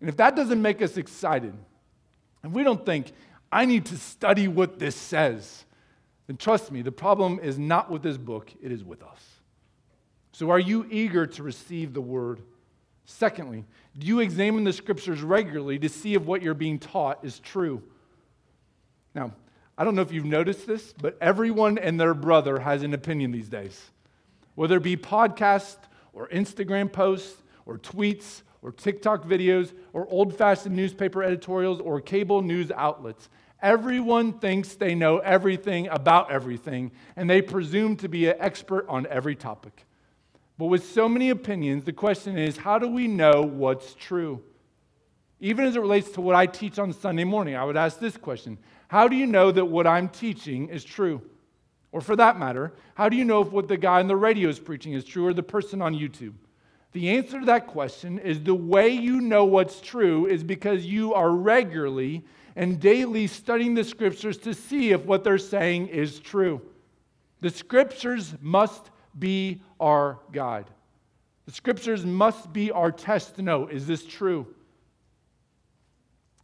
And 0.00 0.10
if 0.10 0.18
that 0.18 0.36
doesn't 0.36 0.60
make 0.60 0.82
us 0.82 0.98
excited, 0.98 1.54
and 2.42 2.52
we 2.52 2.64
don't 2.64 2.84
think, 2.84 3.12
I 3.50 3.64
need 3.64 3.86
to 3.86 3.96
study 3.96 4.46
what 4.46 4.78
this 4.78 4.94
says, 4.94 5.63
then 6.26 6.36
trust 6.36 6.72
me, 6.72 6.82
the 6.82 6.92
problem 6.92 7.38
is 7.40 7.58
not 7.58 7.90
with 7.90 8.02
this 8.02 8.16
book, 8.16 8.50
it 8.62 8.72
is 8.72 8.82
with 8.82 9.02
us. 9.02 9.20
So, 10.32 10.50
are 10.50 10.58
you 10.58 10.86
eager 10.90 11.26
to 11.26 11.42
receive 11.42 11.92
the 11.92 12.00
word? 12.00 12.40
Secondly, 13.04 13.64
do 13.98 14.06
you 14.06 14.20
examine 14.20 14.64
the 14.64 14.72
scriptures 14.72 15.22
regularly 15.22 15.78
to 15.78 15.88
see 15.88 16.14
if 16.14 16.22
what 16.22 16.42
you're 16.42 16.54
being 16.54 16.78
taught 16.78 17.24
is 17.24 17.38
true? 17.38 17.82
Now, 19.14 19.32
I 19.76 19.84
don't 19.84 19.94
know 19.94 20.02
if 20.02 20.12
you've 20.12 20.24
noticed 20.24 20.66
this, 20.66 20.92
but 20.92 21.16
everyone 21.20 21.78
and 21.78 22.00
their 22.00 22.14
brother 22.14 22.58
has 22.58 22.82
an 22.82 22.94
opinion 22.94 23.30
these 23.30 23.48
days. 23.48 23.90
Whether 24.54 24.76
it 24.76 24.82
be 24.82 24.96
podcasts 24.96 25.78
or 26.12 26.28
Instagram 26.28 26.90
posts 26.90 27.42
or 27.66 27.78
tweets 27.78 28.42
or 28.62 28.72
TikTok 28.72 29.24
videos 29.24 29.72
or 29.92 30.08
old 30.08 30.36
fashioned 30.36 30.74
newspaper 30.74 31.22
editorials 31.22 31.80
or 31.80 32.00
cable 32.00 32.40
news 32.40 32.70
outlets, 32.72 33.28
everyone 33.64 34.34
thinks 34.34 34.74
they 34.74 34.94
know 34.94 35.18
everything 35.18 35.88
about 35.88 36.30
everything 36.30 36.92
and 37.16 37.28
they 37.28 37.40
presume 37.40 37.96
to 37.96 38.08
be 38.08 38.28
an 38.28 38.36
expert 38.38 38.86
on 38.88 39.06
every 39.08 39.34
topic. 39.34 39.86
But 40.58 40.66
with 40.66 40.84
so 40.84 41.08
many 41.08 41.30
opinions, 41.30 41.84
the 41.84 41.92
question 41.92 42.38
is 42.38 42.58
how 42.58 42.78
do 42.78 42.86
we 42.86 43.08
know 43.08 43.42
what's 43.42 43.94
true? 43.94 44.42
Even 45.40 45.66
as 45.66 45.74
it 45.74 45.80
relates 45.80 46.10
to 46.10 46.20
what 46.20 46.36
I 46.36 46.46
teach 46.46 46.78
on 46.78 46.92
Sunday 46.92 47.24
morning, 47.24 47.56
I 47.56 47.64
would 47.64 47.76
ask 47.76 47.98
this 47.98 48.16
question 48.16 48.58
How 48.88 49.08
do 49.08 49.16
you 49.16 49.26
know 49.26 49.50
that 49.50 49.64
what 49.64 49.86
I'm 49.86 50.08
teaching 50.08 50.68
is 50.68 50.84
true? 50.84 51.22
Or 51.90 52.00
for 52.00 52.16
that 52.16 52.38
matter, 52.38 52.72
how 52.94 53.08
do 53.08 53.16
you 53.16 53.24
know 53.24 53.40
if 53.40 53.48
what 53.48 53.68
the 53.68 53.76
guy 53.76 54.00
on 54.00 54.08
the 54.08 54.16
radio 54.16 54.48
is 54.48 54.58
preaching 54.58 54.92
is 54.92 55.04
true 55.04 55.26
or 55.26 55.32
the 55.32 55.42
person 55.42 55.80
on 55.80 55.94
YouTube? 55.94 56.34
The 56.92 57.10
answer 57.10 57.40
to 57.40 57.46
that 57.46 57.66
question 57.66 58.18
is 58.18 58.40
the 58.40 58.54
way 58.54 58.88
you 58.88 59.20
know 59.20 59.44
what's 59.44 59.80
true 59.80 60.26
is 60.26 60.44
because 60.44 60.86
you 60.86 61.14
are 61.14 61.30
regularly 61.30 62.24
and 62.56 62.80
daily 62.80 63.26
studying 63.26 63.74
the 63.74 63.84
scriptures 63.84 64.38
to 64.38 64.54
see 64.54 64.92
if 64.92 65.04
what 65.04 65.24
they're 65.24 65.38
saying 65.38 65.88
is 65.88 66.20
true. 66.20 66.60
The 67.40 67.50
scriptures 67.50 68.34
must 68.40 68.90
be 69.18 69.60
our 69.80 70.18
guide. 70.32 70.66
The 71.46 71.52
scriptures 71.52 72.04
must 72.04 72.52
be 72.52 72.70
our 72.70 72.90
test 72.90 73.36
to 73.36 73.42
know 73.42 73.66
is 73.66 73.86
this 73.86 74.04
true? 74.04 74.46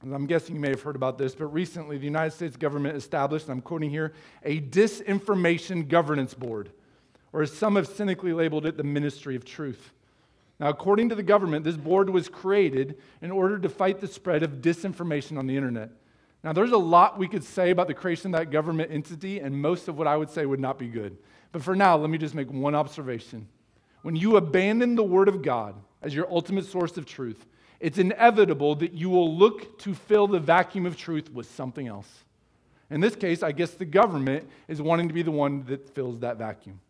I'm 0.02 0.26
guessing 0.26 0.54
you 0.54 0.60
may 0.60 0.70
have 0.70 0.80
heard 0.80 0.96
about 0.96 1.18
this, 1.18 1.34
but 1.34 1.46
recently 1.46 1.98
the 1.98 2.04
United 2.04 2.30
States 2.30 2.56
government 2.56 2.96
established, 2.96 3.46
and 3.46 3.52
I'm 3.52 3.60
quoting 3.60 3.90
here, 3.90 4.14
a 4.44 4.60
disinformation 4.60 5.86
governance 5.86 6.32
board, 6.32 6.70
or 7.34 7.42
as 7.42 7.52
some 7.52 7.76
have 7.76 7.86
cynically 7.86 8.32
labeled 8.32 8.64
it, 8.64 8.78
the 8.78 8.82
Ministry 8.82 9.36
of 9.36 9.44
Truth. 9.44 9.92
Now, 10.58 10.68
according 10.68 11.10
to 11.10 11.14
the 11.14 11.22
government, 11.22 11.64
this 11.64 11.76
board 11.76 12.08
was 12.08 12.28
created 12.28 12.98
in 13.20 13.30
order 13.30 13.58
to 13.58 13.68
fight 13.68 14.00
the 14.00 14.06
spread 14.06 14.42
of 14.42 14.62
disinformation 14.62 15.38
on 15.38 15.46
the 15.46 15.56
internet. 15.56 15.90
Now, 16.42 16.52
there's 16.52 16.72
a 16.72 16.78
lot 16.78 17.18
we 17.18 17.28
could 17.28 17.44
say 17.44 17.70
about 17.70 17.86
the 17.86 17.94
creation 17.94 18.34
of 18.34 18.40
that 18.40 18.50
government 18.50 18.90
entity, 18.90 19.40
and 19.40 19.60
most 19.60 19.88
of 19.88 19.98
what 19.98 20.06
I 20.06 20.16
would 20.16 20.30
say 20.30 20.46
would 20.46 20.60
not 20.60 20.78
be 20.78 20.88
good. 20.88 21.18
But 21.52 21.62
for 21.62 21.76
now, 21.76 21.96
let 21.96 22.08
me 22.08 22.18
just 22.18 22.34
make 22.34 22.50
one 22.50 22.74
observation. 22.74 23.46
When 24.02 24.16
you 24.16 24.36
abandon 24.36 24.94
the 24.94 25.02
Word 25.02 25.28
of 25.28 25.42
God 25.42 25.74
as 26.00 26.14
your 26.14 26.30
ultimate 26.32 26.64
source 26.64 26.96
of 26.96 27.04
truth, 27.04 27.44
it's 27.78 27.98
inevitable 27.98 28.74
that 28.76 28.94
you 28.94 29.10
will 29.10 29.34
look 29.36 29.78
to 29.80 29.94
fill 29.94 30.26
the 30.26 30.40
vacuum 30.40 30.86
of 30.86 30.96
truth 30.96 31.30
with 31.30 31.50
something 31.50 31.86
else. 31.86 32.24
In 32.90 33.00
this 33.00 33.14
case, 33.14 33.42
I 33.42 33.52
guess 33.52 33.72
the 33.72 33.84
government 33.84 34.48
is 34.66 34.80
wanting 34.80 35.08
to 35.08 35.14
be 35.14 35.22
the 35.22 35.30
one 35.30 35.64
that 35.64 35.94
fills 35.94 36.20
that 36.20 36.38
vacuum. 36.38 36.80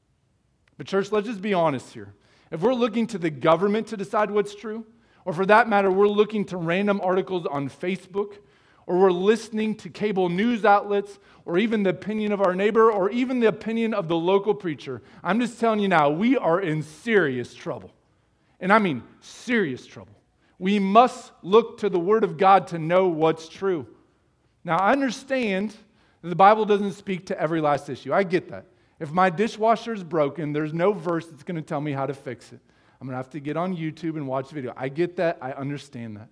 But, 0.78 0.86
church, 0.86 1.10
let's 1.10 1.26
just 1.26 1.42
be 1.42 1.54
honest 1.54 1.92
here. 1.92 2.14
If 2.50 2.60
we're 2.60 2.74
looking 2.74 3.06
to 3.08 3.18
the 3.18 3.30
government 3.30 3.88
to 3.88 3.96
decide 3.96 4.30
what's 4.30 4.54
true, 4.54 4.86
or 5.24 5.32
for 5.32 5.44
that 5.46 5.68
matter, 5.68 5.90
we're 5.90 6.08
looking 6.08 6.44
to 6.46 6.56
random 6.56 7.00
articles 7.02 7.46
on 7.46 7.68
Facebook 7.68 8.38
or 8.90 8.98
we're 8.98 9.12
listening 9.12 9.76
to 9.76 9.88
cable 9.88 10.28
news 10.28 10.64
outlets, 10.64 11.20
or 11.44 11.58
even 11.58 11.84
the 11.84 11.90
opinion 11.90 12.32
of 12.32 12.40
our 12.40 12.56
neighbor, 12.56 12.90
or 12.90 13.08
even 13.10 13.38
the 13.38 13.46
opinion 13.46 13.94
of 13.94 14.08
the 14.08 14.16
local 14.16 14.52
preacher, 14.52 15.00
I'm 15.22 15.38
just 15.38 15.60
telling 15.60 15.78
you 15.78 15.86
now, 15.86 16.10
we 16.10 16.36
are 16.36 16.60
in 16.60 16.82
serious 16.82 17.54
trouble. 17.54 17.92
And 18.58 18.72
I 18.72 18.80
mean 18.80 19.04
serious 19.20 19.86
trouble. 19.86 20.20
We 20.58 20.80
must 20.80 21.30
look 21.42 21.78
to 21.78 21.88
the 21.88 22.00
Word 22.00 22.24
of 22.24 22.36
God 22.36 22.66
to 22.68 22.80
know 22.80 23.06
what's 23.06 23.48
true. 23.48 23.86
Now, 24.64 24.78
I 24.78 24.90
understand 24.90 25.76
that 26.22 26.28
the 26.28 26.34
Bible 26.34 26.64
doesn't 26.64 26.94
speak 26.94 27.26
to 27.26 27.40
every 27.40 27.60
last 27.60 27.88
issue. 27.88 28.12
I 28.12 28.24
get 28.24 28.48
that. 28.48 28.66
If 28.98 29.12
my 29.12 29.30
dishwasher 29.30 29.94
is 29.94 30.02
broken, 30.02 30.52
there's 30.52 30.74
no 30.74 30.92
verse 30.92 31.28
that's 31.28 31.44
going 31.44 31.54
to 31.54 31.62
tell 31.62 31.80
me 31.80 31.92
how 31.92 32.06
to 32.06 32.12
fix 32.12 32.52
it. 32.52 32.58
I'm 33.00 33.06
going 33.06 33.12
to 33.12 33.18
have 33.18 33.30
to 33.30 33.40
get 33.40 33.56
on 33.56 33.76
YouTube 33.76 34.16
and 34.16 34.26
watch 34.26 34.48
the 34.48 34.56
video. 34.56 34.72
I 34.76 34.88
get 34.88 35.14
that. 35.16 35.38
I 35.40 35.52
understand 35.52 36.16
that. 36.16 36.28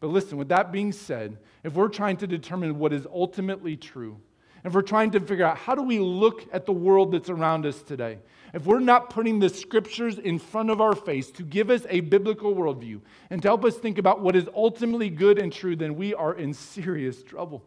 But 0.00 0.08
listen, 0.08 0.38
with 0.38 0.48
that 0.48 0.72
being 0.72 0.92
said, 0.92 1.36
if 1.62 1.74
we're 1.74 1.88
trying 1.88 2.16
to 2.18 2.26
determine 2.26 2.78
what 2.78 2.92
is 2.92 3.06
ultimately 3.12 3.76
true, 3.76 4.18
if 4.64 4.74
we're 4.74 4.82
trying 4.82 5.10
to 5.12 5.20
figure 5.20 5.44
out 5.44 5.58
how 5.58 5.74
do 5.74 5.82
we 5.82 5.98
look 5.98 6.46
at 6.52 6.66
the 6.66 6.72
world 6.72 7.12
that's 7.12 7.30
around 7.30 7.66
us 7.66 7.82
today, 7.82 8.18
if 8.52 8.66
we're 8.66 8.80
not 8.80 9.10
putting 9.10 9.38
the 9.38 9.48
scriptures 9.48 10.18
in 10.18 10.38
front 10.38 10.70
of 10.70 10.80
our 10.80 10.94
face 10.94 11.30
to 11.32 11.42
give 11.42 11.70
us 11.70 11.86
a 11.88 12.00
biblical 12.00 12.54
worldview 12.54 13.00
and 13.30 13.40
to 13.42 13.48
help 13.48 13.64
us 13.64 13.76
think 13.76 13.98
about 13.98 14.20
what 14.20 14.34
is 14.34 14.48
ultimately 14.54 15.08
good 15.08 15.38
and 15.38 15.52
true, 15.52 15.76
then 15.76 15.94
we 15.94 16.14
are 16.14 16.34
in 16.34 16.52
serious 16.52 17.22
trouble. 17.22 17.62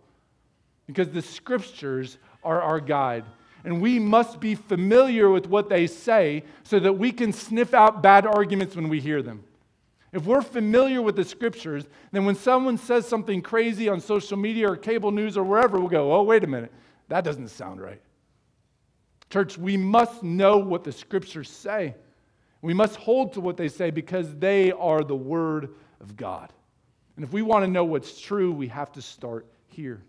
Because 0.85 1.09
the 1.09 1.21
scriptures 1.21 2.17
are 2.43 2.61
our 2.61 2.79
guide. 2.79 3.23
And 3.63 3.81
we 3.81 3.97
must 3.97 4.41
be 4.41 4.55
familiar 4.55 5.29
with 5.29 5.47
what 5.47 5.69
they 5.69 5.87
say 5.87 6.43
so 6.63 6.79
that 6.79 6.93
we 6.93 7.13
can 7.13 7.31
sniff 7.31 7.73
out 7.73 8.03
bad 8.03 8.25
arguments 8.25 8.75
when 8.75 8.89
we 8.89 8.99
hear 8.99 9.21
them. 9.21 9.45
If 10.13 10.25
we're 10.25 10.43
familiar 10.43 11.01
with 11.01 11.15
the 11.15 11.23
scriptures, 11.23 11.85
then 12.11 12.23
when 12.23 12.35
someone 12.35 12.77
says 12.77 13.07
something 13.07 13.41
crazy 13.41 13.89
on 13.89 13.99
social 13.99 14.37
media 14.37 14.69
or 14.69 14.77
cable 14.77 15.11
news 15.11 15.35
or 15.35 15.43
wherever, 15.43 15.79
we'll 15.79 15.89
go, 15.89 16.13
oh, 16.13 16.21
wait 16.21 16.43
a 16.43 16.47
minute, 16.47 16.71
that 17.09 17.23
doesn't 17.23 17.47
sound 17.47 17.81
right. 17.81 17.99
Church, 19.31 19.57
we 19.57 19.75
must 19.75 20.21
know 20.21 20.57
what 20.57 20.83
the 20.83 20.91
scriptures 20.91 21.49
say. 21.49 21.95
We 22.61 22.75
must 22.75 22.95
hold 22.95 23.33
to 23.33 23.41
what 23.41 23.57
they 23.57 23.67
say 23.67 23.89
because 23.89 24.35
they 24.35 24.71
are 24.71 25.03
the 25.03 25.15
word 25.15 25.69
of 25.99 26.15
God. 26.15 26.53
And 27.15 27.25
if 27.25 27.33
we 27.33 27.41
want 27.41 27.65
to 27.65 27.71
know 27.71 27.83
what's 27.83 28.21
true, 28.21 28.51
we 28.51 28.67
have 28.67 28.91
to 28.91 29.01
start 29.01 29.47
here. 29.65 30.03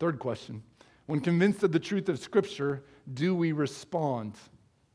Third 0.00 0.18
question 0.18 0.60
When 1.06 1.20
convinced 1.20 1.62
of 1.62 1.70
the 1.70 1.78
truth 1.78 2.08
of 2.08 2.18
Scripture, 2.18 2.82
do 3.14 3.34
we 3.34 3.52
respond? 3.52 4.34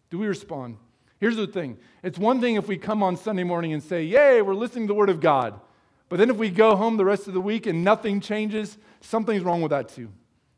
Do 0.10 0.17
we 0.17 0.28
respond? 0.28 0.78
Here's 1.19 1.36
the 1.36 1.47
thing 1.47 1.77
it's 2.01 2.17
one 2.17 2.41
thing 2.41 2.55
if 2.55 2.67
we 2.67 2.77
come 2.77 3.03
on 3.03 3.17
Sunday 3.17 3.43
morning 3.43 3.73
and 3.73 3.84
say, 3.84 4.03
Yay, 4.03 4.41
we're 4.41 4.53
listening 4.53 4.86
to 4.86 4.93
the 4.93 4.97
Word 4.97 5.10
of 5.10 5.19
God. 5.19 5.60
But 6.08 6.17
then 6.17 6.29
if 6.29 6.38
we 6.38 6.49
go 6.49 6.75
home 6.75 6.97
the 6.97 7.05
rest 7.05 7.27
of 7.27 7.34
the 7.34 7.41
week 7.41 7.67
and 7.67 7.84
nothing 7.84 8.19
changes, 8.19 8.77
something's 9.01 9.43
wrong 9.43 9.62
with 9.62 9.69
that 9.69 9.89
too. 9.89 10.10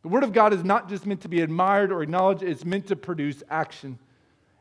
The 0.02 0.08
Word 0.08 0.24
of 0.24 0.34
God 0.34 0.54
is 0.54 0.64
not 0.64 0.88
just 0.88 1.06
meant 1.06 1.22
to 1.22 1.28
be 1.28 1.42
admired 1.42 1.92
or 1.92 2.02
acknowledged, 2.02 2.42
it's 2.42 2.66
meant 2.66 2.88
to 2.88 2.96
produce 2.96 3.44
action. 3.50 4.00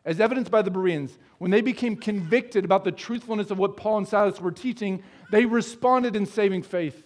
As 0.05 0.19
evidenced 0.19 0.51
by 0.51 0.63
the 0.63 0.71
Bereans, 0.71 1.17
when 1.39 1.51
they 1.51 1.61
became 1.61 1.95
convicted 1.97 2.65
about 2.65 2.85
the 2.85 2.93
truthfulness 2.93 3.51
of 3.51 3.59
what 3.59 3.77
Paul 3.77 3.99
and 3.99 4.09
Silas 4.09 4.41
were 4.41 4.51
teaching, 4.51 5.03
they 5.31 5.45
responded 5.45 6.17
in 6.17 6.27
saving 6.27 6.63
faith. 6.63 7.03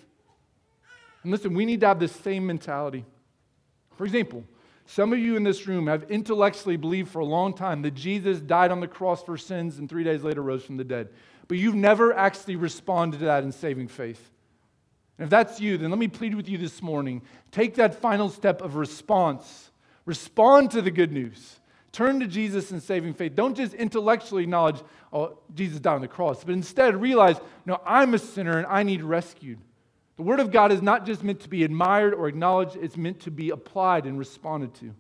And 1.23 1.33
listen, 1.33 1.55
we 1.55 1.65
need 1.65 1.81
to 1.81 1.89
have 1.89 1.99
this 1.99 2.13
same 2.13 2.47
mentality. 2.47 3.05
For 3.97 4.05
example, 4.05 4.45
some 4.87 5.13
of 5.13 5.19
you 5.19 5.37
in 5.37 5.45
this 5.45 5.67
room 5.67 5.87
have 5.87 6.05
intellectually 6.11 6.77
believed 6.77 7.11
for 7.11 7.21
a 7.21 7.25
long 7.25 7.55
time 7.55 7.83
that 7.83 7.95
Jesus 7.95 8.41
died 8.41 8.71
on 8.71 8.81
the 8.81 8.89
cross 8.89 9.23
for 9.23 9.37
sins 9.37 9.79
and 9.79 9.89
three 9.89 10.05
days 10.05 10.23
later 10.23 10.43
rose 10.43 10.65
from 10.65 10.77
the 10.77 10.85
dead. 10.85 11.09
But 11.49 11.59
you've 11.59 11.75
never 11.75 12.13
actually 12.15 12.57
responded 12.57 13.21
to 13.21 13.27
that 13.27 13.45
in 13.45 13.53
saving 13.53 13.89
faith. 13.89 14.31
And 15.19 15.25
if 15.25 15.31
that's 15.31 15.61
you, 15.61 15.79
then 15.79 15.91
let 15.91 15.99
me 15.99 16.09
plead 16.09 16.35
with 16.35 16.49
you 16.49 16.59
this 16.59 16.83
morning. 16.83 17.23
Take 17.51 17.77
that 17.77 17.95
final 17.95 18.29
step 18.29 18.61
of 18.63 18.77
response. 18.77 19.71
Respond 20.07 20.71
to 20.73 20.83
the 20.83 20.91
good 20.91 21.13
news. 21.13 21.61
Turn 21.93 22.19
to 22.21 22.27
Jesus 22.27 22.73
in 22.73 22.81
saving 22.81 23.15
faith. 23.15 23.37
Don't 23.37 23.57
just 23.57 23.73
intellectually 23.73 24.43
acknowledge, 24.43 24.83
oh, 25.13 25.39
Jesus 25.55 25.79
died 25.79 25.95
on 25.95 26.01
the 26.01 26.09
cross, 26.09 26.43
but 26.43 26.53
instead 26.53 27.01
realize, 27.01 27.37
no, 27.65 27.81
I'm 27.87 28.15
a 28.15 28.19
sinner 28.19 28.59
and 28.59 28.67
I 28.67 28.83
need 28.83 29.03
rescued. 29.03 29.61
The 30.17 30.23
Word 30.23 30.41
of 30.41 30.53
God 30.53 30.71
is 30.71 30.81
not 30.81 31.07
just 31.07 31.25
meant 31.25 31.41
to 31.41 31.49
be 31.49 31.65
admired 31.65 32.15
or 32.15 32.29
acknowledged, 32.29 32.77
it's 32.77 32.97
meant 32.97 33.21
to 33.21 33.31
be 33.31 33.51
applied 33.51 34.07
and 34.07 34.19
responded 34.19 34.75
to. 34.75 34.95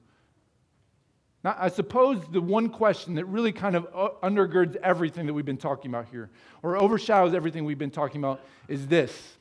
Now, 1.44 1.54
I 1.58 1.68
suppose 1.68 2.20
the 2.32 2.40
one 2.40 2.70
question 2.70 3.14
that 3.14 3.26
really 3.26 3.52
kind 3.52 3.76
of 3.76 3.86
uh, 3.94 4.08
undergirds 4.22 4.76
everything 4.76 5.26
that 5.26 5.34
we've 5.34 5.44
been 5.44 5.58
talking 5.58 5.90
about 5.90 6.06
here, 6.10 6.30
or 6.62 6.76
overshadows 6.76 7.34
everything 7.34 7.64
we've 7.64 7.78
been 7.78 7.90
talking 7.90 8.20
about, 8.20 8.40
is 8.66 8.86
this 8.86 9.36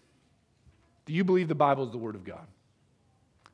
Do 1.06 1.14
you 1.14 1.24
believe 1.24 1.48
the 1.48 1.56
Bible 1.56 1.86
is 1.86 1.92
the 1.92 1.98
Word 1.98 2.16
of 2.16 2.24
God? 2.24 2.46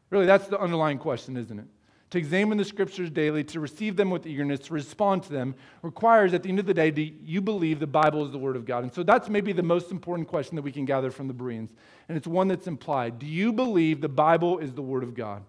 Really, 0.09 0.25
that's 0.25 0.47
the 0.47 0.59
underlying 0.59 0.97
question, 0.97 1.37
isn't 1.37 1.59
it? 1.59 1.65
To 2.09 2.17
examine 2.17 2.57
the 2.57 2.65
scriptures 2.65 3.11
daily, 3.11 3.43
to 3.43 3.59
receive 3.59 3.95
them 3.95 4.09
with 4.09 4.25
eagerness, 4.25 4.61
to 4.61 4.73
respond 4.73 5.23
to 5.23 5.31
them, 5.31 5.53
requires 5.83 6.33
at 6.33 6.41
the 6.41 6.49
end 6.49 6.59
of 6.59 6.65
the 6.65 6.73
day, 6.73 6.89
do 6.89 7.01
you 7.01 7.39
believe 7.39 7.79
the 7.79 7.87
Bible 7.87 8.25
is 8.25 8.31
the 8.31 8.37
Word 8.37 8.55
of 8.55 8.65
God? 8.65 8.83
And 8.83 8.93
so 8.93 9.03
that's 9.03 9.29
maybe 9.29 9.53
the 9.53 9.61
most 9.61 9.91
important 9.91 10.27
question 10.27 10.55
that 10.55 10.63
we 10.63 10.71
can 10.71 10.85
gather 10.85 11.11
from 11.11 11.27
the 11.27 11.33
Bereans. 11.33 11.71
And 12.07 12.17
it's 12.17 12.27
one 12.27 12.47
that's 12.47 12.67
implied 12.67 13.19
Do 13.19 13.27
you 13.27 13.53
believe 13.53 14.01
the 14.01 14.09
Bible 14.09 14.57
is 14.57 14.73
the 14.73 14.81
Word 14.81 15.03
of 15.03 15.13
God? 15.13 15.43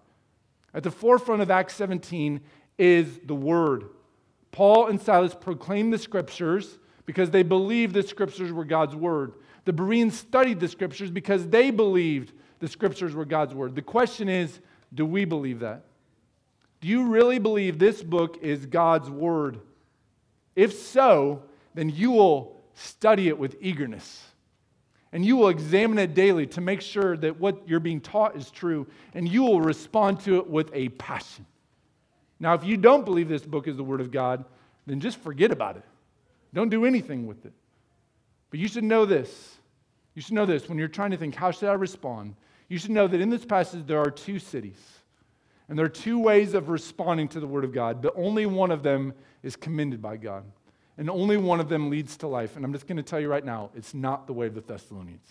At 0.73 0.83
the 0.83 0.91
forefront 0.91 1.41
of 1.41 1.49
Acts 1.49 1.75
17 1.75 2.41
is 2.77 3.19
the 3.25 3.35
Word. 3.35 3.85
Paul 4.51 4.87
and 4.87 5.01
Silas 5.01 5.33
proclaimed 5.33 5.93
the 5.93 5.97
scriptures 5.97 6.77
because 7.05 7.31
they 7.31 7.43
believed 7.43 7.95
the 7.95 8.03
scriptures 8.03 8.51
were 8.51 8.65
God's 8.65 8.95
Word. 8.95 9.33
The 9.65 9.73
Bereans 9.73 10.17
studied 10.17 10.59
the 10.59 10.67
scriptures 10.67 11.09
because 11.09 11.47
they 11.47 11.71
believed 11.71 12.33
the 12.59 12.67
scriptures 12.67 13.15
were 13.15 13.25
God's 13.25 13.55
Word. 13.55 13.75
The 13.75 13.81
question 13.81 14.29
is 14.29 14.59
do 14.93 15.05
we 15.05 15.25
believe 15.25 15.59
that? 15.61 15.85
Do 16.81 16.87
you 16.87 17.05
really 17.05 17.39
believe 17.39 17.77
this 17.79 18.01
book 18.01 18.39
is 18.41 18.65
God's 18.65 19.09
word? 19.09 19.59
If 20.55 20.73
so, 20.73 21.43
then 21.73 21.89
you 21.89 22.11
will 22.11 22.61
study 22.73 23.27
it 23.27 23.37
with 23.37 23.55
eagerness. 23.61 24.23
And 25.13 25.25
you 25.25 25.35
will 25.35 25.49
examine 25.49 25.99
it 25.99 26.13
daily 26.13 26.47
to 26.47 26.61
make 26.61 26.81
sure 26.81 27.17
that 27.17 27.39
what 27.39 27.67
you're 27.67 27.79
being 27.79 28.01
taught 28.01 28.35
is 28.35 28.49
true, 28.49 28.87
and 29.13 29.27
you 29.27 29.43
will 29.43 29.61
respond 29.61 30.21
to 30.21 30.37
it 30.37 30.47
with 30.47 30.71
a 30.73 30.89
passion. 30.89 31.45
Now, 32.39 32.53
if 32.55 32.63
you 32.63 32.77
don't 32.77 33.05
believe 33.05 33.29
this 33.29 33.45
book 33.45 33.67
is 33.67 33.77
the 33.77 33.83
Word 33.83 34.01
of 34.01 34.09
God, 34.09 34.45
then 34.87 34.99
just 34.99 35.19
forget 35.19 35.51
about 35.51 35.77
it. 35.77 35.83
Don't 36.53 36.69
do 36.69 36.85
anything 36.85 37.27
with 37.27 37.45
it. 37.45 37.53
But 38.49 38.59
you 38.59 38.67
should 38.67 38.83
know 38.83 39.05
this. 39.05 39.57
You 40.15 40.21
should 40.21 40.33
know 40.33 40.45
this 40.45 40.67
when 40.67 40.77
you're 40.77 40.87
trying 40.87 41.11
to 41.11 41.17
think, 41.17 41.35
how 41.35 41.51
should 41.51 41.69
I 41.69 41.73
respond? 41.73 42.35
You 42.67 42.77
should 42.77 42.91
know 42.91 43.07
that 43.07 43.21
in 43.21 43.29
this 43.29 43.45
passage 43.45 43.85
there 43.85 43.99
are 43.99 44.09
two 44.09 44.39
cities. 44.39 44.79
And 45.71 45.79
there 45.79 45.85
are 45.85 45.89
two 45.89 46.19
ways 46.19 46.53
of 46.53 46.67
responding 46.67 47.29
to 47.29 47.39
the 47.39 47.47
Word 47.47 47.63
of 47.63 47.71
God, 47.71 48.01
but 48.01 48.11
only 48.17 48.45
one 48.45 48.71
of 48.71 48.83
them 48.83 49.13
is 49.41 49.55
commended 49.55 50.01
by 50.01 50.17
God. 50.17 50.43
And 50.97 51.09
only 51.09 51.37
one 51.37 51.61
of 51.61 51.69
them 51.69 51.89
leads 51.89 52.17
to 52.17 52.27
life. 52.27 52.57
And 52.57 52.65
I'm 52.65 52.73
just 52.73 52.87
going 52.87 52.97
to 52.97 53.03
tell 53.03 53.21
you 53.21 53.29
right 53.29 53.45
now 53.45 53.69
it's 53.73 53.93
not 53.93 54.27
the 54.27 54.33
way 54.33 54.47
of 54.47 54.53
the 54.53 54.59
Thessalonians, 54.59 55.29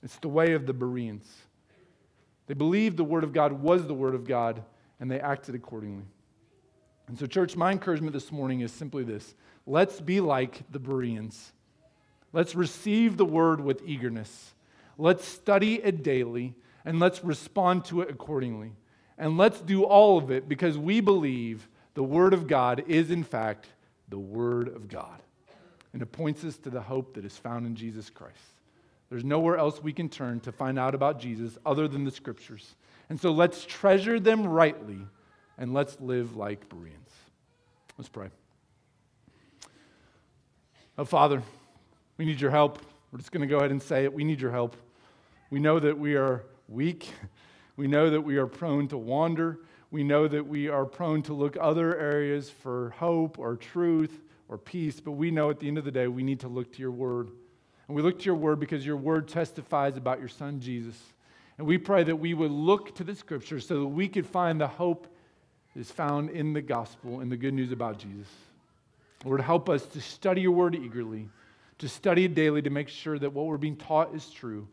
it's 0.00 0.14
the 0.18 0.28
way 0.28 0.52
of 0.52 0.66
the 0.66 0.72
Bereans. 0.72 1.28
They 2.46 2.54
believed 2.54 2.96
the 2.96 3.02
Word 3.02 3.24
of 3.24 3.32
God 3.32 3.54
was 3.54 3.84
the 3.88 3.94
Word 3.94 4.14
of 4.14 4.28
God, 4.28 4.62
and 5.00 5.10
they 5.10 5.18
acted 5.18 5.56
accordingly. 5.56 6.04
And 7.08 7.18
so, 7.18 7.26
church, 7.26 7.56
my 7.56 7.72
encouragement 7.72 8.12
this 8.12 8.30
morning 8.30 8.60
is 8.60 8.70
simply 8.70 9.02
this 9.02 9.34
let's 9.66 10.00
be 10.00 10.20
like 10.20 10.62
the 10.70 10.78
Bereans. 10.78 11.50
Let's 12.32 12.54
receive 12.54 13.16
the 13.16 13.24
Word 13.24 13.60
with 13.60 13.82
eagerness. 13.84 14.54
Let's 14.98 15.26
study 15.26 15.82
it 15.82 16.04
daily, 16.04 16.54
and 16.84 17.00
let's 17.00 17.24
respond 17.24 17.86
to 17.86 18.02
it 18.02 18.08
accordingly. 18.08 18.74
And 19.22 19.38
let's 19.38 19.60
do 19.60 19.84
all 19.84 20.18
of 20.18 20.32
it 20.32 20.48
because 20.48 20.76
we 20.76 21.00
believe 21.00 21.68
the 21.94 22.02
Word 22.02 22.34
of 22.34 22.48
God 22.48 22.82
is, 22.88 23.12
in 23.12 23.22
fact, 23.22 23.68
the 24.08 24.18
Word 24.18 24.66
of 24.66 24.88
God. 24.88 25.22
And 25.92 26.02
it 26.02 26.10
points 26.10 26.42
us 26.42 26.56
to 26.58 26.70
the 26.70 26.80
hope 26.80 27.14
that 27.14 27.24
is 27.24 27.36
found 27.36 27.64
in 27.64 27.76
Jesus 27.76 28.10
Christ. 28.10 28.34
There's 29.10 29.22
nowhere 29.22 29.56
else 29.58 29.80
we 29.80 29.92
can 29.92 30.08
turn 30.08 30.40
to 30.40 30.50
find 30.50 30.76
out 30.76 30.96
about 30.96 31.20
Jesus 31.20 31.56
other 31.64 31.86
than 31.86 32.02
the 32.02 32.10
Scriptures. 32.10 32.74
And 33.10 33.20
so 33.20 33.30
let's 33.30 33.64
treasure 33.64 34.18
them 34.18 34.44
rightly 34.44 34.98
and 35.56 35.72
let's 35.72 36.00
live 36.00 36.34
like 36.34 36.68
Bereans. 36.68 37.12
Let's 37.96 38.08
pray. 38.08 38.26
Oh, 40.98 41.04
Father, 41.04 41.44
we 42.18 42.24
need 42.24 42.40
your 42.40 42.50
help. 42.50 42.80
We're 43.12 43.20
just 43.20 43.30
going 43.30 43.42
to 43.42 43.46
go 43.46 43.58
ahead 43.58 43.70
and 43.70 43.80
say 43.80 44.02
it. 44.02 44.12
We 44.12 44.24
need 44.24 44.40
your 44.40 44.50
help. 44.50 44.74
We 45.48 45.60
know 45.60 45.78
that 45.78 45.96
we 45.96 46.16
are 46.16 46.42
weak. 46.66 47.08
We 47.76 47.86
know 47.86 48.10
that 48.10 48.20
we 48.20 48.36
are 48.36 48.46
prone 48.46 48.88
to 48.88 48.98
wander. 48.98 49.60
We 49.90 50.04
know 50.04 50.28
that 50.28 50.46
we 50.46 50.68
are 50.68 50.84
prone 50.84 51.22
to 51.22 51.34
look 51.34 51.56
other 51.60 51.98
areas 51.98 52.50
for 52.50 52.90
hope 52.90 53.38
or 53.38 53.56
truth 53.56 54.20
or 54.48 54.58
peace, 54.58 55.00
but 55.00 55.12
we 55.12 55.30
know 55.30 55.50
at 55.50 55.60
the 55.60 55.68
end 55.68 55.78
of 55.78 55.84
the 55.84 55.90
day 55.90 56.08
we 56.08 56.22
need 56.22 56.40
to 56.40 56.48
look 56.48 56.72
to 56.72 56.80
your 56.80 56.90
word. 56.90 57.30
And 57.86 57.96
we 57.96 58.02
look 58.02 58.18
to 58.20 58.24
your 58.24 58.34
word 58.34 58.60
because 58.60 58.86
your 58.86 58.96
word 58.96 59.28
testifies 59.28 59.96
about 59.96 60.18
your 60.18 60.28
son 60.28 60.60
Jesus. 60.60 60.98
And 61.58 61.66
we 61.66 61.78
pray 61.78 62.04
that 62.04 62.16
we 62.16 62.34
would 62.34 62.50
look 62.50 62.94
to 62.96 63.04
the 63.04 63.14
scriptures 63.14 63.66
so 63.66 63.80
that 63.80 63.86
we 63.86 64.08
could 64.08 64.26
find 64.26 64.60
the 64.60 64.66
hope 64.66 65.06
that 65.74 65.80
is 65.80 65.90
found 65.90 66.30
in 66.30 66.52
the 66.52 66.62
gospel 66.62 67.20
and 67.20 67.30
the 67.30 67.36
good 67.36 67.54
news 67.54 67.72
about 67.72 67.98
Jesus. 67.98 68.28
Lord, 69.24 69.40
help 69.40 69.68
us 69.68 69.86
to 69.86 70.00
study 70.00 70.40
your 70.40 70.52
word 70.52 70.74
eagerly, 70.74 71.28
to 71.78 71.88
study 71.88 72.24
it 72.24 72.34
daily 72.34 72.62
to 72.62 72.70
make 72.70 72.88
sure 72.88 73.18
that 73.18 73.32
what 73.32 73.46
we're 73.46 73.58
being 73.58 73.76
taught 73.76 74.14
is 74.14 74.28
true, 74.30 74.66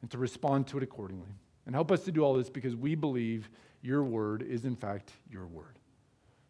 and 0.00 0.10
to 0.10 0.18
respond 0.18 0.66
to 0.68 0.78
it 0.78 0.82
accordingly. 0.82 1.34
And 1.66 1.74
help 1.74 1.92
us 1.92 2.04
to 2.04 2.12
do 2.12 2.22
all 2.22 2.34
this 2.34 2.50
because 2.50 2.74
we 2.74 2.94
believe 2.94 3.48
your 3.82 4.02
word 4.02 4.42
is, 4.42 4.64
in 4.64 4.76
fact, 4.76 5.12
your 5.30 5.46
word. 5.46 5.78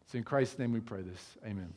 So, 0.07 0.17
in 0.17 0.23
Christ's 0.23 0.59
name 0.59 0.71
we 0.71 0.79
pray 0.79 1.01
this. 1.01 1.37
Amen. 1.45 1.73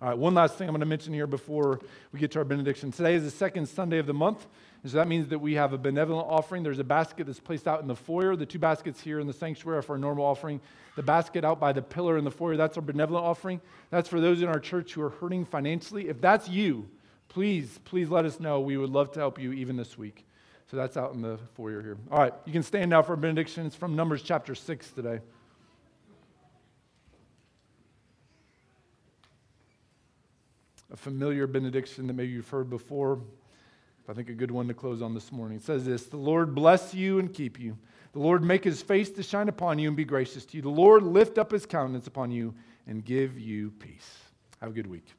All 0.00 0.08
right, 0.08 0.16
one 0.16 0.32
last 0.34 0.54
thing 0.54 0.68
I'm 0.68 0.72
going 0.72 0.80
to 0.80 0.86
mention 0.86 1.12
here 1.12 1.26
before 1.26 1.80
we 2.12 2.20
get 2.20 2.30
to 2.32 2.38
our 2.38 2.44
benediction. 2.44 2.92
Today 2.92 3.14
is 3.14 3.24
the 3.24 3.32
second 3.32 3.68
Sunday 3.68 3.98
of 3.98 4.06
the 4.06 4.14
month. 4.14 4.46
So 4.86 4.96
that 4.96 5.08
means 5.08 5.28
that 5.28 5.40
we 5.40 5.54
have 5.54 5.72
a 5.72 5.78
benevolent 5.78 6.28
offering. 6.28 6.62
There's 6.62 6.78
a 6.78 6.84
basket 6.84 7.26
that's 7.26 7.40
placed 7.40 7.66
out 7.66 7.80
in 7.80 7.88
the 7.88 7.96
foyer. 7.96 8.36
The 8.36 8.46
two 8.46 8.60
baskets 8.60 9.00
here 9.00 9.18
in 9.18 9.26
the 9.26 9.32
sanctuary 9.32 9.78
are 9.78 9.82
for 9.82 9.92
our 9.92 9.98
normal 9.98 10.24
offering. 10.24 10.60
The 10.94 11.02
basket 11.02 11.44
out 11.44 11.58
by 11.58 11.72
the 11.72 11.82
pillar 11.82 12.16
in 12.16 12.24
the 12.24 12.30
foyer, 12.30 12.56
that's 12.56 12.76
our 12.76 12.82
benevolent 12.82 13.24
offering. 13.24 13.60
That's 13.90 14.08
for 14.08 14.20
those 14.20 14.40
in 14.40 14.46
our 14.48 14.60
church 14.60 14.92
who 14.92 15.02
are 15.02 15.10
hurting 15.10 15.44
financially. 15.44 16.08
If 16.08 16.20
that's 16.20 16.48
you, 16.48 16.88
please, 17.28 17.80
please 17.84 18.08
let 18.08 18.24
us 18.24 18.38
know. 18.38 18.60
We 18.60 18.76
would 18.76 18.90
love 18.90 19.10
to 19.12 19.18
help 19.18 19.40
you 19.40 19.52
even 19.52 19.76
this 19.76 19.98
week. 19.98 20.24
So 20.70 20.76
that's 20.76 20.96
out 20.96 21.14
in 21.14 21.22
the 21.22 21.38
foyer 21.54 21.80
here. 21.80 21.96
All 22.10 22.18
right, 22.18 22.34
you 22.44 22.52
can 22.52 22.62
stand 22.62 22.90
now 22.90 23.02
for 23.02 23.16
benediction. 23.16 23.64
It's 23.64 23.74
from 23.74 23.96
Numbers 23.96 24.22
chapter 24.22 24.54
6 24.54 24.90
today. 24.90 25.20
A 30.92 30.96
familiar 30.96 31.46
benediction 31.46 32.06
that 32.06 32.12
maybe 32.12 32.32
you've 32.32 32.48
heard 32.48 32.68
before. 32.68 33.20
I 34.10 34.14
think 34.14 34.30
a 34.30 34.34
good 34.34 34.50
one 34.50 34.66
to 34.68 34.74
close 34.74 35.02
on 35.02 35.12
this 35.12 35.30
morning. 35.30 35.58
It 35.58 35.64
says 35.64 35.84
this 35.84 36.04
The 36.04 36.16
Lord 36.16 36.54
bless 36.54 36.94
you 36.94 37.18
and 37.18 37.32
keep 37.32 37.58
you. 37.60 37.76
The 38.12 38.20
Lord 38.20 38.42
make 38.42 38.64
his 38.64 38.80
face 38.80 39.10
to 39.10 39.22
shine 39.22 39.48
upon 39.48 39.78
you 39.78 39.88
and 39.88 39.96
be 39.96 40.04
gracious 40.04 40.46
to 40.46 40.56
you. 40.56 40.62
The 40.62 40.70
Lord 40.70 41.02
lift 41.02 41.36
up 41.36 41.50
his 41.50 41.66
countenance 41.66 42.06
upon 42.06 42.30
you 42.30 42.54
and 42.86 43.04
give 43.04 43.38
you 43.38 43.70
peace. 43.78 44.16
Have 44.60 44.70
a 44.70 44.72
good 44.72 44.86
week. 44.86 45.12